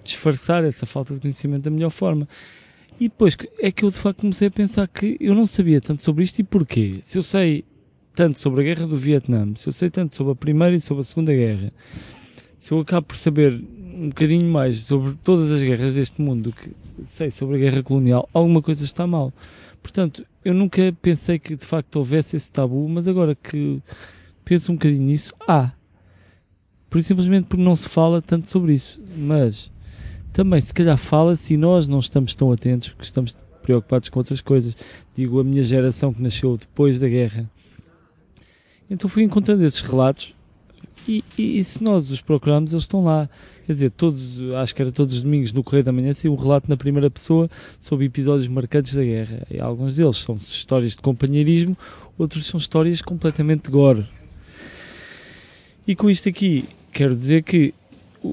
disfarçar 0.03 0.65
essa 0.65 0.87
falta 0.87 1.15
de 1.15 1.21
conhecimento 1.21 1.65
da 1.65 1.71
melhor 1.71 1.91
forma. 1.91 2.27
E 3.01 3.09
depois 3.09 3.37
é 3.61 3.71
que 3.71 3.85
eu 3.85 3.91
de 3.91 3.97
facto 3.97 4.21
comecei 4.21 4.49
a 4.49 4.51
pensar 4.51 4.89
que 4.89 5.17
eu 5.21 5.35
não 5.35 5.47
sabia 5.47 5.81
tanto 5.81 6.03
sobre 6.03 6.25
isto 6.25 6.41
e 6.41 6.45
porquê. 6.45 6.99
Se 7.03 7.17
eu 7.17 7.23
sei 7.23 7.65
tanto 8.15 8.41
sobre 8.41 8.61
a 8.61 8.65
guerra 8.65 8.87
do 8.89 8.97
Vietnã, 8.97 9.55
se 9.55 9.69
eu 9.69 9.73
sei 9.73 9.89
tanto 9.89 10.17
sobre 10.17 10.33
a 10.33 10.37
Primeira 10.37 10.75
e 10.75 10.81
sobre 10.81 11.03
a 11.03 11.05
Segunda 11.05 11.33
Guerra, 11.33 11.73
se 12.59 12.73
eu 12.73 12.81
acabo 12.81 13.07
por 13.07 13.17
saber 13.17 13.55
um 13.55 14.09
bocadinho 14.09 14.51
mais 14.51 14.81
sobre 14.81 15.17
todas 15.23 15.53
as 15.53 15.63
guerras 15.63 15.95
deste 15.95 16.21
mundo 16.21 16.51
do 16.51 16.53
que 16.53 16.71
sei 17.05 17.31
sobre 17.31 17.57
a 17.57 17.59
guerra 17.59 17.83
colonial, 17.85 18.29
alguma 18.33 18.61
coisa 18.61 18.83
está 18.83 19.07
mal. 19.07 19.33
Portanto, 19.81 20.27
eu 20.45 20.53
nunca 20.53 20.93
pensei 21.01 21.39
que 21.39 21.55
de 21.55 21.65
facto 21.65 21.97
houvesse 21.97 22.37
esse 22.37 22.51
tabu, 22.51 22.89
mas 22.89 23.07
agora 23.07 23.37
que 23.37 23.81
penso 24.45 24.73
um 24.73 24.75
bocadinho 24.75 25.05
nisso, 25.05 25.33
há. 25.47 25.73
Por 26.91 27.03
simplesmente 27.03 27.47
porque 27.47 27.63
não 27.63 27.77
se 27.77 27.89
fala 27.89 28.21
tanto 28.21 28.49
sobre 28.49 28.73
isso. 28.73 29.01
Mas 29.17 29.71
também 30.39 30.61
se 30.61 30.73
calhar 30.73 30.97
fala-se 30.97 31.55
e 31.55 31.57
nós 31.57 31.89
não 31.89 31.99
estamos 31.99 32.33
tão 32.33 32.53
atentos 32.53 32.91
porque 32.91 33.03
estamos 33.03 33.35
preocupados 33.61 34.09
com 34.09 34.21
outras 34.21 34.41
coisas. 34.41 34.73
Digo, 35.13 35.41
a 35.41 35.43
minha 35.43 35.65
geração 35.65 36.15
que 36.15 36.23
nasceu 36.23 36.57
depois 36.57 36.97
da 36.97 37.09
guerra. 37.09 37.51
Então 38.89 39.11
fui 39.11 39.25
encontrando 39.25 39.65
esses 39.65 39.81
relatos 39.81 40.37
e, 41.09 41.25
e, 41.37 41.59
e 41.59 41.65
se 41.65 41.83
nós 41.83 42.13
os 42.13 42.21
procurarmos, 42.21 42.71
eles 42.71 42.85
estão 42.85 43.03
lá. 43.03 43.29
Quer 43.67 43.73
dizer, 43.73 43.91
todos, 43.91 44.41
acho 44.63 44.77
que 44.77 44.81
era 44.81 44.93
todos 44.93 45.13
os 45.13 45.23
domingos 45.25 45.53
no 45.53 45.65
Correio 45.65 45.83
da 45.83 45.91
Manhã, 45.91 46.13
saiu 46.13 46.35
um 46.35 46.37
relato 46.37 46.71
na 46.71 46.77
primeira 46.77 47.11
pessoa 47.11 47.51
sobre 47.81 48.07
episódios 48.07 48.47
marcantes 48.47 48.95
da 48.95 49.03
guerra. 49.03 49.45
E 49.51 49.59
alguns 49.59 49.97
deles 49.97 50.19
são 50.19 50.37
histórias 50.37 50.93
de 50.93 50.99
companheirismo, 50.99 51.77
outros 52.17 52.47
são 52.47 52.59
histórias 52.59 53.03
completamente 53.03 53.65
de 53.65 53.71
gore. 53.73 54.07
E 55.85 55.97
com 55.97 56.09
isto 56.09 56.29
aqui, 56.29 56.65
quero 56.93 57.17
dizer 57.17 57.43
que 57.43 57.75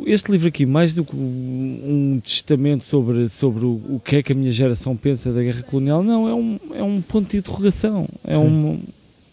este 0.06 0.32
livro 0.32 0.48
aqui, 0.48 0.66
mais 0.66 0.94
do 0.94 1.04
que 1.06 1.16
um 1.16 2.20
testamento 2.24 2.84
sobre, 2.86 3.30
sobre 3.30 3.66
o, 3.66 3.82
o 3.90 4.02
que 4.04 4.18
é 4.18 4.24
que 4.24 4.32
a 4.32 4.36
minha 4.36 4.52
geração 4.52 4.96
pensa 4.96 5.32
da 5.32 5.42
guerra 5.44 5.64
colonial, 5.64 6.04
não, 6.04 6.28
é 6.28 6.34
um, 6.34 6.60
é 6.76 6.84
um 6.84 7.02
ponto 7.02 7.30
de 7.32 7.38
interrogação. 7.38 8.08
É 8.24 8.34
Sim. 8.34 8.44
um. 8.46 8.80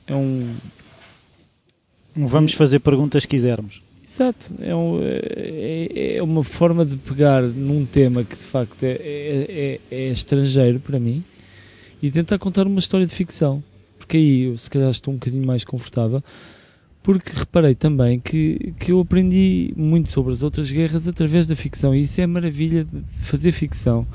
É 0.07 0.15
um 0.15 0.49
Vamos 2.15 2.53
fazer 2.53 2.81
perguntas 2.81 3.23
se 3.23 3.29
quisermos. 3.29 3.83
Exato, 4.07 4.55
é, 4.61 4.75
um- 4.77 5.01
é- 5.03 6.17
é 6.17 6.23
uma 6.23 6.45
forma 6.45 6.85
de 6.85 6.97
pegar 6.97 7.41
num 7.43 7.87
tema 7.87 8.23
que 8.25 8.37
de 8.37 8.43
facto 8.43 8.83
é, 8.85 8.91
é- 8.93 9.79
é- 9.91 9.97
é 9.97 10.09
estrangeiro 10.11 10.79
para 10.81 11.01
mim 11.01 11.25
e 12.03 12.11
tentar 12.11 12.39
contar 12.39 12.67
uma 12.67 12.79
história 12.79 13.07
de 13.07 13.15
ficção. 13.15 13.63
porque 13.99 14.17
aí 14.19 14.43
eu 14.43 14.59
se 14.59 14.69
calhar 14.69 14.91
estou 14.91 15.15
um 15.15 15.17
bocadinho 15.17 15.47
mais 15.47 15.65
confortável, 15.65 16.23
porque 17.03 17.33
reparei 17.35 17.75
também 17.75 18.21
que, 18.21 18.75
que 18.79 18.93
eu 18.93 19.01
aprendi 19.01 19.73
muito 19.77 20.09
sobre 20.09 20.33
as 20.33 20.43
outras 20.43 20.71
guerras 20.71 21.09
através 21.09 21.47
da 21.47 21.57
ficção, 21.57 21.95
e 21.95 22.03
isso 22.03 22.21
é 22.21 22.25
a 22.25 22.29
maravilha 22.29 22.85
de 22.85 23.03
fazer 23.25 23.51
ficção. 23.53 24.07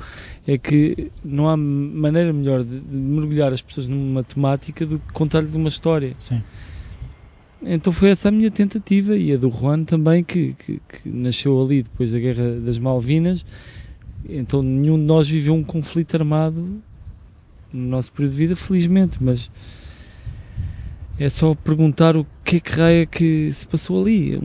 É 0.46 0.56
que 0.56 1.10
não 1.22 1.48
há 1.48 1.56
maneira 1.56 2.32
melhor 2.32 2.64
de, 2.64 2.80
de 2.80 2.96
mergulhar 2.96 3.52
as 3.52 3.60
pessoas 3.60 3.86
numa 3.86 4.24
temática 4.24 4.86
do 4.86 4.98
que 4.98 5.12
contar-lhes 5.12 5.54
uma 5.54 5.68
história. 5.68 6.14
Sim. 6.18 6.42
Então 7.62 7.92
foi 7.92 8.10
essa 8.10 8.28
a 8.28 8.32
minha 8.32 8.50
tentativa 8.50 9.16
e 9.16 9.32
a 9.32 9.36
do 9.36 9.50
Juan 9.50 9.84
também, 9.84 10.22
que, 10.22 10.54
que, 10.54 10.80
que 10.88 11.08
nasceu 11.08 11.60
ali 11.60 11.82
depois 11.82 12.12
da 12.12 12.18
Guerra 12.18 12.58
das 12.60 12.78
Malvinas. 12.78 13.44
Então 14.26 14.62
nenhum 14.62 14.96
de 14.96 15.04
nós 15.04 15.28
viveu 15.28 15.54
um 15.54 15.62
conflito 15.62 16.14
armado 16.14 16.80
no 17.70 17.88
nosso 17.88 18.10
período 18.12 18.32
de 18.32 18.38
vida, 18.38 18.56
felizmente, 18.56 19.18
mas 19.20 19.50
é 21.18 21.28
só 21.28 21.54
perguntar 21.54 22.16
o 22.16 22.26
que 22.44 22.56
é 22.56 22.60
que 22.60 22.70
raia 22.72 23.06
que 23.06 23.52
se 23.52 23.66
passou 23.66 24.00
ali. 24.00 24.40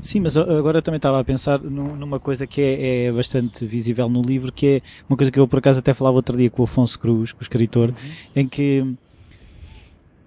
Sim, 0.00 0.20
mas 0.20 0.36
agora 0.36 0.78
eu 0.78 0.82
também 0.82 0.96
estava 0.96 1.18
a 1.18 1.24
pensar 1.24 1.60
numa 1.60 2.20
coisa 2.20 2.46
que 2.46 2.60
é, 2.60 3.04
é, 3.06 3.12
bastante 3.12 3.64
visível 3.64 4.08
no 4.08 4.20
livro, 4.20 4.52
que 4.52 4.66
é 4.66 4.82
uma 5.08 5.16
coisa 5.16 5.30
que 5.30 5.40
eu 5.40 5.48
por 5.48 5.60
acaso 5.60 5.78
até 5.78 5.94
falava 5.94 6.16
outro 6.16 6.36
dia 6.36 6.50
com 6.50 6.62
o 6.62 6.64
Afonso 6.64 6.98
Cruz, 6.98 7.32
com 7.32 7.38
o 7.38 7.42
escritor, 7.42 7.90
uhum. 7.90 7.94
em 8.36 8.46
que 8.46 8.84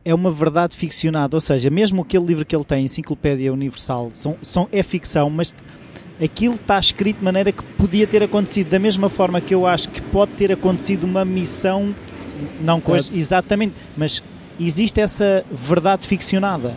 é 0.04 0.14
uma 0.14 0.32
verdade 0.32 0.76
ficcionada, 0.76 1.36
ou 1.36 1.42
seja, 1.42 1.70
mesmo 1.70 2.02
aquele 2.02 2.26
livro 2.26 2.46
que 2.46 2.56
ele 2.56 2.64
tem, 2.64 2.86
Enciclopédia 2.86 3.52
Universal, 3.52 4.12
são, 4.14 4.38
são, 4.42 4.70
é 4.72 4.84
ficção, 4.84 5.30
mas 5.30 5.54
aquilo 6.24 6.54
está 6.54 6.80
escrito 6.80 7.18
de 7.18 7.24
maneira 7.24 7.52
que 7.52 7.64
podia 7.64 8.08
ter 8.08 8.24
acontecido, 8.24 8.70
da 8.70 8.80
mesma 8.80 9.10
forma 9.10 9.42
que 9.42 9.54
eu 9.54 9.66
acho 9.66 9.90
que 9.90 10.02
pode 10.02 10.34
ter 10.34 10.52
acontecido 10.52 11.04
uma 11.06 11.26
missão, 11.26 11.94
não 12.62 12.80
coisa, 12.80 13.16
exatamente, 13.16 13.74
mas 13.98 14.24
existe 14.60 15.00
essa 15.02 15.46
verdade 15.52 16.08
ficcionada. 16.08 16.76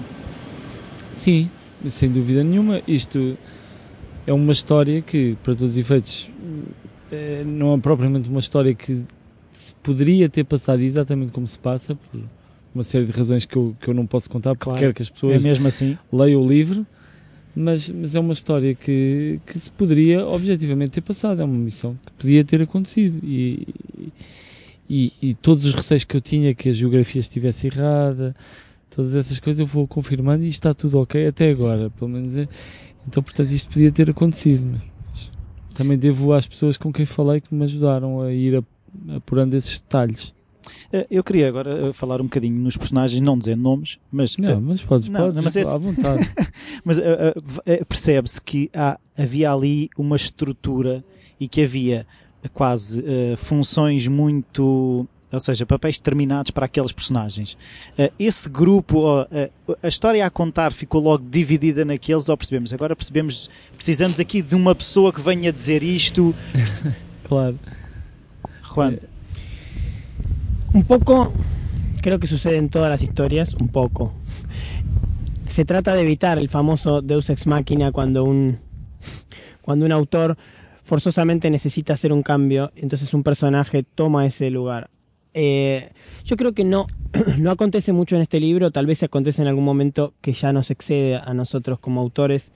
Sim, 1.14 1.50
sem 1.88 2.10
dúvida 2.10 2.42
nenhuma. 2.44 2.82
Isto 2.86 3.36
é 4.26 4.32
uma 4.32 4.52
história 4.52 5.02
que, 5.02 5.36
para 5.42 5.54
todos 5.54 5.72
os 5.72 5.76
efeitos, 5.76 6.30
eh, 7.10 7.42
não 7.46 7.74
é 7.74 7.78
propriamente 7.78 8.28
uma 8.28 8.40
história 8.40 8.74
que 8.74 9.04
se 9.52 9.74
poderia 9.82 10.28
ter 10.28 10.44
passado 10.44 10.80
exatamente 10.80 11.32
como 11.32 11.46
se 11.46 11.58
passa, 11.58 11.94
por 11.94 12.20
uma 12.74 12.84
série 12.84 13.04
de 13.04 13.12
razões 13.12 13.44
que 13.44 13.56
eu, 13.56 13.76
que 13.80 13.88
eu 13.88 13.94
não 13.94 14.06
posso 14.06 14.30
contar, 14.30 14.50
porque 14.50 14.64
claro, 14.64 14.78
quero 14.78 14.94
que 14.94 15.02
as 15.02 15.10
pessoas 15.10 15.44
é 15.44 15.50
assim. 15.50 15.98
leiam 16.12 16.40
o 16.40 16.48
livro, 16.48 16.86
mas, 17.56 17.88
mas 17.88 18.14
é 18.14 18.20
uma 18.20 18.32
história 18.32 18.74
que, 18.74 19.40
que 19.46 19.58
se 19.58 19.70
poderia 19.70 20.24
objetivamente 20.24 20.92
ter 20.92 21.00
passado, 21.00 21.42
é 21.42 21.44
uma 21.44 21.58
missão 21.58 21.98
que 22.06 22.12
podia 22.12 22.44
ter 22.44 22.62
acontecido 22.62 23.18
e, 23.24 23.66
e, 24.88 25.12
e 25.20 25.34
todos 25.34 25.64
os 25.64 25.74
receios 25.74 26.04
que 26.04 26.16
eu 26.16 26.20
tinha 26.20 26.54
que 26.54 26.68
a 26.68 26.72
geografia 26.72 27.20
estivesse 27.20 27.66
errada, 27.66 28.34
todas 28.90 29.14
essas 29.14 29.38
coisas 29.38 29.60
eu 29.60 29.66
vou 29.66 29.86
confirmando 29.86 30.44
e 30.44 30.48
está 30.48 30.72
tudo 30.72 30.98
ok 30.98 31.26
até 31.26 31.50
agora, 31.50 31.90
pelo 31.90 32.10
menos 32.10 32.34
é. 32.34 32.48
Então, 33.06 33.22
portanto, 33.22 33.50
isto 33.50 33.68
podia 33.70 33.92
ter 33.92 34.10
acontecido. 34.10 34.80
Mas 35.10 35.30
também 35.74 35.98
devo 35.98 36.32
às 36.32 36.46
pessoas 36.46 36.76
com 36.76 36.92
quem 36.92 37.06
falei 37.06 37.40
que 37.40 37.54
me 37.54 37.64
ajudaram 37.64 38.20
a 38.20 38.32
ir 38.32 38.62
apurando 39.14 39.54
esses 39.54 39.78
detalhes. 39.80 40.34
Eh, 40.92 41.06
eu 41.10 41.24
queria 41.24 41.48
agora 41.48 41.88
eh, 41.88 41.92
falar 41.92 42.20
um 42.20 42.24
bocadinho 42.24 42.58
nos 42.60 42.76
personagens, 42.76 43.20
não 43.20 43.38
dizendo 43.38 43.62
nomes, 43.62 43.98
mas. 44.10 44.36
Não, 44.36 44.50
eh, 44.50 44.60
mas 44.60 44.82
podes, 44.82 45.08
não, 45.08 45.20
podes, 45.20 45.44
mas 45.44 45.56
é, 45.56 45.62
à 45.62 45.76
vontade. 45.76 46.34
mas 46.84 46.98
uh, 46.98 47.02
uh, 47.02 47.86
percebe-se 47.86 48.40
que 48.40 48.70
há, 48.74 48.98
havia 49.16 49.52
ali 49.52 49.88
uma 49.96 50.16
estrutura 50.16 51.04
e 51.38 51.48
que 51.48 51.62
havia 51.62 52.06
quase 52.52 53.00
uh, 53.00 53.36
funções 53.36 54.06
muito 54.06 55.06
ou 55.30 55.40
seja, 55.40 55.66
papéis 55.66 55.98
determinados 55.98 56.50
para 56.50 56.66
aqueles 56.66 56.90
personagens. 56.90 57.52
Uh, 57.98 58.10
esse 58.18 58.48
grupo, 58.48 59.04
uh, 59.04 59.26
uh, 59.68 59.76
a 59.82 59.88
história 59.88 60.24
a 60.24 60.30
contar 60.30 60.72
ficou 60.72 61.02
logo 61.02 61.22
dividida 61.28 61.84
naqueles, 61.84 62.28
ou 62.28 62.36
percebemos? 62.36 62.72
Agora 62.72 62.96
percebemos, 62.96 63.50
precisamos 63.74 64.18
aqui 64.18 64.40
de 64.40 64.54
uma 64.54 64.74
pessoa 64.74 65.12
que 65.12 65.20
venha 65.20 65.52
dizer 65.52 65.82
isto. 65.82 66.34
claro. 67.28 67.58
Juan. 68.62 68.98
Un 70.74 70.82
poco, 70.82 71.32
creo 72.00 72.18
que 72.18 72.26
sucede 72.26 72.56
en 72.56 72.68
todas 72.68 72.90
las 72.90 73.02
historias, 73.02 73.54
un 73.60 73.68
poco. 73.68 74.12
Se 75.46 75.64
trata 75.64 75.94
de 75.94 76.02
evitar 76.02 76.38
el 76.38 76.48
famoso 76.48 77.02
Deus 77.02 77.28
ex 77.30 77.46
machina 77.46 77.90
cuando 77.90 78.24
un, 78.24 78.58
cuando 79.62 79.84
un 79.84 79.92
autor 79.92 80.36
forzosamente 80.88 81.50
necesita 81.50 81.92
hacer 81.92 82.14
un 82.14 82.22
cambio, 82.22 82.72
entonces 82.74 83.12
un 83.12 83.22
personaje 83.22 83.82
toma 83.82 84.24
ese 84.24 84.48
lugar. 84.48 84.88
Eh, 85.34 85.90
yo 86.24 86.36
creo 86.38 86.54
que 86.54 86.64
no, 86.64 86.86
no 87.38 87.50
acontece 87.50 87.92
mucho 87.92 88.16
en 88.16 88.22
este 88.22 88.40
libro, 88.40 88.70
tal 88.70 88.86
vez 88.86 89.02
acontece 89.02 89.42
en 89.42 89.48
algún 89.48 89.64
momento 89.64 90.14
que 90.22 90.32
ya 90.32 90.50
nos 90.50 90.70
excede 90.70 91.16
a 91.16 91.34
nosotros 91.34 91.78
como 91.78 92.00
autores. 92.00 92.52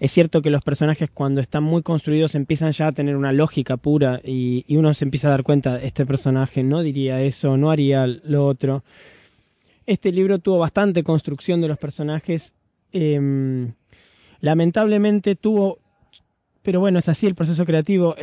Es 0.00 0.10
cierto 0.10 0.42
que 0.42 0.50
los 0.50 0.64
personajes 0.64 1.10
cuando 1.14 1.40
están 1.40 1.62
muy 1.62 1.82
construidos 1.82 2.34
empiezan 2.34 2.72
ya 2.72 2.88
a 2.88 2.92
tener 2.92 3.14
una 3.14 3.32
lógica 3.32 3.76
pura 3.76 4.20
y, 4.24 4.64
uno 4.76 4.92
se 4.92 5.04
empieza 5.04 5.28
a 5.28 5.30
dar 5.30 5.44
cuenta, 5.44 5.80
este 5.80 6.04
personaje 6.04 6.64
no 6.64 6.82
diría 6.82 7.22
eso, 7.22 7.56
no 7.56 7.70
haría 7.70 8.04
lo 8.06 8.46
otro. 8.46 8.82
Este 9.86 10.10
libro 10.10 10.40
tuvo 10.40 10.58
bastante 10.58 11.04
construcción 11.04 11.60
de 11.60 11.68
los 11.68 11.78
personajes. 11.78 12.52
Em, 12.92 13.74
lamentablemente 14.40 15.36
tuvo, 15.36 15.78
pero 16.62 16.80
bueno, 16.80 16.98
es 16.98 17.08
así 17.08 17.26
el 17.26 17.34
proceso 17.34 17.64
creativo, 17.64 18.14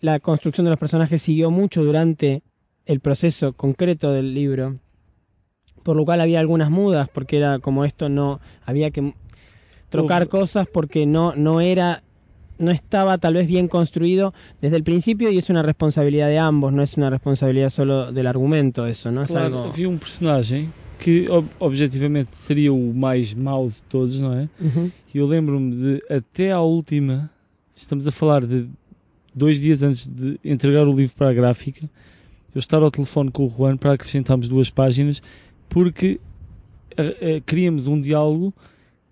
la 0.00 0.20
construcción 0.20 0.64
de 0.64 0.70
los 0.70 0.78
personajes 0.78 1.22
siguió 1.22 1.50
mucho 1.50 1.82
durante 1.82 2.42
el 2.84 3.00
proceso 3.00 3.52
concreto 3.52 4.12
del 4.12 4.34
libro 4.34 4.76
por 5.86 5.96
lo 5.96 6.04
cual 6.04 6.20
había 6.20 6.40
algunas 6.40 6.68
mudas, 6.68 7.08
porque 7.08 7.36
era 7.36 7.60
como 7.60 7.84
esto 7.84 8.08
no, 8.08 8.40
había 8.64 8.90
que 8.90 9.14
trocar 9.88 10.26
cosas 10.26 10.66
porque 10.66 11.06
no, 11.06 11.36
no 11.36 11.60
era 11.60 12.02
no 12.58 12.72
estaba 12.72 13.18
tal 13.18 13.34
vez 13.34 13.46
bien 13.46 13.68
construido 13.68 14.34
desde 14.60 14.76
el 14.76 14.82
principio 14.82 15.30
y 15.30 15.38
es 15.38 15.48
una 15.48 15.62
responsabilidad 15.62 16.26
de 16.26 16.38
ambos, 16.38 16.72
no 16.72 16.82
es 16.82 16.96
una 16.96 17.08
responsabilidad 17.08 17.70
solo 17.70 18.10
del 18.10 18.26
argumento 18.26 18.84
eso, 18.84 19.12
não? 19.12 19.24
Claro, 19.26 19.58
algo... 19.58 19.68
havia 19.68 19.88
um 19.88 19.96
personagem 19.96 20.72
que 20.98 21.28
ob 21.30 21.46
objetivamente 21.60 22.34
seria 22.34 22.72
o 22.72 22.92
mais 22.92 23.32
mau 23.32 23.68
de 23.68 23.80
todos, 23.84 24.18
não 24.18 24.32
é? 24.32 24.48
Uhum. 24.60 24.90
E 25.14 25.18
eu 25.18 25.26
lembro-me 25.26 25.76
de 25.76 26.02
até 26.10 26.50
à 26.50 26.60
última, 26.60 27.30
estamos 27.76 28.06
a 28.06 28.12
falar 28.12 28.46
de 28.46 28.68
dois 29.34 29.60
dias 29.60 29.82
antes 29.82 30.06
de 30.06 30.40
entregar 30.42 30.88
o 30.88 30.94
livro 30.94 31.14
para 31.14 31.30
a 31.30 31.34
gráfica, 31.34 31.88
eu 32.54 32.58
estar 32.58 32.82
ao 32.82 32.90
telefone 32.90 33.30
com 33.30 33.44
o 33.44 33.48
Juan 33.48 33.76
para 33.76 33.92
acrescentarmos 33.92 34.48
duas 34.48 34.70
páginas 34.70 35.22
porque 35.68 36.18
uh, 36.98 37.36
uh, 37.36 37.40
queríamos 37.42 37.86
um 37.86 38.00
diálogo 38.00 38.54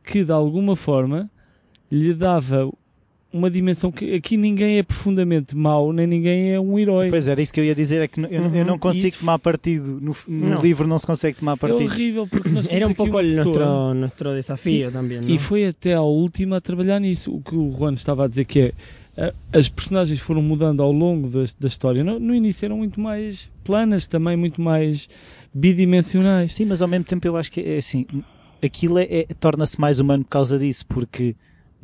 que 0.02 0.24
de 0.24 0.32
alguma 0.32 0.74
forma 0.76 1.30
lhe 1.90 2.14
dava 2.14 2.72
uma 3.34 3.50
dimensão 3.50 3.90
que 3.90 4.14
aqui 4.14 4.36
ninguém 4.36 4.78
é 4.78 4.82
profundamente 4.84 5.56
mau, 5.56 5.92
nem 5.92 6.06
ninguém 6.06 6.52
é 6.52 6.60
um 6.60 6.78
herói. 6.78 7.10
Pois 7.10 7.26
era 7.26 7.42
isso 7.42 7.52
que 7.52 7.58
eu 7.58 7.64
ia 7.64 7.74
dizer, 7.74 8.00
é 8.02 8.08
que 8.08 8.20
eu, 8.20 8.42
uhum. 8.42 8.54
eu 8.54 8.64
não 8.64 8.78
consigo 8.78 9.08
isso... 9.08 9.18
tomar 9.18 9.40
partido. 9.40 10.00
No, 10.00 10.16
no 10.28 10.50
não. 10.50 10.62
livro 10.62 10.86
não 10.86 10.98
se 10.98 11.06
consegue 11.06 11.38
tomar 11.38 11.56
partido. 11.56 11.82
É 11.82 11.84
horrível, 11.84 12.26
porque 12.28 12.48
nós 12.48 12.70
Era 12.72 12.86
um 12.86 12.94
pouco 12.94 13.18
o 13.18 13.22
nosso, 13.22 13.94
nosso 13.94 14.34
desafio 14.36 14.86
Sim. 14.86 14.92
também. 14.92 15.20
Não? 15.20 15.28
E 15.28 15.36
foi 15.38 15.66
até 15.66 15.94
à 15.94 16.00
última 16.00 16.58
a 16.58 16.60
trabalhar 16.60 17.00
nisso. 17.00 17.34
O 17.34 17.42
que 17.42 17.56
o 17.56 17.74
Juan 17.76 17.94
estava 17.94 18.24
a 18.24 18.28
dizer 18.28 18.44
que 18.44 18.60
é 19.16 19.32
as 19.52 19.68
personagens 19.68 20.18
foram 20.18 20.42
mudando 20.42 20.82
ao 20.82 20.92
longo 20.92 21.28
da, 21.28 21.44
da 21.58 21.68
história. 21.68 22.02
No, 22.02 22.18
no, 22.18 22.34
início 22.34 22.66
eram 22.66 22.78
muito 22.78 23.00
mais 23.00 23.48
planas, 23.64 24.06
também 24.06 24.36
muito 24.36 24.60
mais 24.60 25.08
bidimensionais. 25.52 26.54
Sim, 26.54 26.66
mas 26.66 26.82
ao 26.82 26.88
mesmo 26.88 27.04
tempo 27.04 27.26
eu 27.26 27.36
acho 27.36 27.50
que 27.50 27.60
é 27.60 27.78
assim 27.78 28.06
aquilo 28.62 28.98
é, 28.98 29.06
é 29.10 29.26
torna-se 29.38 29.80
mais 29.80 30.00
humano 30.00 30.24
por 30.24 30.30
causa 30.30 30.58
disso, 30.58 30.84
porque 30.86 31.36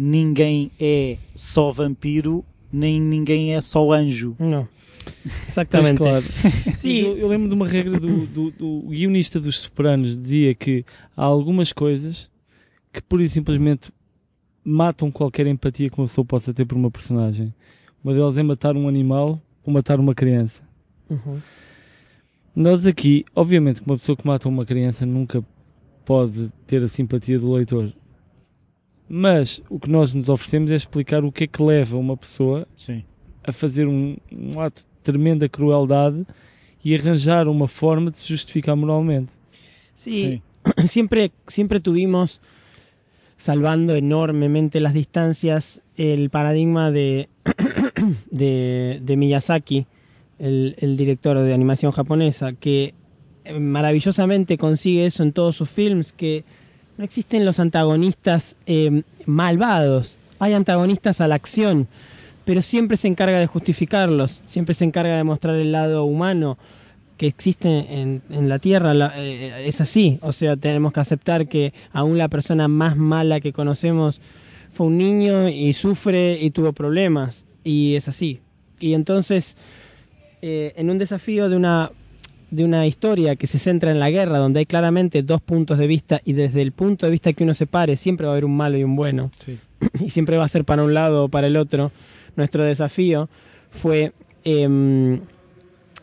ninguém 0.03 0.71
é 0.81 1.19
só 1.35 1.71
vampiro, 1.71 2.43
nem 2.73 2.99
ninguém 2.99 3.55
é 3.55 3.61
só 3.61 3.93
anjo. 3.93 4.35
Não. 4.39 4.67
Exatamente. 5.47 5.99
claro. 5.99 6.25
Sim. 6.79 7.01
Eu, 7.01 7.19
eu, 7.19 7.29
lembro 7.29 7.49
de 7.49 7.55
uma 7.55 7.69
regra 7.69 8.01
do, 8.01 8.27
do, 8.27 8.51
do 8.51 8.89
guionista 8.89 9.39
dos 9.39 9.61
Sopranos, 9.61 10.17
dizia 10.17 10.55
que 10.55 10.87
há 11.15 11.23
algumas 11.23 11.71
coisas 11.71 12.31
que 12.91 13.03
pura 13.03 13.23
e 13.23 13.29
simplesmente 13.29 13.93
matam 14.65 15.11
qualquer 15.11 15.47
empatia 15.47 15.91
que 15.91 15.99
uma 15.99 16.07
pessoa 16.07 16.25
possa 16.25 16.55
ter 16.55 16.65
por 16.65 16.77
uma 16.79 16.91
personagem. 16.91 17.53
Uma 18.03 18.15
delas 18.15 18.39
é 18.39 18.43
matar 18.43 18.79
um 18.79 18.89
animal 18.89 19.39
ou 19.63 19.71
matar 19.71 20.01
uma 20.01 20.15
criança. 20.15 20.63
Uhum. 21.11 21.41
Nós 22.57 22.87
aqui, 22.87 23.27
obviamente, 23.37 23.83
que 23.83 23.87
uma 23.87 23.99
pessoa 23.99 24.17
que 24.17 24.27
mata 24.27 24.49
uma 24.49 24.65
criança 24.65 25.05
nunca 25.05 25.45
pode 26.07 26.51
ter 26.67 26.83
a 26.83 26.89
simpatia 26.89 27.39
do 27.39 27.53
leitor. 27.53 27.93
Mas 29.13 29.61
o 29.69 29.81
que 29.81 29.91
nós 29.91 30.15
nos 30.15 30.29
oferecemos 30.29 30.71
é 30.71 30.77
explicar 30.77 31.25
o 31.25 31.33
que 31.33 31.43
é 31.43 31.47
que 31.49 31.61
leva 31.61 31.97
uma 31.97 32.17
pessoa 32.17 32.65
Sim. 32.77 33.03
a 33.43 33.51
fazer 33.51 33.89
um, 33.89 34.17
um 34.31 34.61
ato 34.61 34.83
de 34.83 34.87
tremenda 35.03 35.49
crueldade 35.49 36.25
e 36.85 36.95
arranjar 36.95 37.49
uma 37.49 37.67
forma 37.67 38.13
de 38.13 38.19
se 38.19 38.29
justificar 38.29 38.77
moralmente. 38.77 39.33
Sí, 39.97 40.17
sí. 40.17 40.43
siempre, 40.87 41.33
siempre 41.49 41.81
tuvimos, 41.81 42.41
salvando 43.37 43.97
enormemente 43.97 44.79
las 44.79 44.95
distancias, 44.95 45.83
el 45.97 46.31
paradigma 46.31 46.93
de, 46.93 47.29
de, 48.31 49.01
de 49.03 49.17
Miyazaki, 49.17 49.87
el, 50.39 50.77
el, 50.79 50.97
director 50.97 51.37
de 51.37 51.53
animación 51.53 51.91
japonesa, 51.91 52.53
que 52.53 52.95
eh, 53.45 53.59
maravillosamente 53.59 54.57
consigue 54.57 55.07
eso 55.07 55.25
en 55.25 55.33
todos 55.33 55.57
sus 55.57 55.69
films, 55.69 56.13
que 56.13 56.45
no 57.01 57.05
existen 57.05 57.47
los 57.47 57.59
antagonistas 57.59 58.57
eh, 58.67 59.05
malvados, 59.25 60.19
hay 60.39 60.53
antagonistas 60.53 61.23
a 61.23 61.29
la 61.29 61.35
acción, 61.35 61.89
pero 62.45 62.61
siempre 62.61 62.99
se 62.99 63.09
encarga 63.09 63.39
de 63.39 63.47
justificarlos, 63.47 64.43
siempre 64.47 64.75
se 64.75 64.85
encarga 64.85 65.17
de 65.17 65.25
mostrar 65.25 65.57
el 65.57 65.73
lado 65.73 66.05
humano 66.05 66.59
que 67.17 67.27
existe 67.27 67.69
en, 67.69 68.49
la 68.51 68.59
Tierra, 68.59 69.15
eh, 69.17 69.65
es 69.67 69.81
así, 69.81 70.19
o 70.21 70.33
sea, 70.33 70.59
tenemos 70.59 70.93
que 70.93 71.01
aceptar 71.01 71.49
que 71.49 71.73
aún 71.91 72.19
la 72.19 72.29
persona 72.29 72.69
más 72.69 72.99
mala 72.99 73.41
que 73.41 73.55
conocemos 73.55 74.21
fue 74.75 74.89
un 74.89 74.99
niño 74.99 75.49
y 75.49 75.73
sufre 75.73 76.39
y 76.39 76.51
tuvo 76.51 76.75
problemas, 76.75 77.45
y 77.65 77.95
es 77.95 78.09
así. 78.09 78.41
Y 78.79 78.93
entonces, 78.93 79.57
eh, 80.43 80.75
en 80.77 80.91
un 80.91 80.99
desafío 80.99 81.49
de 81.49 81.57
una 81.57 81.93
de 82.51 82.65
una 82.65 82.87
historia 82.87 83.37
que 83.37 83.47
se 83.47 83.59
centra 83.59 83.91
en 83.91 84.01
la 84.01 84.11
guerra, 84.11 84.39
donde 84.39 84.61
hay 84.61 84.67
claramente 84.67 85.23
dos 85.23 85.41
puntos 85.41 85.79
de 85.79 85.87
vista 85.87 86.21
y 86.25 86.33
desde 86.33 86.63
el 86.63 86.73
punto 86.73 87.07
de 87.07 87.13
vista 87.13 87.33
que 87.33 87.45
uno 87.45 87.55
se 87.55 87.67
pare, 87.67 87.97
siempre 87.97 88.27
va 88.27 88.33
a 88.33 88.35
haber 88.35 88.45
un 88.45 88.57
malo 88.57 88.77
y 88.77 88.85
un 88.85 88.97
bueno, 88.97 89.31
y 90.01 90.11
siempre 90.11 90.37
va 90.37 90.45
a 90.45 90.49
ser 90.49 90.65
para 90.65 90.83
un 90.83 90.95
lado 90.95 91.25
o 91.25 91.29
para 91.29 91.47
el 91.47 91.57
otro. 91.57 91.93
Nuestro 92.37 92.65
desafío 92.65 93.29
fue 93.71 94.13
em, 94.45 95.21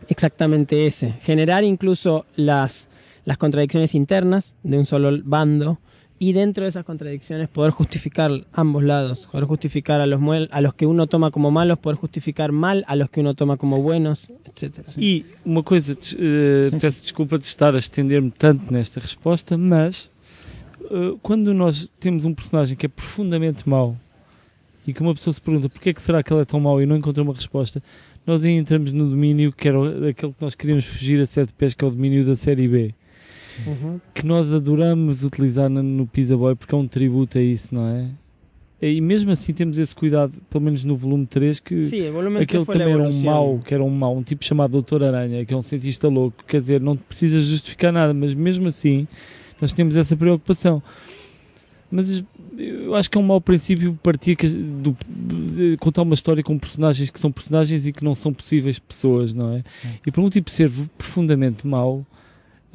exactamente 0.08 0.88
ese, 0.88 1.12
generar 1.22 1.64
incluso 1.64 2.26
las, 2.36 2.88
las 3.26 3.38
contradicciones 3.38 3.96
internas 3.96 4.56
de 4.64 4.78
un 4.78 4.86
solo 4.86 5.12
bando 5.24 5.80
y 6.20 6.34
dentro 6.34 6.64
de 6.64 6.70
esas 6.70 6.84
contradicciones 6.84 7.48
poder 7.48 7.72
justificar 7.72 8.32
ambos 8.54 8.84
lados, 8.84 9.28
poder 9.32 9.46
justificar 9.46 10.02
a 10.02 10.08
los, 10.08 10.20
a 10.52 10.62
los 10.62 10.74
que 10.74 10.86
uno 10.86 11.08
toma 11.08 11.32
como 11.32 11.52
malos, 11.52 11.78
poder 11.78 11.98
justificar 11.98 12.52
mal 12.52 12.84
a 12.88 12.96
los 12.96 13.10
que 13.10 13.20
uno 13.20 13.36
toma 13.36 13.58
como 13.58 13.82
buenos, 13.82 14.28
etcétera. 14.46 14.88
E 14.98 15.26
uma 15.46 15.62
coisa, 15.62 15.94
eh, 15.94 16.70
Sim, 16.70 16.80
peço 16.80 17.04
desculpa 17.04 17.38
de 17.38 17.46
estar 17.46 17.76
a 17.76 17.78
estender-me 17.78 18.32
tanto 18.32 18.74
nesta 18.74 19.00
resposta, 19.00 19.58
mas 19.58 20.10
eh, 20.90 21.14
quando 21.22 21.54
nós 21.54 21.90
temos 22.00 22.26
um 22.26 22.34
personagem 22.34 22.76
que 22.76 22.88
é 22.88 22.90
profundamente 22.90 23.68
mau 23.70 23.96
e 24.88 24.94
que 24.94 25.02
uma 25.02 25.14
pessoa 25.14 25.34
se 25.34 25.42
pergunta 25.42 25.70
porque 25.70 25.90
é 25.90 25.94
que 25.94 26.02
será 26.02 26.24
que 26.24 26.34
ele 26.34 26.42
é 26.42 26.46
tão 26.46 26.60
mau 26.60 26.82
e 26.82 26.86
não 26.86 26.96
encontra 26.96 27.22
uma 27.22 27.34
resposta, 27.34 27.84
nós 28.26 28.44
aí 28.44 28.52
entramos 28.52 28.92
no 28.92 29.10
domínio 29.10 29.52
que 29.52 29.68
era 29.68 30.10
aquele 30.10 30.34
que 30.34 30.42
nós 30.42 30.56
queríamos 30.56 30.86
fugir 30.86 31.22
a 31.22 31.26
sete 31.26 31.54
pés, 31.54 31.74
que 31.76 31.86
é 31.86 31.88
o 31.88 31.92
domínio 31.92 32.26
da 32.26 32.36
série 32.36 32.68
B. 32.68 32.94
Ujú. 33.66 34.02
que 34.14 34.26
nós 34.26 34.54
adoramos 34.54 35.24
utilizar 35.24 35.70
no, 35.70 35.82
no 35.84 36.06
Pizza 36.08 36.36
Boy 36.36 36.56
porque 36.56 36.74
é 36.74 36.78
um 36.78 36.88
tributo 36.88 37.38
a 37.38 37.42
isso, 37.42 37.74
não 37.74 37.88
é? 37.88 38.10
E 38.80 39.02
mesmo 39.02 39.32
assim 39.32 39.54
temos 39.54 39.78
esse 39.80 39.96
cuidado, 39.96 40.34
pelo 40.52 40.64
menos 40.64 40.84
no 40.84 40.96
volume 40.96 41.26
3, 41.26 41.60
que 41.60 41.86
Sí, 41.88 42.10
volumen 42.12 42.44
aquele 42.44 42.64
também 42.64 42.94
era 42.94 43.02
um 43.04 43.22
mau, 43.24 43.60
que 43.66 43.74
era 43.74 43.84
um 43.84 43.90
mau, 43.90 44.16
um 44.16 44.22
tipo 44.22 44.46
chamado 44.46 44.72
Doutor 44.72 45.04
Aranha, 45.04 45.44
que 45.44 45.52
é 45.54 45.58
um 45.58 45.64
cientista 45.64 46.08
louco, 46.08 46.44
quer 46.48 46.60
dizer, 46.62 46.80
não 46.80 46.96
precisas 46.96 47.44
justificar 47.46 47.92
nada, 47.92 48.14
mas 48.14 48.36
mesmo 48.36 48.68
assim 48.68 49.08
nós 49.60 49.72
temos 49.72 49.96
essa 49.96 50.16
preocupação. 50.16 50.84
Mas 51.90 52.24
eu 52.58 52.94
acho 52.96 53.10
que 53.10 53.18
é 53.18 53.22
um 53.22 53.24
mau 53.24 53.40
princípio 53.40 53.98
partir 54.04 54.36
que- 54.36 54.48
do, 54.50 54.96
de 55.08 55.78
contar 55.78 56.02
uma 56.04 56.14
história 56.14 56.44
com 56.44 56.58
personagens 56.60 57.10
que 57.10 57.20
são 57.20 57.32
personagens 57.32 57.88
e 57.88 57.94
que 57.94 58.04
não 58.04 58.14
são 58.14 58.34
possíveis 58.34 58.78
pessoas, 58.78 59.34
não 59.34 59.54
é? 59.54 59.64
Sim. 59.78 59.88
E 60.06 60.12
para 60.12 60.22
um 60.22 60.30
tipo 60.30 60.52
ser 60.52 60.70
profundamente 60.98 61.66
mau, 61.66 62.06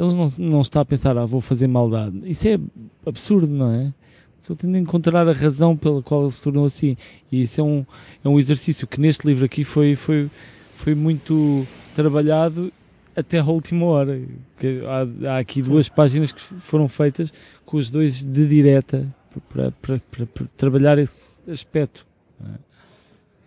ele 0.03 0.15
não, 0.15 0.33
não 0.39 0.61
está 0.61 0.81
a 0.81 0.85
pensar, 0.85 1.17
ah, 1.17 1.25
vou 1.25 1.41
fazer 1.41 1.67
maldade. 1.67 2.21
Isso 2.25 2.49
é 2.49 2.59
absurdo, 3.07 3.53
não 3.53 3.73
é? 3.73 3.93
Só 4.41 4.55
tem 4.55 4.73
de 4.73 4.79
encontrar 4.79 5.29
a 5.29 5.33
razão 5.33 5.77
pela 5.77 6.03
qual 6.03 6.23
ele 6.23 6.33
se 6.33 6.43
tornou 6.43 6.65
assim. 6.65 6.97
E 7.31 7.43
isso 7.43 7.61
é 7.61 7.65
um, 7.65 7.87
é 8.25 8.29
um 8.29 8.39
exercício 8.39 8.87
que 8.87 9.01
neste 9.01 9.25
livro 9.27 9.45
aqui 9.45 9.63
foi, 9.63 9.95
foi, 9.95 10.29
foi 10.75 10.95
muito 10.97 11.67
trabalhado 11.95 12.73
até 13.15 13.39
a 13.39 13.45
última 13.45 13.87
hora. 13.87 14.21
Que 14.59 14.83
há, 14.85 15.35
há 15.35 15.39
aqui 15.39 15.63
duas 15.63 15.89
páginas 15.89 16.33
que 16.33 16.41
foram 16.41 16.89
feitas 16.89 17.33
com 17.65 17.77
os 17.77 17.89
dois 17.89 18.25
de 18.25 18.49
direta 18.49 19.07
para, 19.49 19.71
para, 19.71 20.01
para, 20.11 20.27
para 20.27 20.47
trabalhar 20.57 20.99
esse 20.99 21.39
aspecto. 21.49 22.05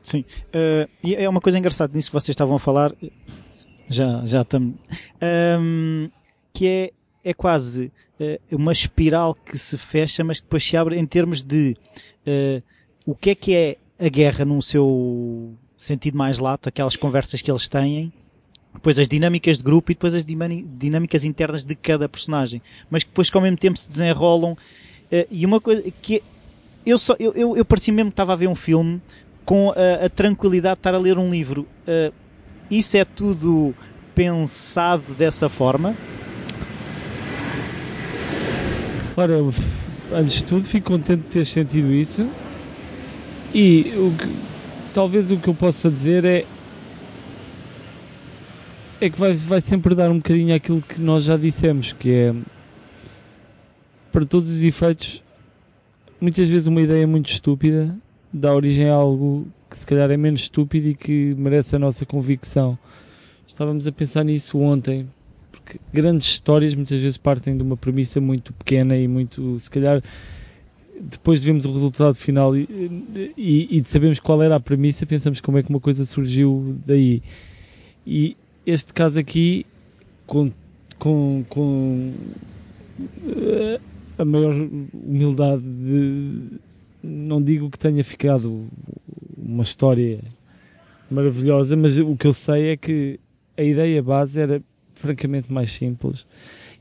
Sim. 0.02 0.24
Eh, 0.54 0.88
e 1.04 1.16
é 1.16 1.28
uma 1.28 1.42
coisa 1.42 1.58
engraçada 1.58 1.94
nisso 1.94 2.10
que 2.10 2.14
vocês 2.14 2.30
estavam 2.30 2.56
a 2.56 2.60
falar. 2.60 2.94
Já, 3.90 4.26
já 4.26 4.42
estamos. 4.44 4.76
Ahm, 5.20 6.10
que 6.56 6.66
é, 6.68 6.92
é 7.24 7.34
quase 7.34 7.92
eh, 8.18 8.40
uma 8.50 8.72
espiral 8.72 9.34
que 9.36 9.58
se 9.58 9.78
fecha, 9.78 10.24
mas 10.24 10.40
que 10.40 10.46
depois 10.46 10.64
se 10.64 10.78
abre 10.78 10.98
em 10.98 11.06
termos 11.06 11.42
de 11.44 11.76
eh, 12.26 12.62
o 13.06 13.14
que 13.14 13.32
é 13.32 13.36
que 13.36 13.54
é 13.54 13.78
a 14.00 14.08
guerra 14.10 14.46
num 14.46 14.62
seu 14.62 15.54
sentido 15.76 16.18
mais 16.18 16.40
lato, 16.40 16.70
aquelas 16.70 16.96
conversas 16.96 17.42
que 17.42 17.52
eles 17.52 17.68
têm, 17.68 18.12
depois 18.74 18.98
as 18.98 19.08
dinâmicas 19.08 19.58
de 19.58 19.64
grupo 19.64 19.92
e 19.92 19.96
depois 19.96 20.16
as 20.16 20.24
dinâmicas 20.24 21.24
internas 21.26 21.66
de 21.66 21.76
cada 21.76 22.08
personagem, 22.08 22.62
mas 22.90 23.04
que 23.04 23.10
depois 23.10 23.30
que 23.30 23.36
ao 23.38 23.44
mesmo 23.44 23.58
tempo 23.58 23.78
se 23.78 23.90
desenrolam. 23.90 24.56
eh, 25.12 25.28
e 25.30 25.46
uma 25.46 25.60
coisa 25.62 25.84
que 26.02 26.16
é- 26.18 26.22
eu 26.86 26.98
só 26.98 27.16
eu, 27.20 27.34
eu, 27.34 27.58
eu 27.58 27.66
parecia 27.66 27.94
mesmo 27.94 28.12
que 28.12 28.14
estava 28.14 28.34
a 28.34 28.36
ver 28.36 28.48
um 28.48 28.56
filme 28.56 29.02
com 29.44 29.72
a, 29.72 30.06
a 30.06 30.10
tranquilidade 30.10 30.76
de 30.76 30.80
estar 30.80 30.96
a 30.96 30.98
ler 31.00 31.18
um 31.18 31.30
livro. 31.30 31.68
Eh, 31.86 32.12
isso 32.72 32.96
é 32.98 33.04
tudo 33.06 33.76
pensado 34.16 35.14
dessa 35.14 35.50
forma? 35.50 35.94
Ora, 39.18 39.36
antes 40.14 40.36
de 40.36 40.46
tudo, 40.46 40.66
fico 40.66 40.92
contente 40.92 41.24
de 41.24 41.30
ter 41.30 41.46
sentido 41.46 41.94
isso. 41.94 42.30
E 43.54 43.94
o 43.98 44.12
que, 44.18 44.30
talvez 44.94 45.32
o 45.32 45.38
que 45.38 45.48
eu 45.48 45.56
possa 45.56 45.90
dizer 45.90 46.26
é. 46.26 46.46
É 49.00 49.10
que 49.10 49.20
vai, 49.20 49.34
vai 49.36 49.62
sempre 49.62 49.96
dar 49.96 50.10
um 50.10 50.18
bocadinho 50.18 50.56
aquilo 50.56 50.82
que 50.82 51.00
nós 51.00 51.24
já 51.24 51.38
dissemos, 51.38 51.94
que 51.94 52.12
é. 52.12 52.36
Para 54.12 54.26
todos 54.26 54.50
os 54.50 54.64
efeitos, 54.64 55.24
muitas 56.20 56.48
vezes 56.48 56.68
uma 56.68 56.82
ideia 56.82 57.06
muito 57.06 57.30
estúpida 57.30 57.96
dá 58.36 58.54
origem 58.54 58.90
a 58.90 58.94
algo 58.94 59.48
que 59.70 59.78
se 59.78 59.86
calhar 59.88 60.12
é 60.12 60.18
menos 60.18 60.42
estúpido 60.42 60.90
e 60.90 60.94
que 60.94 61.34
merece 61.38 61.76
a 61.76 61.80
nossa 61.80 62.06
convicção. 62.06 62.78
Estávamos 63.48 63.88
a 63.88 63.92
pensar 63.92 64.26
nisso 64.26 64.60
ontem, 64.60 65.08
porque 65.66 65.80
grandes 65.92 66.28
histórias 66.28 66.76
muitas 66.76 67.00
vezes 67.00 67.18
partem 67.18 67.58
de 67.58 67.64
uma 67.64 67.76
premissa 67.76 68.22
muito 68.22 68.54
pequena 68.54 68.96
e 68.96 69.08
muito, 69.08 69.60
se 69.60 69.70
calhar, 69.70 70.02
depois 71.02 71.42
de 71.42 71.46
vermos 71.48 71.66
o 71.66 71.74
resultado 71.74 72.14
final 72.14 72.56
e, 72.56 72.68
e, 73.36 73.78
e 73.78 73.82
de 73.82 73.90
sabermos 73.90 74.20
qual 74.20 74.42
era 74.44 74.56
a 74.56 74.60
premissa, 74.60 75.06
pensamos 75.06 75.42
como 75.42 75.58
é 75.58 75.64
que 75.64 75.70
uma 75.70 75.80
coisa 75.80 76.06
surgiu 76.06 76.78
daí. 76.86 77.24
E 78.06 78.38
este 78.66 78.94
caso 78.94 79.18
aqui, 79.18 79.66
com, 80.28 80.52
com, 81.00 81.44
com 81.50 82.14
eh, 83.28 83.80
a 84.20 84.24
maior 84.24 84.54
humildade 84.94 85.64
de, 85.64 86.60
não 87.04 87.42
digo 87.42 87.72
que 87.72 87.80
tenha 87.80 88.04
ficado 88.04 88.68
uma 89.36 89.64
história 89.64 90.20
maravilhosa, 91.10 91.76
mas 91.76 91.98
o 91.98 92.16
que 92.16 92.28
eu 92.28 92.34
sei 92.34 92.70
é 92.70 92.78
que 92.78 93.20
a 93.58 93.64
ideia 93.64 94.02
base 94.02 94.40
era 94.40 94.62
francamente 94.96 95.52
mais 95.52 95.72
simples 95.72 96.26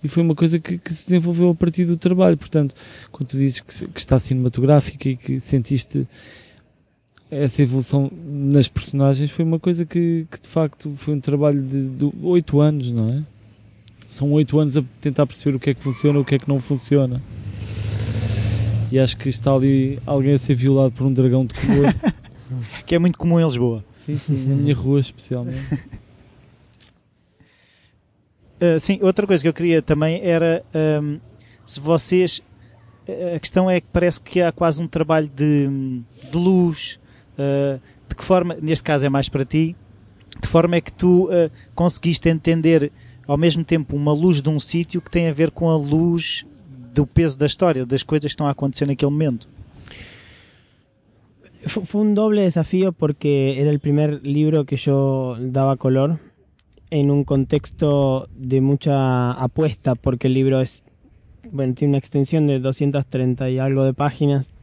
e 0.05 0.09
foi 0.09 0.23
uma 0.23 0.35
coisa 0.35 0.59
que, 0.59 0.77
que 0.77 0.93
se 0.93 1.07
desenvolveu 1.07 1.49
a 1.49 1.55
partir 1.55 1.87
do 1.87 1.97
trabalho. 1.97 2.37
Portanto, 2.37 2.75
quando 3.11 3.31
tu 3.31 3.39
dizes 3.39 3.61
que, 3.61 3.89
que 3.89 3.99
está 3.99 4.19
cinematográfica 4.19 5.09
e 5.09 5.17
que 5.17 5.41
sentiste 5.41 6.07
essa 7.31 7.63
evolução 7.63 8.13
nas 8.23 8.69
personagens, 8.69 9.31
foi 9.31 9.47
uma 9.47 9.59
coisa 9.59 9.87
que, 9.87 10.27
que 10.31 10.41
de 10.43 10.47
facto 10.47 10.93
foi 10.99 11.15
um 11.15 11.21
trabalho 11.21 11.63
de 11.63 11.89
de 11.89 12.13
oito 12.23 12.61
anos, 12.61 12.93
não 12.93 13.11
é? 13.11 13.23
São 14.07 14.31
oito 14.33 14.61
anos 14.61 14.77
a 14.77 14.85
tentar 15.01 15.27
perceber 15.27 15.57
o 15.57 15.59
que 15.59 15.71
é 15.71 15.75
que 15.75 15.83
funciona 15.83 16.19
e 16.19 16.23
o 16.23 16.25
que 16.25 16.35
é 16.35 16.39
que 16.39 16.49
não 16.49 16.61
funciona. 16.61 17.21
E 18.93 18.99
acho 18.99 19.17
que 19.17 19.31
está 19.31 19.53
ali 19.55 19.99
alguém 20.05 20.35
a 20.35 20.39
ser 20.39 20.55
violado 20.55 20.93
por 20.93 21.07
um 21.07 21.13
dragão 21.13 21.47
de 21.47 21.55
color. 21.55 21.95
Que 22.87 22.95
é 22.95 22.99
muito 23.01 23.19
comum 23.19 23.41
em 23.41 23.45
Lisboa. 23.45 23.83
sim, 24.07 24.17
sim, 24.17 24.47
na 24.47 24.55
minha 24.55 24.75
rua 24.75 25.01
especialmente. 25.01 25.59
Uh, 28.65 28.79
sim, 28.79 28.99
outra 29.03 29.27
coisa 29.27 29.43
que 29.43 29.49
eu 29.49 29.53
queria 29.53 29.83
também 29.83 30.21
era 30.25 30.63
um, 31.03 31.19
se 31.65 31.81
vocês. 31.81 32.41
A 33.35 33.39
questão 33.39 33.69
é 33.69 33.81
que 33.81 33.87
parece 33.93 34.21
que 34.21 34.41
há 34.41 34.51
quase 34.53 34.83
um 34.83 34.89
trabalho 34.89 35.29
de, 35.29 35.69
de 36.31 36.37
luz. 36.37 36.99
uh, 37.39 37.81
de 38.09 38.15
que 38.15 38.25
forma, 38.25 38.57
neste 38.63 38.85
caso 38.85 39.05
é 39.05 39.09
mais 39.09 39.29
para 39.29 39.45
ti, 39.45 39.75
de 40.41 40.47
forma 40.49 40.77
é 40.77 40.81
que 40.81 40.93
tu 40.93 41.25
uh, 41.27 41.51
conseguiste 41.75 42.29
entender 42.29 42.93
ao 43.27 43.37
mesmo 43.37 43.65
tempo 43.65 43.97
uma 43.97 44.13
luz 44.13 44.41
de 44.41 44.49
um 44.49 44.61
sítio 44.61 45.01
que 45.01 45.11
tem 45.11 45.29
a 45.29 45.33
ver 45.33 45.51
com 45.51 45.69
a 45.69 45.77
luz 45.77 46.45
do 46.95 47.07
peso 47.07 47.37
da 47.39 47.47
história, 47.47 47.85
das 47.85 48.03
coisas 48.03 48.25
que 48.27 48.33
estão 48.35 48.47
a 48.47 48.51
acontecer 48.51 48.87
naquele 48.87 49.11
momento. 49.11 49.49
Fu- 51.67 51.85
Fue 51.87 52.03
un 52.03 52.15
doble 52.15 52.43
desafío 52.43 52.93
porque 52.93 53.57
era 53.59 53.71
el 53.71 53.81
primer 53.81 54.21
libro 54.23 54.65
que 54.65 54.77
yo 54.77 55.37
daba 55.41 55.77
color 55.77 56.21
en 56.95 57.11
un 57.11 57.25
contexto 57.25 58.29
de 58.37 58.61
mucha 58.61 59.33
apuesta 59.33 59.97
porque 59.97 60.29
el 60.29 60.35
libro 60.35 60.61
es 60.61 60.83
bueno 61.51 61.75
tiene 61.75 61.93
una 61.93 61.99
extensión 61.99 62.47
de 62.47 62.61
230 62.61 63.51
y 63.51 63.59
algo 63.59 63.85
de 63.85 63.95
páginas 63.95 64.55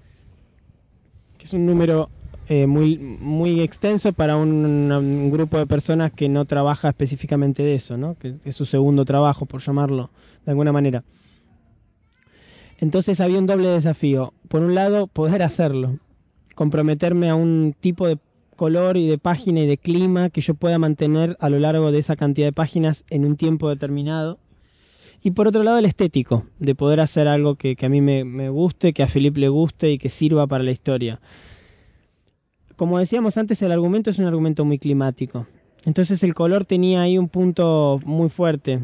que 1.38 1.46
es 1.46 1.54
un 1.54 1.66
número 1.66 2.10
eh, 2.48 2.68
muy, 2.68 2.98
muy 2.98 3.62
extenso 3.62 4.14
para 4.14 4.38
un, 4.38 4.66
un 4.92 5.32
grupo 5.32 5.58
de 5.58 5.68
personas 5.68 6.12
que 6.12 6.30
no 6.30 6.46
trabaja 6.46 6.90
específicamente 6.90 7.64
de 7.64 7.76
eso, 7.76 7.98
¿no? 7.98 8.16
que 8.16 8.36
es 8.44 8.56
su 8.56 8.66
segundo 8.66 9.06
trabajo, 9.06 9.46
por 9.46 9.62
llamarlo 9.62 10.10
de 10.46 10.52
alguna 10.52 10.72
manera. 10.72 11.04
Entonces 12.80 13.22
había 13.22 13.40
un 13.40 13.48
doble 13.48 13.70
desafío. 13.70 14.34
Por 14.48 14.62
un 14.64 14.76
lado, 14.76 15.08
poder 15.08 15.44
hacerlo, 15.44 15.98
comprometerme 16.56 17.30
a 17.30 17.36
un 17.36 17.74
tipo 17.80 18.08
de 18.08 18.18
color 18.62 18.96
y 18.96 19.08
de 19.08 19.18
página 19.18 19.62
y 19.62 19.66
de 19.66 19.80
clima 19.80 20.30
que 20.30 20.42
yo 20.42 20.54
pueda 20.54 20.78
mantener 20.78 21.36
a 21.40 21.50
lo 21.50 21.58
largo 21.58 21.92
de 21.92 21.98
esa 21.98 22.16
cantidad 22.16 22.46
de 22.46 22.54
páginas 22.54 23.04
en 23.10 23.26
un 23.26 23.36
tiempo 23.36 23.68
determinado. 23.68 24.38
Y 25.24 25.32
por 25.32 25.48
otro 25.48 25.64
lado, 25.64 25.80
el 25.80 25.86
estético, 25.86 26.46
de 26.60 26.76
poder 26.76 27.00
hacer 27.00 27.28
algo 27.28 27.56
que, 27.56 27.76
que 27.76 27.88
a 27.88 27.90
mí 27.90 28.02
me, 28.02 28.24
me 28.24 28.50
guste, 28.50 28.94
que 28.94 29.02
a 29.02 29.08
Felipe 29.08 29.40
le 29.40 29.50
guste 29.50 29.90
y 29.90 29.98
que 29.98 30.10
sirva 30.10 30.46
para 30.46 30.64
la 30.64 30.70
historia. 30.70 31.20
Como 32.76 33.00
decíamos 33.00 33.36
antes, 33.36 33.60
el 33.64 33.72
argumento 33.72 34.12
es 34.12 34.20
un 34.20 34.26
argumento 34.26 34.64
muy 34.64 34.78
climático. 34.78 35.48
Entonces 35.84 36.22
el 36.22 36.36
color 36.36 36.66
tenía 36.66 37.02
ahí 37.02 37.18
un 37.18 37.30
punto 37.30 38.00
muy 38.06 38.30
fuerte. 38.30 38.82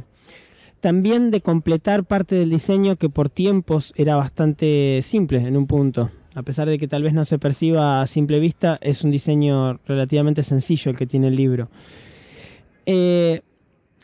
También 0.79 1.29
de 1.29 1.41
completar 1.41 2.03
parte 2.03 2.33
del 2.33 2.49
diseño 2.49 2.95
que 2.95 3.09
por 3.09 3.29
tiempos 3.29 3.93
era 3.95 4.15
bastante 4.15 5.01
simple 5.03 5.37
en 5.37 5.55
un 5.55 5.67
punto. 5.67 6.09
A 6.37 6.43
pesar 6.43 6.69
de 6.69 6.77
que 6.77 6.87
tal 6.87 7.01
vez 7.01 7.13
no 7.15 7.25
se 7.25 7.39
perciba 7.39 7.99
a 7.99 8.05
simple 8.05 8.39
vista, 8.39 8.77
es 8.81 9.03
un 9.03 9.09
diseño 9.09 9.79
relativamente 9.87 10.43
sencillo 10.43 10.91
el 10.91 10.95
que 10.95 11.07
tiene 11.07 11.29
el 11.29 11.35
libro. 11.35 11.67
Eh, 12.85 13.41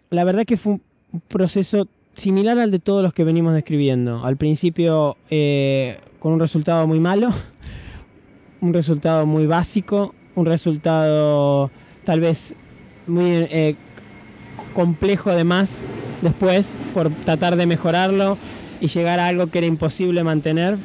la 0.09 0.23
verdad 0.23 0.43
que 0.43 0.57
fue 0.57 0.73
un 0.73 0.81
proceso 1.27 1.87
similar 2.15 2.57
al 2.57 2.71
de 2.71 2.79
todos 2.79 3.03
los 3.03 3.13
que 3.13 3.23
venimos 3.23 3.53
describiendo. 3.53 4.25
Al 4.25 4.35
principio 4.37 5.15
eh, 5.29 5.99
con 6.17 6.33
un 6.33 6.39
resultado 6.39 6.87
muy 6.87 6.99
malo, 6.99 7.29
un 8.61 8.73
resultado 8.73 9.27
muy 9.27 9.45
básico, 9.45 10.15
un 10.33 10.47
resultado 10.47 11.69
tal 12.03 12.19
vez 12.19 12.55
muy 13.05 13.29
eh, 13.29 13.75
complejo 14.73 15.29
además 15.29 15.83
después 16.23 16.79
por 16.95 17.11
tratar 17.11 17.57
de 17.57 17.67
mejorarlo 17.67 18.39
y 18.81 18.87
llegar 18.87 19.19
a 19.19 19.27
algo 19.27 19.51
que 19.51 19.59
era 19.59 19.67
imposible 19.67 20.23
mantener. 20.23 20.79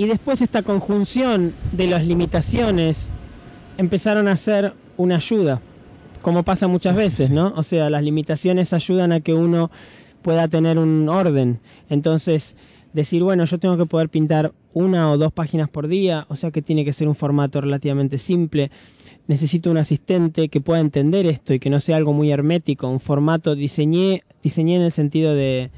Y 0.00 0.06
después 0.06 0.40
esta 0.40 0.62
conjunción 0.62 1.52
de 1.72 1.86
las 1.86 2.06
limitaciones 2.06 3.10
empezaron 3.76 4.28
a 4.28 4.36
ser 4.38 4.72
una 4.96 5.16
ayuda, 5.16 5.60
como 6.22 6.42
pasa 6.42 6.68
muchas 6.68 6.94
Sí, 6.94 7.02
veces, 7.02 7.26
sí. 7.26 7.34
¿no? 7.34 7.52
O 7.54 7.62
sea, 7.62 7.90
las 7.90 8.02
limitaciones 8.02 8.72
ayudan 8.72 9.12
a 9.12 9.20
que 9.20 9.34
uno 9.34 9.70
pueda 10.22 10.48
tener 10.48 10.78
un 10.78 11.06
orden. 11.10 11.60
Entonces, 11.90 12.56
decir, 12.94 13.22
bueno, 13.22 13.44
yo 13.44 13.58
tengo 13.58 13.76
que 13.76 13.84
poder 13.84 14.08
pintar 14.08 14.54
una 14.72 15.12
o 15.12 15.18
dos 15.18 15.34
páginas 15.34 15.68
por 15.68 15.86
día, 15.86 16.24
o 16.30 16.34
sea 16.34 16.50
que 16.50 16.62
tiene 16.62 16.86
que 16.86 16.94
ser 16.94 17.06
un 17.06 17.14
formato 17.14 17.60
relativamente 17.60 18.16
simple. 18.16 18.70
Necesito 19.26 19.70
un 19.70 19.76
asistente 19.76 20.48
que 20.48 20.62
pueda 20.62 20.80
entender 20.80 21.26
esto 21.26 21.52
y 21.52 21.60
que 21.60 21.68
no 21.68 21.78
sea 21.78 21.98
algo 21.98 22.14
muy 22.14 22.30
hermético, 22.30 22.88
un 22.88 23.00
formato 23.00 23.54
diseñé, 23.54 24.22
diseñé 24.42 24.76
en 24.76 24.82
el 24.82 24.92
sentido 24.92 25.34
de, 25.34 25.70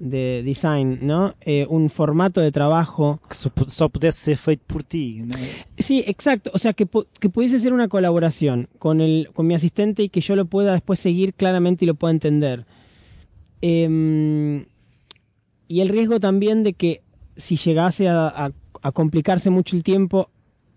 de 0.00 0.42
design, 0.44 0.98
¿no? 1.02 1.34
Eh, 1.40 1.66
un 1.68 1.90
formato 1.90 2.40
de 2.40 2.52
trabajo 2.52 3.18
Que 3.28 3.34
só, 3.34 3.50
pu- 3.50 3.66
só 3.68 3.88
pudesse 3.88 4.20
ser 4.20 4.36
feito 4.36 4.62
por 4.66 4.82
ti. 4.84 5.22
Né? 5.24 5.48
Sí, 5.78 6.04
exacto. 6.06 6.50
O 6.54 6.58
sea, 6.58 6.72
que, 6.72 6.86
que 7.20 7.28
pudiese 7.28 7.58
ser 7.58 7.72
una 7.72 7.88
colaboración 7.88 8.68
con, 8.78 9.00
el, 9.00 9.30
con 9.34 9.46
mi 9.46 9.54
asistente 9.54 10.02
y 10.04 10.08
que 10.08 10.20
yo 10.20 10.36
lo 10.36 10.44
pueda 10.46 10.72
después 10.72 11.00
seguir 11.00 11.34
claramente 11.34 11.84
y 11.84 11.88
lo 11.88 11.94
pueda 11.94 12.12
entender. 12.12 12.64
Em, 13.60 14.66
y 15.66 15.80
el 15.80 15.88
riesgo 15.88 16.20
también 16.20 16.62
de 16.62 16.74
que 16.74 17.02
si 17.36 17.56
llegase 17.56 18.08
a, 18.08 18.28
a- 18.28 18.52
a 18.82 18.92
complicarse 18.92 19.50
mucho 19.50 19.74
el 19.76 19.82
tiempo, 19.82 20.30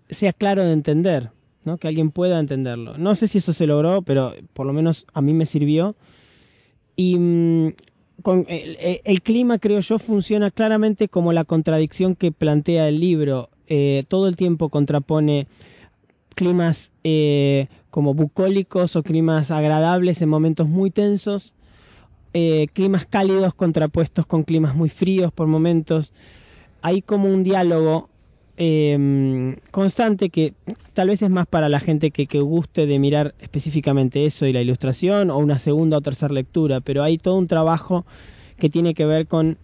sea 0.10 0.34
claro 0.34 0.64
de 0.64 0.74
entender, 0.74 1.30
¿no? 1.64 1.78
que 1.78 1.88
alguien 1.88 2.10
pueda 2.12 2.40
entenderlo. 2.40 2.98
No 2.98 3.16
sé 3.16 3.28
si 3.28 3.38
eso 3.38 3.54
se 3.54 3.68
logró, 3.68 4.02
pero 4.02 4.34
por 4.54 4.66
lo 4.66 4.74
menos 4.74 5.06
a 5.14 5.22
mí 5.22 5.34
me 5.34 5.46
sirvió. 5.46 5.96
Y 6.96 7.18
mm, 7.18 7.74
con 8.22 8.46
el, 8.48 8.78
el- 9.04 9.22
clima, 9.22 9.60
creo 9.60 9.80
yo, 9.82 10.00
funciona 10.00 10.52
claramente 10.52 11.08
como 11.08 11.34
la 11.34 11.44
contradicción 11.44 12.16
que 12.16 12.32
plantea 12.32 12.88
el 12.88 13.00
libro. 13.00 13.50
Eh, 13.68 14.04
todo 14.08 14.28
el 14.28 14.36
tiempo 14.36 14.70
contrapone 14.70 15.48
climas 16.36 16.92
eh, 17.04 17.68
como 17.90 18.14
bucólicos 18.14 18.96
o 18.96 19.04
climas 19.04 19.52
agradables 19.52 20.22
en 20.22 20.30
momentos 20.30 20.68
muy 20.68 20.92
tensos, 20.92 21.54
eh, 22.34 22.68
climas 22.74 23.06
cálidos 23.06 23.54
contrapuestos 23.54 24.26
con 24.26 24.44
climas 24.44 24.76
muy 24.76 24.90
fríos 24.90 25.32
por 25.34 25.48
momentos. 25.48 26.14
Hay 26.82 27.02
como 27.02 27.28
un 27.30 27.44
diálogo 27.44 28.10
eh, 28.64 29.56
constante 29.72 30.30
que 30.30 30.54
tal 30.94 31.08
vez 31.08 31.24
es 31.24 31.32
más 31.32 31.48
para 31.48 31.68
la 31.68 31.80
gente 31.80 32.12
que, 32.12 32.28
que 32.28 32.40
guste 32.42 32.86
de 32.86 33.00
mirar 33.00 33.34
específicamente 33.42 34.24
eso 34.26 34.46
y 34.46 34.54
la 34.54 34.62
ilustración 34.62 35.32
o 35.32 35.38
una 35.40 35.58
segunda 35.58 35.98
o 35.98 36.02
tercera 36.02 36.32
lectura, 36.32 36.80
pero 36.80 37.02
hay 37.02 37.18
todo 37.18 37.38
un 37.40 37.48
trabajo 37.48 38.06
que 38.60 38.70
tiene 38.70 38.94
que 38.94 39.08
ver 39.08 39.26
con 39.26 39.58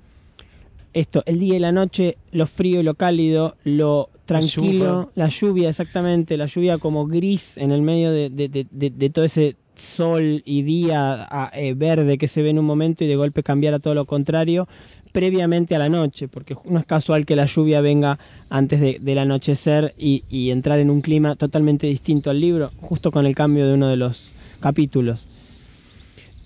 esto, 0.94 1.22
el 1.28 1.40
día 1.40 1.58
y 1.58 1.60
la 1.60 1.72
noche, 1.72 2.18
lo 2.32 2.48
frío 2.48 2.80
y 2.80 2.84
lo 2.84 2.96
cálido, 2.96 3.56
lo 3.64 4.10
tranquilo, 4.26 5.12
la 5.14 5.28
lluvia, 5.30 5.70
exactamente, 5.70 6.36
la 6.36 6.48
lluvia 6.48 6.80
como 6.80 7.06
gris 7.06 7.56
en 7.58 7.72
el 7.72 7.84
medio 7.84 8.12
de, 8.12 8.32
de- 8.32 8.50
de- 8.50 8.66
de- 8.72 8.90
de 8.90 9.10
todo 9.12 9.26
ese 9.26 9.56
sol 9.76 10.42
y 10.44 10.64
día 10.64 11.30
eh, 11.54 11.76
verde 11.76 12.18
que 12.18 12.28
se 12.28 12.42
ve 12.42 12.50
en 12.50 12.58
un 12.58 12.66
momento 12.66 13.04
y 13.04 13.08
de 13.08 13.16
golpe 13.16 13.44
cambiar 13.44 13.76
a 13.76 13.80
todo 13.80 13.94
lo 13.94 14.06
contrario 14.06 14.68
previamente 15.12 15.76
a 15.76 15.80
la 15.80 15.90
noche, 15.90 16.28
porque 16.28 16.56
no 16.70 16.80
es 16.80 16.86
casual 16.86 17.26
que 17.26 17.36
la 17.36 17.46
lluvia 17.46 17.82
venga 17.82 18.20
antes 18.50 18.80
de- 18.80 19.00
del 19.02 19.18
anochecer 19.20 19.94
y, 19.98 20.24
entrar 20.52 20.80
en 20.80 20.90
un 20.90 21.02
clima 21.02 21.36
totalmente 21.36 21.88
distinto 21.88 22.30
al 22.30 22.40
libro, 22.40 22.72
justo 22.82 23.12
con 23.12 23.26
el 23.26 23.36
cambio 23.36 23.68
de 23.68 23.74
uno 23.74 23.88
de 23.88 23.98
los 23.98 24.32
capítulos. 24.60 25.26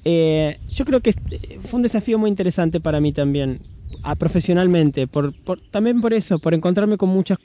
Eh, 0.03 0.57
yo 0.75 0.85
creo 0.85 0.99
que 1.01 1.11
eh, 1.29 1.59
fue 1.61 1.77
un 1.77 1.83
desafío 1.83 2.17
muy 2.17 2.29
interesante 2.29 2.79
para 2.79 2.99
mí 2.99 3.13
también, 3.13 3.59
ah, 4.01 4.15
profesionalmente, 4.15 5.07
por- 5.07 5.33
también 5.69 6.01
por 6.01 6.13
eso, 6.13 6.39
por 6.39 6.53
encontrarme 6.53 6.97
con 6.97 7.09
muchas, 7.09 7.37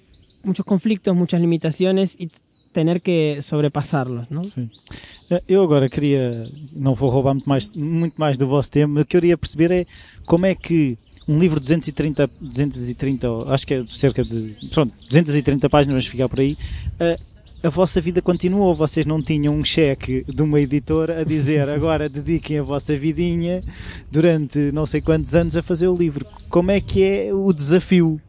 muchos 0.43 0.65
conflictos, 0.65 1.15
muchas 1.15 1.41
limitaciones 1.41 2.19
y 2.19 2.31
tener 2.77 3.01
que 3.01 3.41
sobrepasarlos, 3.41 4.29
¿no? 4.29 4.45
Sim. 4.45 4.69
Eu 5.49 5.63
agora 5.63 5.89
queria, 5.89 6.47
não 6.75 6.95
vou 6.95 7.09
roubar 7.09 7.33
muito 7.33 7.49
mais, 7.49 7.75
muito 7.75 8.17
mais 8.21 8.37
do 8.37 8.47
vosso 8.47 8.71
tempo, 8.71 8.93
mas 8.93 9.05
o 9.05 9.07
que 9.07 9.17
eu 9.17 9.21
queria 9.23 9.39
perceber 9.39 9.71
é 9.71 9.87
como 10.27 10.45
é 10.45 10.55
que 10.55 10.99
um 11.27 11.39
livro 11.39 11.59
de 11.59 11.65
230, 11.65 12.27
230 12.39 13.31
ou 13.31 13.51
acho 13.51 13.67
que 13.67 13.73
é 13.73 13.87
cerca 13.87 14.23
de 14.23 14.55
pronto, 14.75 14.93
230 15.09 15.71
páginas, 15.71 15.95
vamos 15.95 16.07
ficar 16.07 16.29
por 16.29 16.39
aí, 16.39 16.55
eh, 17.01 17.17
a 17.63 17.71
vossa 17.71 17.99
vida 17.99 18.21
continuou, 18.21 18.77
vocês 18.77 19.07
não 19.07 19.23
tinham 19.23 19.55
um 19.55 19.65
cheque 19.65 20.23
de 20.29 20.43
uma 20.43 20.61
editora 20.61 21.23
a 21.23 21.25
dizer 21.25 21.67
agora 21.71 22.11
dediquem 22.11 22.59
a 22.59 22.63
vossa 22.63 22.95
vidinha 22.95 23.63
durante 24.13 24.71
não 24.71 24.85
sei 24.85 25.01
quantos 25.01 25.35
anos 25.35 25.57
a 25.57 25.63
fazer 25.63 25.89
o 25.89 25.97
livro. 25.97 26.27
Como 26.51 26.71
é 26.71 26.79
que 26.79 27.03
é 27.03 27.33
o 27.33 27.55
desafio? 27.55 28.21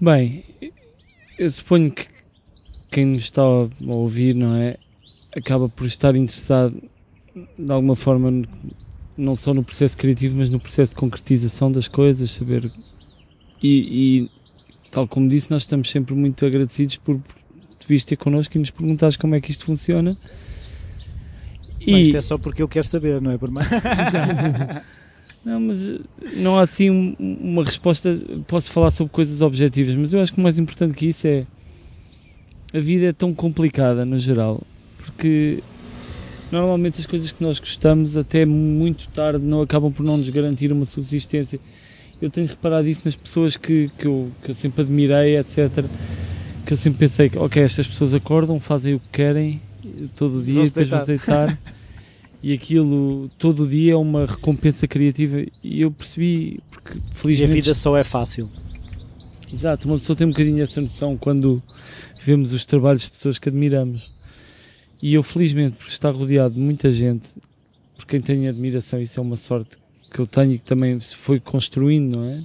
Bem, 0.00 0.44
eu 1.38 1.50
suponho 1.50 1.90
que 1.90 2.06
quem 2.90 3.06
nos 3.06 3.22
está 3.22 3.42
a 3.42 3.68
ouvir, 3.86 4.34
não 4.34 4.54
é? 4.56 4.76
Acaba 5.36 5.68
por 5.68 5.86
estar 5.86 6.14
interessado 6.14 6.80
de 7.58 7.72
alguma 7.72 7.96
forma, 7.96 8.46
não 9.18 9.34
só 9.34 9.52
no 9.52 9.64
processo 9.64 9.96
criativo, 9.96 10.36
mas 10.36 10.48
no 10.48 10.60
processo 10.60 10.94
de 10.94 11.00
concretização 11.00 11.70
das 11.70 11.88
coisas, 11.88 12.30
saber. 12.30 12.70
E, 13.62 14.22
e, 14.22 14.30
tal 14.92 15.08
como 15.08 15.28
disse, 15.28 15.50
nós 15.50 15.62
estamos 15.62 15.90
sempre 15.90 16.14
muito 16.14 16.46
agradecidos 16.46 16.96
por 16.96 17.16
te 17.16 17.88
vires 17.88 18.04
ter 18.04 18.16
connosco 18.16 18.56
e 18.56 18.60
nos 18.60 18.70
perguntares 18.70 19.16
como 19.16 19.34
é 19.34 19.40
que 19.40 19.50
isto 19.50 19.64
funciona. 19.64 20.16
Bem, 21.84 22.02
isto 22.02 22.16
é 22.16 22.20
só 22.20 22.38
porque 22.38 22.62
eu 22.62 22.68
quero 22.68 22.86
saber, 22.86 23.20
não 23.20 23.32
é 23.32 23.38
por 23.38 23.50
mais. 23.50 23.68
Não, 25.44 25.60
mas 25.60 25.90
eh, 25.90 25.98
não 26.36 26.58
há 26.58 26.62
assim 26.62 26.90
um- 26.90 27.14
uma 27.18 27.64
resposta. 27.64 28.18
Posso 28.46 28.70
falar 28.70 28.90
sobre 28.90 29.12
coisas 29.12 29.42
objetivas, 29.42 29.94
mas 29.94 30.12
eu 30.12 30.20
acho 30.20 30.32
que 30.32 30.40
o 30.40 30.42
mais 30.42 30.58
importante 30.58 30.94
que 30.94 31.06
isso 31.06 31.26
é. 31.26 31.46
A 32.72 32.80
vida 32.80 33.06
é 33.06 33.12
tão 33.12 33.32
complicada 33.34 34.04
no 34.04 34.18
geral, 34.18 34.60
porque 34.98 35.62
normalmente 36.50 36.98
as 36.98 37.06
coisas 37.06 37.30
que 37.30 37.42
nós 37.42 37.60
gostamos, 37.60 38.16
até 38.16 38.44
muito 38.44 39.08
tarde, 39.10 39.44
não 39.44 39.60
acabam 39.62 39.92
por 39.92 40.02
não 40.04 40.16
nos 40.16 40.28
garantir 40.28 40.72
uma 40.72 40.84
subsistência. 40.84 41.60
Eu 42.22 42.30
tenho 42.30 42.46
reparado 42.46 42.88
isso 42.88 43.02
nas 43.04 43.14
pessoas 43.14 43.56
que, 43.56 43.90
que, 43.98 44.06
eu, 44.06 44.30
que 44.42 44.50
eu 44.50 44.54
sempre 44.54 44.82
admirei, 44.82 45.36
etc. 45.38 45.84
Que 46.64 46.72
eu 46.72 46.76
sempre 46.76 47.00
pensei 47.00 47.28
que, 47.28 47.38
ok, 47.38 47.62
estas 47.62 47.86
pessoas 47.86 48.14
acordam, 48.14 48.58
fazem 48.58 48.94
o 48.94 49.00
que 49.00 49.08
querem 49.12 49.60
eh, 49.84 49.88
todo 50.16 50.38
o 50.40 50.42
dia, 50.42 50.54
e 50.62 50.64
depois 50.64 50.88
vão 50.88 50.98
deitar. 51.06 51.58
e 52.44 52.52
aquilo 52.52 53.30
todo 53.38 53.62
o 53.62 53.66
dia 53.66 53.94
é 53.94 53.96
uma 53.96 54.26
recompensa 54.26 54.86
criativa 54.86 55.42
e 55.62 55.80
eu 55.80 55.90
percebi 55.90 56.60
porque 56.70 56.98
E 56.98 57.00
a 57.00 57.14
felizmente 57.14 57.52
vida 57.54 57.74
só 57.74 57.96
é 57.96 58.04
fácil. 58.04 58.50
exato 59.50 59.88
uma 59.88 59.96
pessoa 59.96 60.14
tem 60.14 60.26
um 60.26 60.30
bocadinho 60.30 60.62
essa 60.62 60.78
noção 60.78 61.16
quando 61.16 61.56
vemos 62.22 62.52
os 62.52 62.62
trabalhos 62.66 63.04
de 63.04 63.12
pessoas 63.12 63.38
que 63.38 63.48
admiramos 63.48 64.12
e 65.02 65.14
eu 65.14 65.22
felizmente 65.22 65.78
por 65.78 65.86
estar 65.86 66.10
rodeado 66.10 66.56
de 66.56 66.60
muita 66.60 66.92
gente 66.92 67.30
por 67.96 68.04
quem 68.04 68.20
tenho 68.20 68.46
admiração 68.46 69.00
isso 69.00 69.18
é 69.18 69.22
uma 69.22 69.38
sorte 69.38 69.78
que 70.12 70.18
eu 70.18 70.26
tenho 70.26 70.52
e 70.52 70.58
que 70.58 70.66
também 70.66 71.00
se 71.00 71.16
foi 71.16 71.40
construindo 71.40 72.14
não 72.18 72.24
é 72.24 72.42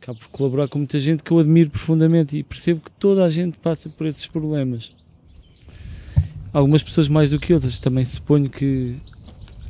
acabo 0.00 0.18
por 0.18 0.28
colaborar 0.30 0.68
com 0.68 0.78
muita 0.78 0.98
gente 0.98 1.22
que 1.22 1.30
eu 1.30 1.38
admiro 1.38 1.68
profundamente 1.68 2.38
e 2.38 2.42
percebo 2.42 2.80
que 2.80 2.90
toda 2.92 3.22
a 3.22 3.28
gente 3.28 3.58
passa 3.58 3.90
por 3.90 4.06
esses 4.06 4.26
problemas. 4.26 4.90
Algumas 6.52 6.82
pessoas 6.82 7.08
mais 7.08 7.30
do 7.30 7.38
que 7.38 7.54
outras, 7.54 7.78
também 7.78 8.04
suponho 8.04 8.50
que 8.50 8.96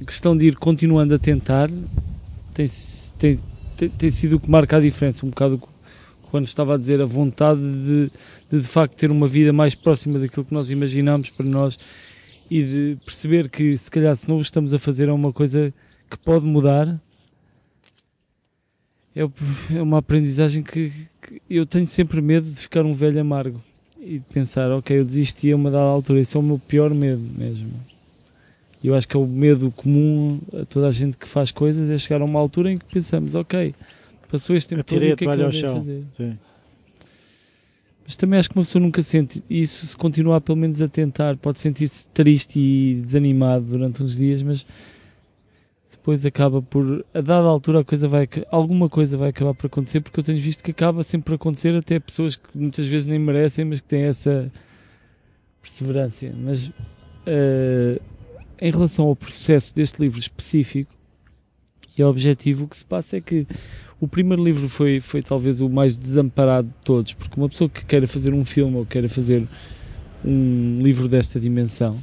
a 0.01 0.05
questão 0.05 0.37
de 0.37 0.47
ir 0.47 0.57
continuando 0.57 1.14
a 1.14 1.18
tentar 1.18 1.70
tem, 2.53 2.66
tem, 3.18 3.41
tem, 3.76 3.89
tem 3.89 4.11
sido 4.11 4.37
o 4.37 4.41
que 4.41 4.51
marca 4.51 4.76
a 4.76 4.80
diferença, 4.80 5.24
um 5.24 5.30
bocado 5.30 5.62
quando 6.30 6.47
estava 6.47 6.74
a 6.74 6.78
dizer 6.78 7.01
a 7.01 7.05
vontade 7.05 7.61
de, 7.61 8.11
de 8.51 8.61
de 8.62 8.66
facto 8.66 8.97
ter 8.97 9.11
uma 9.11 9.28
vida 9.28 9.53
mais 9.53 9.74
próxima 9.74 10.18
daquilo 10.18 10.45
que 10.45 10.55
nós 10.55 10.70
imaginamos 10.70 11.30
para 11.30 11.47
nós 11.47 11.78
e 12.51 12.62
de 12.64 13.05
perceber 13.05 13.49
que 13.49 13.78
se 13.78 13.91
calhar 13.91 14.16
se 14.16 14.28
não 14.28 14.39
o 14.39 14.43
estamos 14.43 14.74
a 14.74 14.78
fazer 14.78 15.09
é 15.09 15.12
uma 15.12 15.33
coisa 15.33 15.72
que 16.11 16.16
pode 16.18 16.45
mudar. 16.45 17.01
É, 19.14 19.20
é 19.76 19.83
uma 19.83 19.99
aprendizagem 19.99 20.62
que, 20.62 20.91
que, 21.20 21.43
eu 21.49 21.66
tenho 21.66 21.87
sempre 21.87 22.20
medo 22.20 22.51
de 22.51 22.57
ficar 22.57 22.85
um 22.85 22.95
velho 22.95 23.20
amargo 23.20 23.62
e 24.03 24.21
pensar, 24.33 24.71
ok, 24.73 24.99
eu 24.99 25.05
desisti 25.05 25.53
a 25.53 25.57
uma 25.57 25.71
dada 25.71 25.85
altura, 25.85 26.21
esse 26.21 26.37
é 26.37 26.41
o 26.41 26.43
meu 26.43 26.59
pior 26.59 26.93
medo 26.93 27.23
mesmo. 27.37 27.71
E 28.83 28.89
eu 28.89 28.95
acho 28.97 29.07
que 29.07 29.17
é 29.17 29.21
o 29.21 29.27
medo 29.27 29.71
comum 29.71 30.41
a 30.61 30.65
toda 30.65 30.89
a 30.89 30.93
gente 30.93 31.17
que 31.17 31.29
faz 31.29 31.53
coisas, 31.53 31.89
é 31.89 31.97
chegar 31.99 32.21
a 32.21 32.25
uma 32.25 32.41
altura 32.41 32.73
em 32.73 32.77
que 32.77 32.85
pensamos, 32.85 33.35
ok, 33.37 33.75
passou 34.29 34.57
este 34.57 34.71
tempo 34.71 34.83
todo, 34.83 34.99
o 34.99 35.01
que 35.01 35.07
é 35.07 35.17
que 35.17 35.25
eu 35.25 35.47
ao 35.47 35.53
chão. 35.53 35.77
fazer? 35.79 36.03
Sim. 36.11 36.39
Mas 38.05 38.17
também 38.17 38.41
acho 38.41 38.51
que 38.51 38.57
uma 38.57 38.65
pessoa 38.65 38.83
nunca 38.83 39.03
sente 39.03 39.43
isso 39.49 39.87
se 39.87 39.97
continuar 39.97 40.41
pelo 40.41 40.59
menos 40.59 40.83
a 40.83 40.89
tentar. 40.89 41.37
Pode 41.37 41.61
sentir-se 41.61 42.07
triste 42.09 42.59
e 42.59 43.01
desanimado 43.01 43.65
durante 43.67 44.03
uns 44.03 44.17
dias, 44.17 44.43
mas 44.43 44.67
depois 46.03 46.27
acaba 46.27 46.61
por, 46.61 47.07
a 47.15 47.21
dada 47.21 47.47
altura, 47.47 47.81
a 47.81 47.85
coisa 47.85 48.09
vai, 48.09 48.29
alguma 48.51 48.89
coisa 48.89 49.17
vai 49.17 49.29
acabar 49.29 49.55
por 49.55 49.67
acontecer, 49.67 50.01
porque 50.01 50.19
eu 50.19 50.25
tenho 50.25 50.41
visto 50.41 50.63
que 50.63 50.73
acaba 50.73 51.05
sempre 51.05 51.27
por 51.27 51.35
acontecer, 51.35 51.73
até 51.77 52.01
pessoas 52.01 52.35
que 52.35 52.43
muitas 52.53 52.89
vezes 52.89 53.07
nem 53.07 53.21
merecem, 53.21 53.65
mas 53.65 53.81
que 53.81 53.87
têm 53.87 54.03
essa 54.03 54.51
perseverança. 55.63 56.27
Mas 56.37 56.67
uh, 56.67 58.03
em 58.61 58.71
relação 58.73 59.05
ao 59.05 59.15
processo 59.15 59.73
deste 59.73 60.03
livro 60.03 60.19
específico 60.19 60.93
e 61.97 62.03
ao 62.03 62.11
objetivo, 62.11 62.65
o 62.65 62.69
que 62.69 62.77
se 62.77 62.85
passa 62.85 63.19
é 63.19 63.21
que 63.21 63.47
o 64.01 64.09
primeiro 64.09 64.43
livro 64.43 64.69
foi, 64.69 64.99
foi 64.99 65.23
talvez 65.23 65.61
o 65.61 65.69
mais 65.69 65.95
desamparado 65.95 66.67
de 66.67 66.85
todos, 66.85 67.13
porque 67.13 67.39
uma 67.39 67.49
pessoa 67.49 67.71
que 67.71 67.85
queira 67.85 68.09
fazer 68.09 68.35
um 68.35 68.45
filme 68.45 68.77
ou 68.77 68.85
queira 68.85 69.09
fazer 69.09 69.47
um 70.25 70.81
livro 70.83 71.07
desta 71.07 71.39
dimensão, 71.39 72.03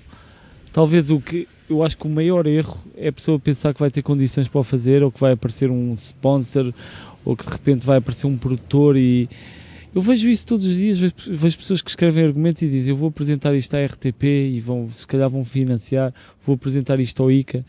talvez 0.71 1.09
o 1.09 1.19
que 1.19 1.49
eu 1.69 1.83
acho 1.83 1.97
que 1.97 2.07
o 2.07 2.09
maior 2.09 2.47
erro 2.47 2.77
é 2.95 3.09
a 3.09 3.13
pessoa 3.13 3.39
pensar 3.39 3.73
que 3.73 3.79
vai 3.79 3.91
ter 3.91 4.01
condições 4.01 4.47
para 4.47 4.59
o 4.59 4.63
fazer, 4.63 5.03
ou 5.03 5.11
que 5.11 5.19
vai 5.19 5.33
aparecer 5.33 5.69
um 5.69 5.93
sponsor, 5.93 6.73
ou 7.23 7.35
que 7.35 7.45
de 7.45 7.51
repente 7.51 7.85
vai 7.85 7.97
aparecer 7.97 8.27
um 8.27 8.37
produtor 8.37 8.97
e 8.97 9.29
eu 9.93 10.01
vejo 10.01 10.29
isso 10.29 10.45
todos 10.45 10.65
os 10.65 10.75
dias, 10.75 10.99
vejo, 10.99 11.13
vejo 11.27 11.57
pessoas 11.57 11.81
que 11.81 11.89
escrevem 11.89 12.23
argumentos 12.23 12.61
e 12.61 12.67
dizem 12.67 12.91
eu 12.91 12.97
vou 12.97 13.09
apresentar 13.09 13.55
isto 13.55 13.73
à 13.75 13.83
RTP 13.83 14.23
e 14.23 14.59
vão, 14.59 14.91
se 14.91 15.05
calhar 15.05 15.29
vão 15.29 15.43
financiar, 15.43 16.13
vou 16.45 16.55
apresentar 16.55 16.99
isto 16.99 17.23
ao 17.23 17.31
ICA 17.31 17.65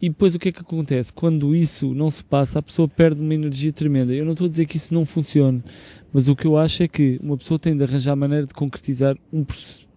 e 0.00 0.08
depois 0.08 0.34
o 0.34 0.38
que 0.38 0.48
é 0.48 0.52
que 0.52 0.60
acontece? 0.60 1.12
Quando 1.12 1.54
isso 1.54 1.92
não 1.92 2.10
se 2.10 2.24
passa, 2.24 2.58
a 2.58 2.62
pessoa 2.62 2.88
perde 2.88 3.20
uma 3.20 3.34
energia 3.34 3.70
tremenda. 3.70 4.14
Eu 4.14 4.24
não 4.24 4.32
estou 4.32 4.46
a 4.46 4.50
dizer 4.50 4.64
que 4.64 4.78
isso 4.78 4.94
não 4.94 5.04
funcione, 5.04 5.62
mas 6.10 6.26
o 6.26 6.34
que 6.34 6.46
eu 6.46 6.56
acho 6.56 6.82
é 6.82 6.88
que 6.88 7.20
uma 7.22 7.36
pessoa 7.36 7.58
tem 7.58 7.76
de 7.76 7.84
arranjar 7.84 8.16
maneira 8.16 8.46
de 8.46 8.54
concretizar 8.54 9.14
um 9.30 9.44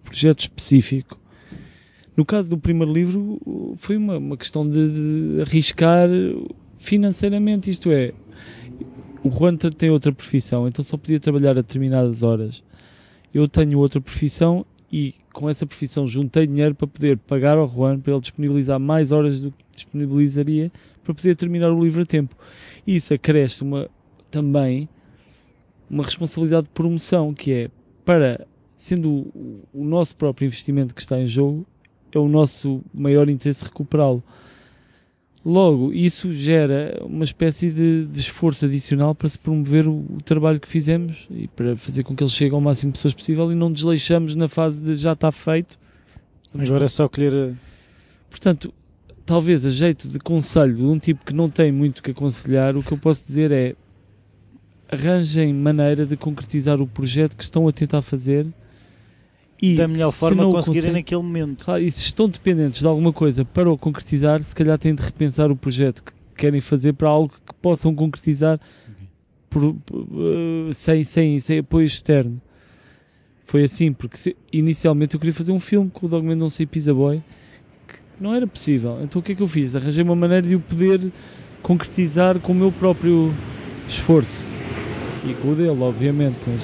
projeto 0.04 0.42
específico. 0.42 1.18
No 2.16 2.24
caso 2.24 2.50
do 2.50 2.58
primeiro 2.58 2.94
livro, 2.94 3.76
foi 3.78 3.98
uma, 3.98 4.18
uma 4.18 4.38
questão 4.38 4.70
de, 4.70 4.90
de 5.36 5.42
arriscar 5.42 6.10
financeiramente, 6.78 7.72
isto 7.72 7.92
é, 7.92 8.14
o 9.24 9.32
Juan 9.32 9.56
tem 9.56 9.90
outra 9.90 10.12
profissão, 10.12 10.68
então 10.68 10.84
só 10.84 10.98
podia 10.98 11.20
trabalhar 11.20 11.52
a 11.52 11.62
determinadas 11.62 12.24
horas. 12.24 12.62
Eu 13.34 13.48
tenho 13.48 13.80
outra 13.80 14.02
profissão 14.02 14.66
e 14.92 15.16
com 15.32 15.50
essa 15.50 15.66
profissão 15.66 16.06
juntei 16.06 16.46
dinheiro 16.46 16.76
para 16.76 16.86
poder 16.86 17.18
pagar 17.18 17.58
ao 17.58 17.68
Juan 17.68 18.00
para 18.00 18.12
ele 18.14 18.22
disponibilizar 18.22 18.80
mais 18.80 19.12
horas 19.12 19.40
do 19.40 19.52
que 19.52 19.64
disponibilizaria 19.74 20.72
para 21.04 21.14
poder 21.14 21.36
terminar 21.36 21.72
o 21.72 21.84
livro 21.84 22.04
a 22.04 22.06
tempo. 22.06 22.36
E 22.86 22.96
isso 22.96 23.14
acresce 23.14 23.64
uma, 23.64 23.90
também 24.30 24.88
uma 25.90 26.04
responsabilidade 26.04 26.68
de 26.68 26.74
promoção, 26.74 27.34
que 27.34 27.52
é 27.52 27.70
para, 28.06 28.46
sendo 28.76 29.10
o, 29.10 29.64
o 29.74 29.84
nosso 29.84 30.16
próprio 30.16 30.46
investimento 30.46 30.94
que 30.94 31.02
está 31.02 31.20
em 31.20 31.28
jogo, 31.28 31.66
é 32.18 32.22
o 32.22 32.28
nosso 32.28 32.82
maior 32.94 33.30
interesse 33.30 33.64
recuperá-lo. 33.64 34.24
Logo, 35.46 35.92
isso 35.92 36.32
gera 36.32 37.02
uma 37.04 37.26
espécie 37.26 37.70
de, 37.70 38.06
de, 38.06 38.20
esforço 38.20 38.64
adicional 38.64 39.14
para 39.14 39.28
se 39.28 39.38
promover 39.38 39.86
o, 39.88 40.06
o, 40.10 40.22
trabalho 40.24 40.58
que 40.58 40.70
fizemos 40.70 41.28
e 41.30 41.50
para 41.50 41.76
fazer 41.76 42.04
com 42.04 42.16
que 42.16 42.24
ele 42.24 42.30
chegue 42.30 42.56
ao 42.56 42.62
máximo 42.62 42.94
de 42.94 42.98
pessoas 42.98 43.14
possível 43.14 43.52
e 43.52 43.56
não 43.56 43.70
desleixamos 43.70 44.36
na 44.36 44.48
fase 44.48 44.82
de 44.82 44.96
já 44.96 45.12
está 45.12 45.34
feito. 45.34 45.78
Vamos 46.54 46.70
Agora 46.70 46.86
é 46.86 46.88
só 46.88 47.10
colher. 47.10 47.56
Portanto, 48.30 48.74
talvez 49.26 49.66
a 49.66 49.70
jeito 49.70 50.08
de 50.08 50.18
conselho 50.18 50.76
de 50.76 50.84
um 50.84 50.98
tipo 50.98 51.26
que 51.26 51.34
não 51.34 51.50
tem 51.50 51.74
muito 51.74 52.02
que 52.02 52.12
aconselhar, 52.12 52.78
o 52.78 52.82
que 52.82 52.94
eu 52.94 52.98
posso 52.98 53.26
dizer 53.26 53.52
é 53.52 53.76
arranjem 54.90 55.54
maneira 55.54 56.06
de 56.06 56.16
concretizar 56.16 56.80
o 56.80 56.88
projeto 56.88 57.36
que 57.36 57.44
estão 57.44 57.68
a 57.68 57.72
tentar 57.74 58.02
fazer 58.02 58.48
e 59.64 59.76
da 59.76 59.88
melhor 59.88 60.12
forma 60.12 60.44
conseguirem 60.52 60.92
naquele 60.92 61.22
momento. 61.22 61.64
Claro, 61.64 61.82
e 61.82 61.90
se 61.90 62.02
estão 62.02 62.28
dependentes 62.28 62.82
de 62.82 62.88
alguma 62.88 63.14
coisa 63.14 63.46
para 63.46 63.72
o 63.72 63.78
concretizar, 63.78 64.44
se 64.44 64.54
calhar 64.54 64.78
têm 64.78 64.94
de 64.94 65.02
repensar 65.02 65.50
o 65.50 65.56
projeto 65.56 66.04
que 66.04 66.12
querem 66.36 66.60
fazer 66.60 66.92
para 66.92 67.08
algo 67.08 67.30
que 67.30 67.54
possam 67.62 67.96
concretizar 67.96 68.60
por, 69.50 69.74
por, 69.86 70.00
uh, 70.00 70.74
sem, 70.74 71.06
sem, 71.06 71.40
sem 71.40 71.60
apoio 71.60 71.86
externo. 71.86 72.42
Foi 73.46 73.64
assim, 73.64 73.94
porque 73.94 74.18
se, 74.18 74.36
inicialmente 74.52 75.14
eu 75.14 75.20
queria 75.20 75.34
fazer 75.34 75.54
um 75.54 75.60
filme 75.62 75.90
com 75.90 76.08
o 76.08 76.10
Dogman 76.10 76.36
Não 76.36 76.50
Sei 76.50 76.66
Pizza 76.66 76.94
Boy, 76.94 77.24
que 77.88 77.96
não 78.20 78.34
era 78.34 78.46
possível. 78.46 79.00
Então 79.02 79.22
o 79.22 79.24
que 79.24 79.32
é 79.32 79.36
que 79.36 79.44
eu 79.44 79.48
fiz? 79.48 79.78
Arranjei 79.78 80.04
uma 80.04 80.16
maneira 80.16 80.46
de 80.46 80.56
o 80.56 80.60
poder 80.60 81.10
concretizar 81.62 82.38
com 82.40 82.52
o 82.52 82.56
meu 82.56 82.72
próprio 82.72 83.34
esforço. 83.88 84.46
E 85.26 85.34
com 85.36 85.54
o 85.54 85.56
dele, 85.56 85.70
obviamente. 85.70 86.44
Mas... 86.46 86.62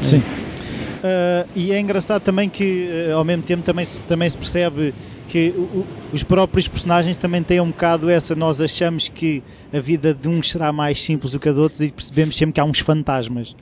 É 0.00 0.04
Sim. 0.04 0.16
Isso. 0.16 0.39
Uh, 1.00 1.48
e 1.56 1.72
é 1.72 1.80
engraçado 1.80 2.22
também 2.22 2.48
que, 2.48 2.88
uh, 3.08 3.16
ao 3.16 3.24
mesmo 3.24 3.42
tempo, 3.42 3.62
também, 3.62 3.86
também 4.06 4.28
se 4.28 4.36
percebe 4.36 4.94
que 5.28 5.48
o, 5.48 5.86
os 6.12 6.22
próprios 6.22 6.68
personagens 6.68 7.16
também 7.16 7.42
têm 7.42 7.60
um 7.60 7.70
bocado 7.70 8.10
essa. 8.10 8.34
Nós 8.34 8.60
achamos 8.60 9.08
que 9.08 9.42
a 9.72 9.80
vida 9.80 10.12
de 10.12 10.28
uns 10.28 10.50
será 10.50 10.72
mais 10.72 11.00
simples 11.00 11.32
do 11.32 11.40
que 11.40 11.48
a 11.48 11.52
de 11.52 11.58
outros 11.58 11.80
e 11.80 11.90
percebemos 11.90 12.36
sempre 12.36 12.54
que 12.54 12.60
há 12.60 12.64
uns 12.64 12.80
fantasmas. 12.80 13.56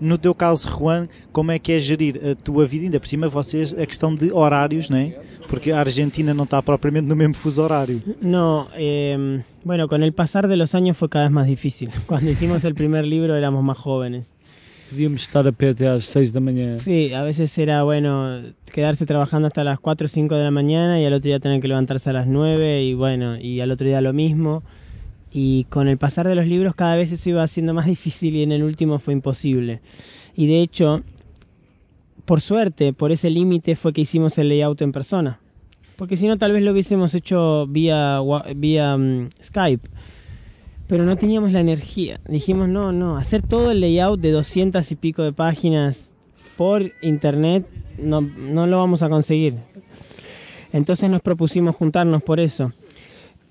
No 0.00 0.18
teu 0.18 0.34
caso, 0.34 0.68
Juan, 0.68 1.06
como 1.30 1.52
é 1.52 1.60
que 1.60 1.70
é 1.70 1.78
gerir 1.78 2.20
a 2.26 2.34
tua 2.34 2.66
vida? 2.66 2.86
Ainda 2.86 2.98
por 2.98 3.06
cima, 3.06 3.28
vocês, 3.28 3.72
a 3.72 3.86
questão 3.86 4.12
de 4.12 4.32
horários, 4.32 4.90
não 4.90 4.96
é? 4.96 5.16
Porque 5.48 5.70
a 5.70 5.78
Argentina 5.78 6.34
não 6.34 6.42
está 6.42 6.60
propriamente 6.60 7.06
no 7.06 7.14
mesmo 7.14 7.34
fuso 7.34 7.62
horário. 7.62 8.02
No, 8.20 8.66
eh, 8.74 9.44
bueno, 9.64 9.86
con 9.86 10.02
el 10.02 10.12
pasar 10.12 10.48
de 10.48 10.56
los 10.56 10.74
años 10.74 10.96
fue 10.96 11.08
cada 11.08 11.26
vez 11.26 11.32
más 11.32 11.46
difícil. 11.46 11.90
Cuando 12.06 12.28
hicimos 12.28 12.64
el 12.64 12.74
primer 12.74 13.04
libro 13.04 13.36
éramos 13.36 13.62
más 13.62 13.78
jóvenes. 13.78 14.34
Podíamos 14.92 15.22
estar 15.22 15.48
a 15.48 15.52
pé 15.52 15.70
até 15.70 15.88
às 15.88 16.04
6 16.04 16.34
da 16.34 16.40
manhã. 16.40 16.78
Sí, 16.78 17.14
a 17.14 17.22
veces 17.22 17.56
era 17.56 17.82
bueno 17.82 18.42
quedarse 18.70 19.06
trabajando 19.06 19.48
hasta 19.48 19.64
las 19.64 19.80
4 19.80 20.04
o 20.04 20.08
5 20.08 20.34
de 20.34 20.44
la 20.44 20.50
mañana 20.50 21.00
y 21.00 21.06
al 21.06 21.14
otro 21.14 21.28
día 21.28 21.40
tener 21.40 21.62
que 21.62 21.68
levantarse 21.68 22.10
a 22.10 22.12
las 22.12 22.26
9 22.26 22.82
y 22.82 22.92
bueno, 22.92 23.38
y 23.38 23.60
al 23.60 23.70
otro 23.70 23.86
día 23.86 24.02
lo 24.02 24.12
mismo. 24.12 24.62
Y 25.32 25.64
con 25.70 25.88
el 25.88 25.96
pasar 25.96 26.28
de 26.28 26.34
los 26.34 26.46
libros 26.46 26.74
cada 26.74 26.94
vez 26.96 27.10
eso 27.10 27.30
iba 27.30 27.46
siendo 27.46 27.72
más 27.72 27.86
difícil 27.96 28.36
y 28.36 28.42
en 28.42 28.52
el 28.52 28.62
último 28.62 28.98
fue 28.98 29.14
imposible. 29.14 29.80
Y 30.36 30.46
de 30.46 30.60
hecho, 30.60 31.02
por 32.26 32.42
suerte, 32.42 32.92
por 32.92 33.12
ese 33.12 33.30
límite 33.30 33.76
fue 33.76 33.94
que 33.94 34.02
hicimos 34.02 34.36
el 34.36 34.50
layout 34.50 34.82
en 34.82 34.92
persona. 34.92 35.40
Porque 35.96 36.18
si 36.18 36.26
no, 36.26 36.36
tal 36.36 36.52
vez 36.52 36.62
lo 36.62 36.72
hubiésemos 36.72 37.14
hecho 37.14 37.66
vía, 37.66 38.20
vía 38.54 38.94
um, 38.94 39.30
Skype 39.42 39.88
pero 40.92 41.06
no 41.06 41.16
teníamos 41.16 41.52
la 41.52 41.60
energía. 41.60 42.20
Dijimos, 42.28 42.68
no, 42.68 42.92
no, 42.92 43.16
hacer 43.16 43.40
todo 43.40 43.70
el 43.70 43.80
layout 43.80 44.20
de 44.20 44.30
200 44.30 44.92
y 44.92 44.94
pico 44.96 45.22
de 45.22 45.32
páginas 45.32 46.12
por 46.58 46.92
internet 47.00 47.66
no, 47.96 48.20
no 48.20 48.66
lo 48.66 48.76
vamos 48.76 49.00
a 49.02 49.08
conseguir. 49.08 49.54
Entonces 50.70 51.08
nos 51.08 51.22
propusimos 51.22 51.76
juntarnos 51.76 52.22
por 52.22 52.40
eso. 52.40 52.72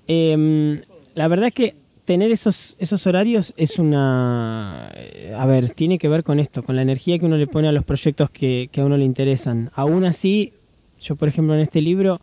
Em, 0.06 0.82
la 1.16 1.26
verdad 1.26 1.48
es 1.48 1.54
que 1.54 1.74
tener 2.04 2.30
esos, 2.30 2.76
esos 2.78 3.08
horarios 3.08 3.54
es 3.56 3.80
una... 3.80 4.92
A 5.36 5.46
ver, 5.46 5.70
tiene 5.70 5.98
que 5.98 6.08
ver 6.08 6.22
con 6.22 6.38
esto, 6.38 6.62
con 6.62 6.76
la 6.76 6.82
energía 6.82 7.18
que 7.18 7.26
uno 7.26 7.38
le 7.38 7.48
pone 7.48 7.66
a 7.66 7.72
los 7.72 7.82
proyectos 7.82 8.30
que, 8.30 8.68
que 8.70 8.82
a 8.82 8.84
uno 8.84 8.96
le 8.96 9.04
interesan. 9.04 9.72
Aún 9.74 10.04
así, 10.04 10.52
yo 11.00 11.16
por 11.16 11.26
ejemplo 11.26 11.56
en 11.56 11.60
este 11.62 11.80
libro 11.80 12.20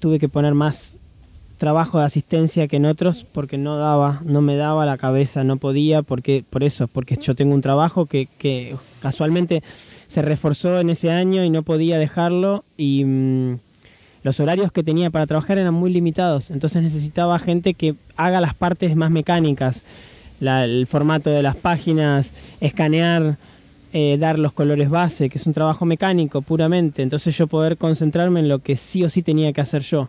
tuve 0.00 0.18
que 0.18 0.28
poner 0.28 0.52
más 0.52 0.97
trabajo 1.58 1.98
de 1.98 2.06
asistencia 2.06 2.68
que 2.68 2.76
en 2.76 2.86
otros 2.86 3.26
porque 3.32 3.58
no 3.58 3.76
daba, 3.76 4.20
no 4.24 4.40
me 4.40 4.56
daba 4.56 4.86
la 4.86 4.96
cabeza, 4.96 5.44
no 5.44 5.56
podía, 5.56 6.02
porque 6.02 6.44
por 6.48 6.64
eso, 6.64 6.88
porque 6.88 7.16
yo 7.16 7.34
tengo 7.34 7.54
un 7.54 7.60
trabajo 7.60 8.06
que, 8.06 8.28
que 8.38 8.76
casualmente 9.00 9.62
se 10.06 10.22
reforzó 10.22 10.78
en 10.80 10.90
ese 10.90 11.10
año 11.10 11.44
y 11.44 11.50
no 11.50 11.62
podía 11.62 11.98
dejarlo 11.98 12.64
y 12.76 13.04
mm, 13.04 13.58
los 14.22 14.40
horarios 14.40 14.72
que 14.72 14.82
tenía 14.82 15.10
para 15.10 15.26
trabajar 15.26 15.58
eran 15.58 15.74
muy 15.74 15.92
limitados, 15.92 16.50
entonces 16.50 16.82
necesitaba 16.82 17.38
gente 17.38 17.74
que 17.74 17.94
haga 18.16 18.40
las 18.40 18.54
partes 18.54 18.96
más 18.96 19.10
mecánicas. 19.10 19.82
el 20.40 20.86
formato 20.86 21.30
de 21.30 21.42
las 21.42 21.56
páginas, 21.56 22.32
escanear, 22.60 23.36
eh, 23.92 24.18
dar 24.20 24.38
los 24.38 24.52
colores 24.52 24.90
base, 24.90 25.30
que 25.30 25.38
es 25.38 25.46
un 25.46 25.54
trabajo 25.54 25.86
mecánico 25.86 26.42
puramente. 26.42 27.02
Entonces 27.02 27.36
yo 27.36 27.46
poder 27.46 27.78
concentrarme 27.78 28.40
en 28.40 28.48
lo 28.48 28.58
que 28.58 28.76
sí 28.76 29.02
o 29.02 29.08
sí 29.08 29.22
tenía 29.22 29.52
que 29.52 29.62
hacer 29.62 29.82
yo. 29.82 30.08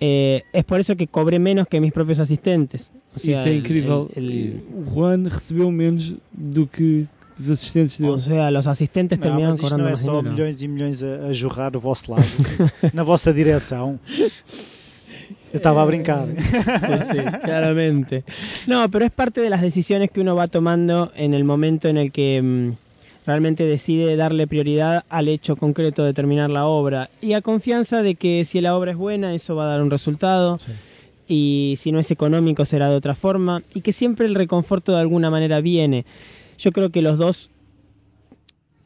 Eh, 0.00 0.42
es 0.52 0.64
por 0.64 0.80
eso 0.80 0.96
que 0.96 1.06
cobré 1.06 1.38
menos 1.38 1.68
que 1.68 1.78
mis 1.80 1.92
propios 1.92 2.18
asistentes. 2.18 2.90
O 3.14 3.18
sea, 3.18 3.40
Isso 3.40 3.48
é 3.48 3.52
el- 3.52 3.58
incrível. 3.58 4.06
el- 4.16 4.30
el- 4.30 4.62
O 4.86 4.90
Juan 4.90 5.26
recebeu 5.28 5.70
menos 5.70 6.14
do 6.32 6.66
que 6.66 7.04
os 7.38 7.50
assistentes 7.50 7.98
dele. 7.98 8.12
o 8.12 8.18
sea, 8.18 8.50
los 8.50 8.66
asistentes 8.66 9.18
Não, 9.18 9.22
terminaban 9.24 9.50
mas 9.52 9.60
isto 9.60 9.62
cobrando 9.68 9.82
não 9.82 9.88
é 9.88 9.92
más 9.92 10.00
só 10.00 10.16
dinero. 10.18 10.34
milhões 10.34 10.62
e 10.62 10.68
milhões 10.68 11.02
a, 11.02 11.26
a 11.28 11.32
jorrar 11.32 11.70
do 11.70 11.80
vosso 11.80 12.10
lado, 12.12 12.24
na 12.94 13.02
vossa 13.02 13.32
direção. 13.32 13.98
Eu 15.52 15.56
estava 15.56 15.82
a 15.82 15.86
brincar. 15.86 16.26
Sí, 16.28 16.38
sí, 17.10 17.38
claramente. 17.44 18.24
No, 18.68 18.88
pero 18.88 19.04
es 19.04 19.10
parte 19.10 19.40
de 19.40 19.50
las 19.50 19.60
decisiones 19.60 20.10
que 20.10 20.20
uno 20.20 20.36
va 20.36 20.46
tomando 20.46 21.10
en 21.16 21.34
el 21.34 21.42
momento 21.44 21.88
en 21.88 21.96
el 21.96 22.12
que 22.12 22.40
mm, 22.40 22.72
realmente 23.30 23.64
decide 23.64 24.16
darle 24.16 24.46
prioridad 24.48 25.04
al 25.08 25.28
hecho 25.28 25.54
concreto 25.54 26.02
de 26.04 26.12
terminar 26.12 26.50
la 26.50 26.66
obra 26.66 27.10
y 27.22 27.34
a 27.34 27.42
confianza 27.42 28.02
de 28.02 28.16
que 28.16 28.44
si 28.44 28.60
la 28.60 28.76
obra 28.76 28.90
es 28.90 28.96
buena 28.96 29.32
eso 29.34 29.54
va 29.54 29.64
a 29.64 29.68
dar 29.68 29.82
un 29.82 29.90
resultado 29.90 30.58
Sí. 30.58 30.72
y 31.28 31.76
si 31.78 31.92
no 31.92 32.00
es 32.00 32.10
económico 32.10 32.64
será 32.64 32.90
de 32.90 32.96
otra 32.96 33.14
forma 33.14 33.62
y 33.72 33.82
que 33.82 33.92
siempre 33.92 34.26
el 34.26 34.34
reconforto 34.34 34.92
de 34.92 34.98
alguna 35.00 35.30
manera 35.30 35.60
viene. 35.60 36.04
Yo 36.58 36.72
creo 36.72 36.90
que 36.90 37.02
los 37.02 37.18
dos 37.18 37.50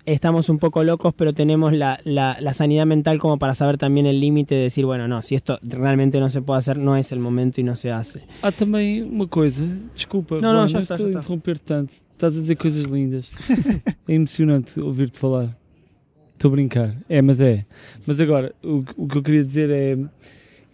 estamos 0.07 0.49
un 0.49 0.59
poco 0.59 0.85
locos, 0.85 1.15
pero 1.15 1.33
tenemos 1.33 1.73
la, 1.73 1.99
la- 2.05 2.37
la 2.41 2.53
sanidad 2.55 2.85
mental 2.87 3.19
como 3.19 3.39
para 3.39 3.55
saber 3.55 3.79
también 3.79 4.07
el 4.07 4.21
límite 4.21 4.55
de 4.55 4.63
decir, 4.63 4.85
bueno, 4.85 5.09
no, 5.09 5.23
si 5.23 5.35
esto 5.35 5.59
realmente 5.63 6.21
no 6.21 6.29
se 6.31 6.43
puede 6.43 6.59
hacer, 6.59 6.77
no 6.79 6.97
es 6.97 7.11
el 7.13 7.19
momento 7.21 7.61
y 7.61 7.65
no 7.65 7.75
se 7.77 7.91
hace. 7.91 8.23
Há 8.43 8.53
também 8.53 9.03
uma 9.03 9.27
coisa, 9.27 9.65
desculpa, 9.95 10.41
Não, 10.41 10.53
não, 10.53 10.67
Juan, 10.67 10.69
já 10.69 10.79
mas 10.79 10.83
está, 10.85 10.95
estou 10.95 11.11
já 11.13 11.19
a 11.19 11.21
interromper 11.21 11.59
tanto. 11.59 11.93
Estás 12.13 12.37
a 12.37 12.41
dizer 12.41 12.57
coisas 12.57 12.85
lindas. 12.85 13.31
é 14.09 14.13
emocionante 14.15 14.79
ouvir-te 14.81 15.19
falar. 15.19 15.57
Estou 16.35 16.49
a 16.51 16.53
brincar. 16.53 16.95
É, 17.09 17.23
mas 17.23 17.41
é. 17.41 17.65
Mas 18.07 18.21
agora, 18.21 18.55
o, 18.63 18.83
que- 18.83 18.95
o 18.97 19.07
que 19.09 19.19
eu 19.19 19.23
queria 19.23 19.45
dizer 19.45 19.71
é, 19.71 19.97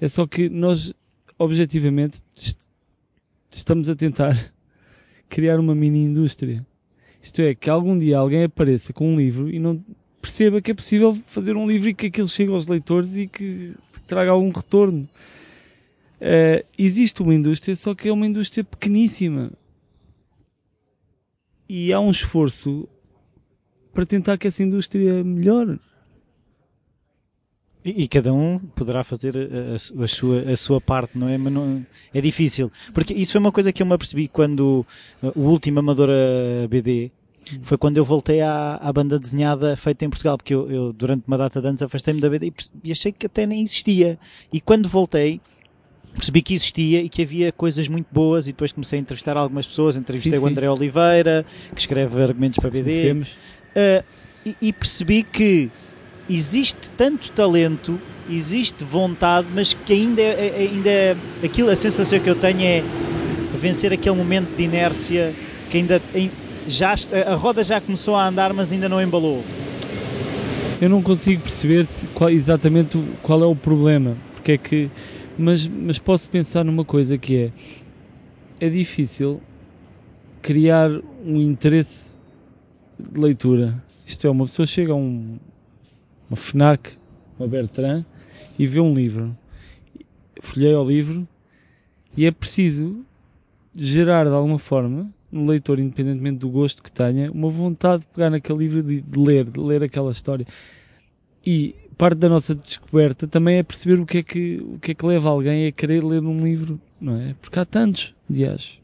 é 0.01 0.09
só 0.09 0.27
que 0.27 0.49
nós, 0.49 0.93
objetivamente, 1.39 2.21
est- 2.35 2.59
estamos 3.51 3.89
a 3.89 3.95
tentar 3.95 4.37
criar 5.29 5.61
uma 5.61 5.75
mini 5.75 6.03
indústria. 6.05 6.67
Isto 7.23 7.43
é, 7.43 7.55
que 7.55 7.69
algum 7.69 7.99
dia 7.99 8.19
alguém 8.19 8.45
apareça 8.45 8.93
com 8.93 9.13
um 9.13 9.19
livro 9.19 9.51
e 9.51 9.59
não 9.59 9.85
perceba 10.21 10.61
que 10.61 10.71
é 10.71 10.75
possível 10.75 11.15
fazer 11.27 11.57
um 11.57 11.69
livro 11.69 11.89
e 11.89 11.95
que 11.95 12.07
aquilo 12.07 12.29
chegue 12.29 12.53
aos 12.53 12.67
leitores 12.67 13.17
e 13.17 13.27
que 13.27 13.75
traga 14.07 14.31
algum 14.31 14.51
retorno. 14.51 15.09
Eh, 16.21 16.65
existe 16.77 17.23
uma 17.23 17.35
indústria, 17.35 17.75
só 17.75 17.95
que 17.95 18.09
é 18.09 18.13
uma 18.13 18.27
indústria 18.27 18.63
pequeníssima. 18.63 19.53
E 21.69 21.93
há 21.93 22.01
um 22.01 22.11
esforço 22.11 22.89
para 23.93 24.05
tentar 24.05 24.37
que 24.37 24.47
essa 24.47 24.63
indústria 24.63 25.25
melhore. 25.25 25.79
E, 27.85 28.05
e 28.05 28.09
cada 28.09 28.33
um 28.33 28.59
poderá 28.59 29.03
fazer 29.03 29.35
a, 29.37 29.75
a 29.75 29.79
su- 29.79 30.03
a 30.03 30.09
sua, 30.09 30.41
a 30.53 30.57
sua 30.57 30.81
parte, 30.81 31.17
não 31.19 31.29
é? 31.29 31.39
Mas 31.39 31.53
não, 31.53 31.85
é 32.13 32.21
difícil. 32.21 32.71
Porque 32.93 33.15
isso 33.15 33.33
foi 33.33 33.41
uma 33.41 33.53
coisa 33.53 33.73
que 33.73 33.83
eu 33.83 33.87
me 33.87 33.95
apercebi 33.95 34.29
quando 34.29 34.87
uh, 35.23 35.33
o 35.35 35.49
último 35.49 35.79
Amadora 35.81 36.67
BD 36.69 37.11
foi 37.63 37.79
quando 37.79 37.97
eu 37.97 38.05
voltei 38.05 38.41
à, 38.43 38.77
à 38.77 38.93
banda 38.93 39.19
desenhada 39.19 39.77
feita 39.77 40.05
em 40.05 40.11
Portugal, 40.11 40.37
porque 40.37 40.55
eu, 40.55 40.71
eu, 40.71 40.93
durante 40.93 41.25
uma 41.27 41.39
data 41.39 41.61
de 41.61 41.67
anos 41.67 41.83
afastei-me 41.83 42.21
da 42.21 42.29
BD 42.29 42.49
e, 42.49 42.53
e 42.85 42.93
achei 42.93 43.11
que 43.13 43.27
até 43.27 43.47
nem 43.47 43.63
existia. 43.63 44.19
E 44.53 44.61
quando 44.61 44.89
voltei, 44.89 45.41
percebi 46.15 46.43
que 46.43 46.55
existia 46.55 47.03
e 47.03 47.09
que 47.09 47.23
havia 47.23 47.51
coisas 47.51 47.89
muito 47.89 48.07
boas 48.13 48.47
e 48.47 48.53
depois 48.53 48.73
comecei 48.73 48.99
a 48.99 49.03
entrevistar 49.03 49.37
algumas 49.37 49.67
pessoas, 49.67 49.97
entrevistei 49.97 50.33
Sim, 50.33 50.39
o 50.39 50.43
sim. 50.43 50.53
André 50.53 50.71
Oliveira, 50.71 51.47
que 51.75 51.81
escreve 51.81 52.23
argumentos 52.23 52.59
para 52.59 52.71
BD. 52.71 53.13
Uh, 53.13 53.25
e, 54.45 54.57
e 54.61 54.73
percebi 54.73 55.23
que 55.23 55.71
existe 56.35 56.91
tanto 56.97 57.33
talento, 57.33 57.99
existe 58.31 58.85
vontade, 58.85 59.49
mas 59.55 59.75
que 59.75 59.93
ainda, 59.93 60.23
é- 60.23 60.47
é- 60.65 60.69
ainda 60.71 60.91
é- 60.91 61.17
aquilo, 61.45 61.69
a 61.71 61.77
sensação 61.77 62.21
que 62.21 62.31
eu 62.31 62.37
tenho 62.37 62.63
é 62.63 62.85
vencer 63.59 63.93
aquele 63.93 64.17
momento 64.17 64.55
de 64.55 64.63
inércia 64.63 65.35
que 65.69 65.79
ainda 65.79 66.01
já 66.67 66.95
a 67.29 67.35
roda 67.35 67.63
já 67.65 67.81
começou 67.81 68.15
a 68.15 68.27
andar, 68.29 68.53
mas 68.53 68.73
ainda 68.73 68.89
não 68.89 69.03
embalou. 69.03 69.45
Eu 70.81 70.89
não 70.89 71.03
consigo 71.03 71.43
perceber 71.43 71.87
se- 71.87 72.07
qual- 72.09 72.31
exatamente 72.31 72.99
qual 73.23 73.43
é 73.43 73.47
o 73.47 73.55
problema. 73.57 74.17
Porque 74.35 74.53
é 74.53 74.59
que. 74.59 74.91
Mas, 75.37 75.67
mas 75.67 75.99
posso 75.99 76.29
pensar 76.29 76.65
numa 76.65 76.85
coisa 76.85 77.19
que 77.19 77.37
é. 77.37 77.53
É 78.59 78.69
difícil 78.71 79.41
criar 80.41 80.91
um 81.25 81.37
interesse 81.41 82.17
de 82.99 83.21
leitura. 83.21 83.83
Isto 84.07 84.27
é, 84.27 84.31
uma 84.31 84.47
pessoa 84.47 84.67
chega 84.67 84.93
a 84.93 84.97
um, 84.97 85.39
uma 86.31 86.37
FNAC, 86.37 86.93
uma 87.39 87.49
Bertrand, 87.49 88.05
e 88.57 88.67
vê 88.67 88.79
um 88.81 88.95
livro. 88.95 89.37
Folheia 90.41 90.81
o 90.81 90.89
livro 90.89 91.29
e 92.17 92.25
é 92.25 92.31
preciso 92.31 93.05
gerar 93.75 94.25
de 94.25 94.31
alguma 94.31 94.59
forma 94.59 95.13
no 95.31 95.47
leitor, 95.47 95.79
independentemente 95.79 96.39
do 96.39 96.49
gosto 96.49 96.83
que 96.83 96.91
tenha, 96.91 97.31
uma 97.31 97.51
vontade 97.51 98.01
de 98.01 98.07
pegar 98.07 98.31
naquele 98.31 98.59
livro 98.61 98.83
de, 98.83 99.01
de 99.01 99.19
ler, 99.19 99.45
de 99.45 99.61
ler 99.61 99.83
aquela 99.83 100.11
história. 100.11 100.47
E 101.45 101.75
parte 101.97 102.17
da 102.17 102.29
nossa 102.29 102.55
descoberta 102.55 103.29
também 103.29 103.59
é 103.59 103.63
perceber 103.63 104.01
o 104.01 104.07
que 104.07 104.19
é 104.19 104.23
que, 104.23 104.59
o 104.63 104.79
que, 104.79 104.93
é 104.93 104.95
que 104.95 105.07
leva 105.07 105.29
alguém 105.29 105.67
a 105.67 105.73
querer 105.73 106.03
ler 106.03 106.23
um 106.23 106.43
livro, 106.43 106.81
não 107.01 107.17
é? 107.17 107.35
Porque 107.41 107.59
há 107.59 107.65
tantos, 107.65 108.15
aliás. 108.29 108.81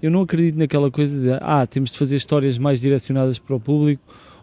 Eu 0.00 0.10
não 0.10 0.22
acredito 0.22 0.58
naquela 0.58 0.90
coisa 0.90 1.20
de, 1.20 1.38
ah, 1.40 1.66
temos 1.66 1.92
de 1.92 1.98
fazer 1.98 2.16
histórias 2.16 2.58
mais 2.58 2.80
direcionadas 2.80 3.38
para 3.38 3.54
o 3.54 3.60
público, 3.60 4.02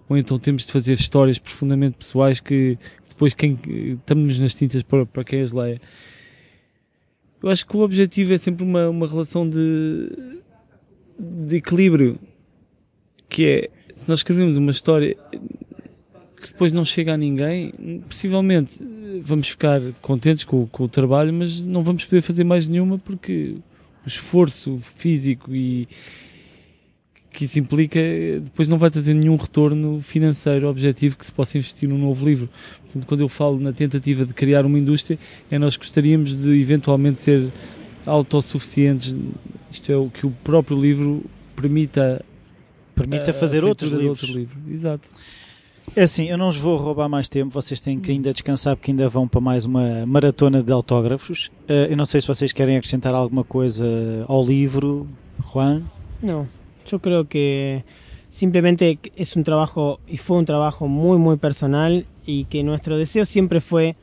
ou 0.10 0.18
então 0.18 0.40
temos 0.40 0.66
de 0.66 0.72
fazer 0.72 0.94
histórias 0.94 1.38
profundamente 1.38 1.98
pessoais 1.98 2.40
que 2.40 2.78
depois 3.08 3.34
quem, 3.34 3.60
estamos 3.94 4.40
nas 4.40 4.54
tintas 4.54 4.82
para, 4.82 5.06
para 5.06 5.24
quem 5.24 5.42
as 5.42 5.52
leia. 5.52 5.80
Eu 7.42 7.50
acho 7.50 7.66
que 7.66 7.78
o 7.78 7.82
objetivo 7.82 8.34
é 8.34 8.38
sempre 8.38 8.64
uma, 8.64 8.90
uma 8.90 9.08
relação 9.08 9.48
de, 9.48 10.10
de 11.18 11.58
equilíbrio, 11.58 12.20
que 13.30 13.46
é, 13.46 13.70
se 13.94 14.10
nós 14.10 14.20
escrevemos 14.20 14.58
uma 14.58 14.72
história 14.72 15.16
que 16.42 16.48
depois 16.48 16.74
não 16.74 16.84
chega 16.84 17.14
a 17.14 17.18
ninguém, 17.18 18.02
possivelmente 18.08 18.82
vamos 19.22 19.50
ficar 19.50 19.82
contentes 20.02 20.44
com, 20.44 20.66
com 20.68 20.84
o 20.84 20.90
trabalho, 20.90 21.34
mas 21.34 21.62
não 21.62 21.84
vamos 21.84 22.06
poder 22.06 22.22
fazer 22.22 22.44
mais 22.44 22.66
nenhuma 22.68 22.98
porque 22.98 23.56
o 24.06 24.08
esforço 24.08 24.80
físico 24.96 25.54
e 25.54 25.88
que 27.32 27.46
isso 27.46 27.60
implica 27.60 28.00
eh, 28.00 28.40
depois 28.44 28.68
não 28.68 28.78
vai 28.78 28.90
trazer 28.90 29.14
nenhum 29.14 29.36
retorno 29.36 30.02
financeiro 30.02 30.68
objetivo 30.68 31.16
que 31.16 31.26
se 31.26 31.32
possa 31.32 31.58
investir 31.58 31.88
num 31.88 31.98
novo 31.98 32.26
livro. 32.26 32.50
Portanto, 32.84 33.06
quando 33.06 33.22
eu 33.22 33.30
falo 33.30 33.60
na 33.60 33.72
tentativa 33.72 34.26
de 34.26 34.34
criar 34.34 34.66
uma 34.66 34.80
indústria, 34.80 35.18
é 35.52 35.60
nós 35.60 35.78
gostaríamos 35.78 36.36
de 36.36 36.60
eventualmente 36.60 37.20
ser 37.20 37.50
autossuficientes, 38.06 39.16
isto 39.72 39.92
é, 39.92 39.96
o 39.96 40.10
que 40.10 40.26
o 40.26 40.32
próprio 40.44 40.80
livro 40.80 41.24
permita 41.56 42.24
Permita 42.96 43.28
a- 43.28 43.32
a 43.32 43.34
fazer 43.34 43.64
outros 43.64 43.90
feitura 43.92 44.02
de 44.02 44.08
livros. 44.10 44.24
outro 44.30 44.40
livro. 44.40 44.74
Exato. 44.74 45.08
É 45.96 46.04
assim, 46.04 46.30
eu 46.30 46.38
não 46.38 46.48
vos 46.52 46.58
vou 46.58 46.78
roubar 46.78 47.08
mais 47.10 47.28
tempo, 47.28 47.50
vocês 47.52 47.80
têm 47.80 48.00
que 48.00 48.12
ainda 48.12 48.32
descansar 48.34 48.76
porque 48.76 48.92
ainda 48.92 49.08
vão 49.10 49.28
para 49.28 49.42
mais 49.42 49.66
uma 49.66 50.06
maratona 50.06 50.62
de 50.62 50.72
autógrafos. 50.72 51.50
Eh, 51.68 51.88
eu 51.92 51.98
não 51.98 52.06
sei 52.06 52.22
se 52.22 52.28
vocês 52.28 52.52
querem 52.52 52.78
acrescentar 52.78 53.14
alguma 53.16 53.44
coisa 53.44 53.86
ao 54.28 54.46
livro, 54.46 55.08
Juan. 55.52 55.82
No, 56.22 56.48
yo 56.90 57.00
creo 57.00 57.28
que 57.28 57.84
simplemente 58.32 59.00
es 59.16 59.36
un 59.36 59.44
trabajo 59.44 60.00
y 60.08 60.18
fue 60.18 60.38
un 60.38 60.46
trabajo 60.46 60.88
muy 60.88 61.18
muy 61.18 61.38
personal 61.38 62.06
y 62.26 62.46
que 62.46 62.64
nuestro 62.64 62.98
deseo 62.98 63.26
siempre 63.26 63.62
fue 63.62 63.96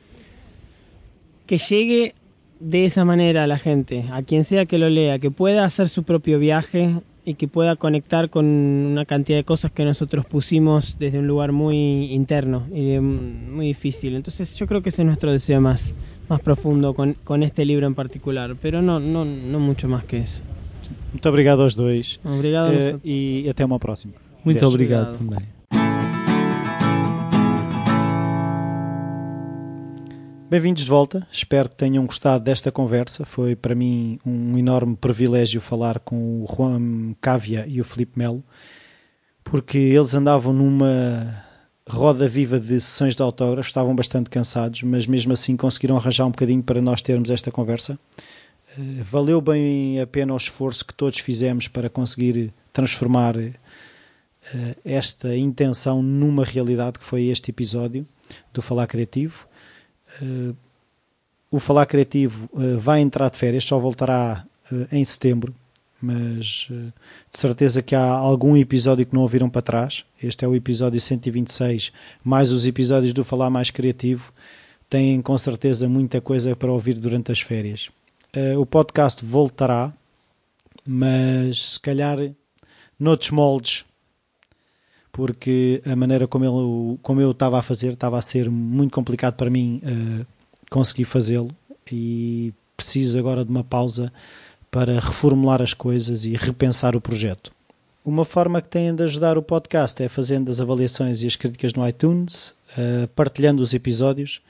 que 1.45 1.57
llegue 1.57 2.13
de 2.59 2.85
esa 2.85 3.05
manera 3.05 3.43
a 3.43 3.47
la 3.47 3.57
gente, 3.57 4.05
a 4.11 4.21
quien 4.23 4.43
sea 4.43 4.65
que 4.65 4.77
lo 4.77 4.89
lea, 4.89 5.19
que 5.19 5.31
pueda 5.31 5.63
hacer 5.63 5.89
su 5.89 6.03
propio 6.03 6.39
viaje 6.39 6.95
y 7.23 7.35
que 7.35 7.47
pueda 7.47 7.75
conectar 7.75 8.29
con 8.29 8.45
una 8.45 9.05
cantidad 9.05 9.37
de 9.37 9.43
cosas 9.43 9.71
que 9.71 9.83
nosotros 9.85 10.25
pusimos 10.25 10.95
desde 10.97 11.19
un 11.19 11.27
lugar 11.27 11.51
muy 11.51 12.13
interno 12.13 12.65
y 12.73 12.99
muy 12.99 13.67
difícil. 13.67 14.15
Entonces 14.15 14.55
yo 14.55 14.65
creo 14.65 14.81
que 14.81 14.89
ese 14.89 15.01
es 15.01 15.05
nuestro 15.05 15.31
deseo 15.31 15.59
más, 15.61 15.93
más 16.29 16.39
profundo 16.41 16.93
con, 16.93 17.13
con 17.23 17.43
este 17.43 17.65
libro 17.65 17.85
en 17.85 17.95
particular, 17.95 18.55
pero 18.61 18.81
no, 18.81 18.99
no, 18.99 19.25
no 19.25 19.59
mucho 19.59 19.87
más 19.87 20.03
que 20.05 20.19
eso. 20.19 20.41
Muito 21.11 21.27
obrigado 21.29 21.61
aos 21.61 21.75
dois 21.75 22.19
Obrigado. 22.23 22.73
vosotros. 22.73 23.01
e 23.03 23.47
até 23.49 23.65
uma 23.65 23.79
próxima. 23.79 24.13
Muito 24.43 24.59
Dez. 24.59 24.69
obrigado 24.69 25.15
Obrigado. 25.15 25.29
também. 25.29 25.57
Bem-vindos 30.49 30.83
de 30.83 30.89
volta, 30.89 31.27
espero 31.29 31.67
que 31.67 31.75
tenham 31.75 32.05
gostado 32.05 32.41
desta 32.45 32.71
conversa. 32.71 33.25
Foi 33.25 33.53
para 33.53 33.75
mim 33.75 34.17
um 34.25 34.57
enorme 34.57 34.95
privilégio 34.95 35.59
falar 35.59 35.99
com 35.99 36.43
o 36.43 36.47
Juan 36.47 37.13
Cávia 37.19 37.65
e 37.67 37.81
o 37.81 37.83
Felipe 37.83 38.17
Melo, 38.17 38.41
porque 39.43 39.77
eles 39.77 40.15
andavam 40.15 40.53
numa 40.53 41.43
roda 41.89 42.29
viva 42.29 42.59
de 42.61 42.79
sessões 42.79 43.13
de 43.13 43.21
autógrafos, 43.21 43.67
estavam 43.67 43.93
bastante 43.93 44.29
cansados, 44.29 44.83
mas 44.83 45.05
mesmo 45.05 45.33
assim 45.33 45.57
conseguiram 45.57 45.97
arranjar 45.97 46.25
um 46.25 46.31
bocadinho 46.31 46.63
para 46.63 46.81
nós 46.81 47.01
termos 47.01 47.29
esta 47.29 47.51
conversa. 47.51 47.99
Eh, 48.77 49.03
valeu 49.03 49.41
bem 49.41 49.99
a 49.99 50.05
pena 50.05 50.33
o 50.33 50.37
esforço 50.37 50.85
que 50.85 50.93
todos 50.93 51.19
fizemos 51.19 51.67
para 51.67 51.89
conseguir 51.89 52.53
transformar 52.71 53.35
eh, 53.37 53.55
esta 54.85 55.35
intenção 55.35 56.03
numa 56.03 56.45
realidade 56.45 56.99
que 56.99 57.05
foi 57.05 57.25
este 57.25 57.49
episódio 57.49 58.07
do 58.53 58.61
Falar 58.61 58.87
Criativo. 58.87 59.47
Eh, 60.21 60.53
o 61.49 61.59
Falar 61.59 61.85
Criativo 61.85 62.49
vai 62.77 62.99
entrar 62.99 63.29
de 63.29 63.37
férias, 63.37 63.63
só 63.63 63.79
voltará 63.79 64.45
em 64.91 65.05
setembro, 65.05 65.55
mas 66.01 66.67
de 66.69 67.39
certeza 67.39 67.81
que 67.81 67.95
há 67.95 68.03
algum 68.03 68.57
episódio 68.57 69.05
que 69.05 69.15
não 69.15 69.21
ouviram 69.21 69.49
para 69.49 69.61
trás. 69.61 70.03
Este 70.21 70.43
é 70.43 70.47
o 70.47 70.53
episódio 70.53 70.99
126, 70.99 71.93
mais 72.21 72.51
os 72.51 72.67
episódios 72.67 73.13
do 73.13 73.23
Falar 73.23 73.49
Mais 73.49 73.71
Criativo. 73.71 74.33
Têm 74.89 75.21
com 75.21 75.37
certeza 75.37 75.87
muita 75.87 76.19
coisa 76.19 76.53
para 76.53 76.69
ouvir 76.69 76.95
durante 76.95 77.31
as 77.31 77.39
férias. 77.39 77.89
Uh, 78.35 78.59
o 78.59 78.65
podcast 78.65 79.25
voltará, 79.25 79.93
mas 80.85 81.73
se 81.73 81.79
calhar 81.79 82.17
noutros 82.99 83.31
moldes, 83.31 83.85
porque 85.11 85.81
a 85.85 85.95
maneira 85.95 86.27
como, 86.27 86.45
ele, 86.45 86.99
como 87.01 87.19
eu 87.19 87.31
estava 87.31 87.57
a 87.57 87.61
fazer 87.61 87.93
estava 87.93 88.17
a 88.17 88.21
ser 88.21 88.49
muito 88.49 88.93
complicado 88.93 89.35
para 89.35 89.49
mim 89.49 89.81
uh, 89.83 90.25
conseguir 90.69 91.05
fazê-lo 91.05 91.49
e 91.91 92.53
preciso 92.75 93.17
agora 93.17 93.43
de 93.43 93.49
uma 93.49 93.63
pausa 93.63 94.13
para 94.69 94.99
reformular 94.99 95.61
as 95.61 95.73
coisas 95.73 96.25
e 96.25 96.33
repensar 96.33 96.95
o 96.95 97.01
projeto. 97.01 97.51
Uma 98.05 98.23
forma 98.23 98.61
que 98.61 98.69
têm 98.69 98.93
de 98.93 99.03
ajudar 99.03 99.37
o 99.37 99.41
podcast 99.41 100.01
é 100.03 100.07
fazendo 100.07 100.49
as 100.49 100.61
avaliações 100.61 101.23
e 101.23 101.27
as 101.27 101.35
críticas 101.35 101.73
no 101.73 101.87
iTunes, 101.87 102.49
uh, 102.77 103.07
partilhando 103.15 103.63
os 103.63 103.73
episódios 103.73 104.41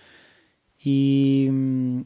e 0.86 1.48
hum, 1.50 2.06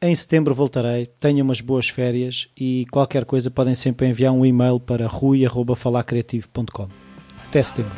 em 0.00 0.14
setembro 0.14 0.54
voltarei, 0.54 1.06
tenham 1.18 1.44
umas 1.44 1.60
boas 1.60 1.88
férias 1.88 2.48
e 2.56 2.86
qualquer 2.90 3.24
coisa 3.24 3.50
podem 3.50 3.74
sempre 3.74 4.06
enviar 4.06 4.32
um 4.32 4.46
e-mail 4.46 4.78
para 4.78 5.06
rui.falacreativo.com. 5.08 6.88
Até 7.48 7.62
setembro. 7.62 7.92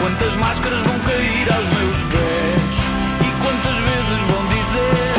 Quantas 0.00 0.36
máscaras 0.36 0.82
vão 0.82 0.98
cair 1.00 1.52
aos 1.52 1.66
meus 1.68 1.98
pés 2.12 2.62
e 3.22 3.30
quantas 3.42 3.78
vezes 3.80 4.20
vão 4.30 4.46
dizer 4.48 5.16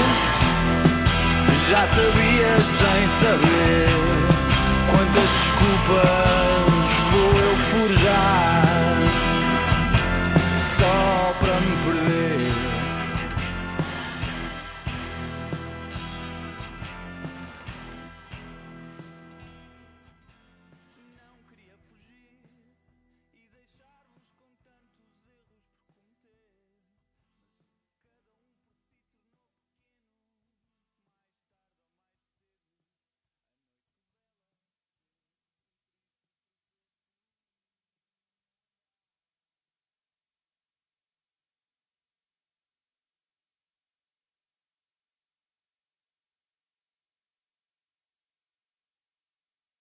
já 1.69 1.87
sabias 1.87 2.63
sem 2.63 3.07
saber 3.19 4.16
Quantas 4.89 5.29
desculpas 5.29 6.93
vou 7.11 7.39
eu 7.39 7.55
forjar? 7.57 8.66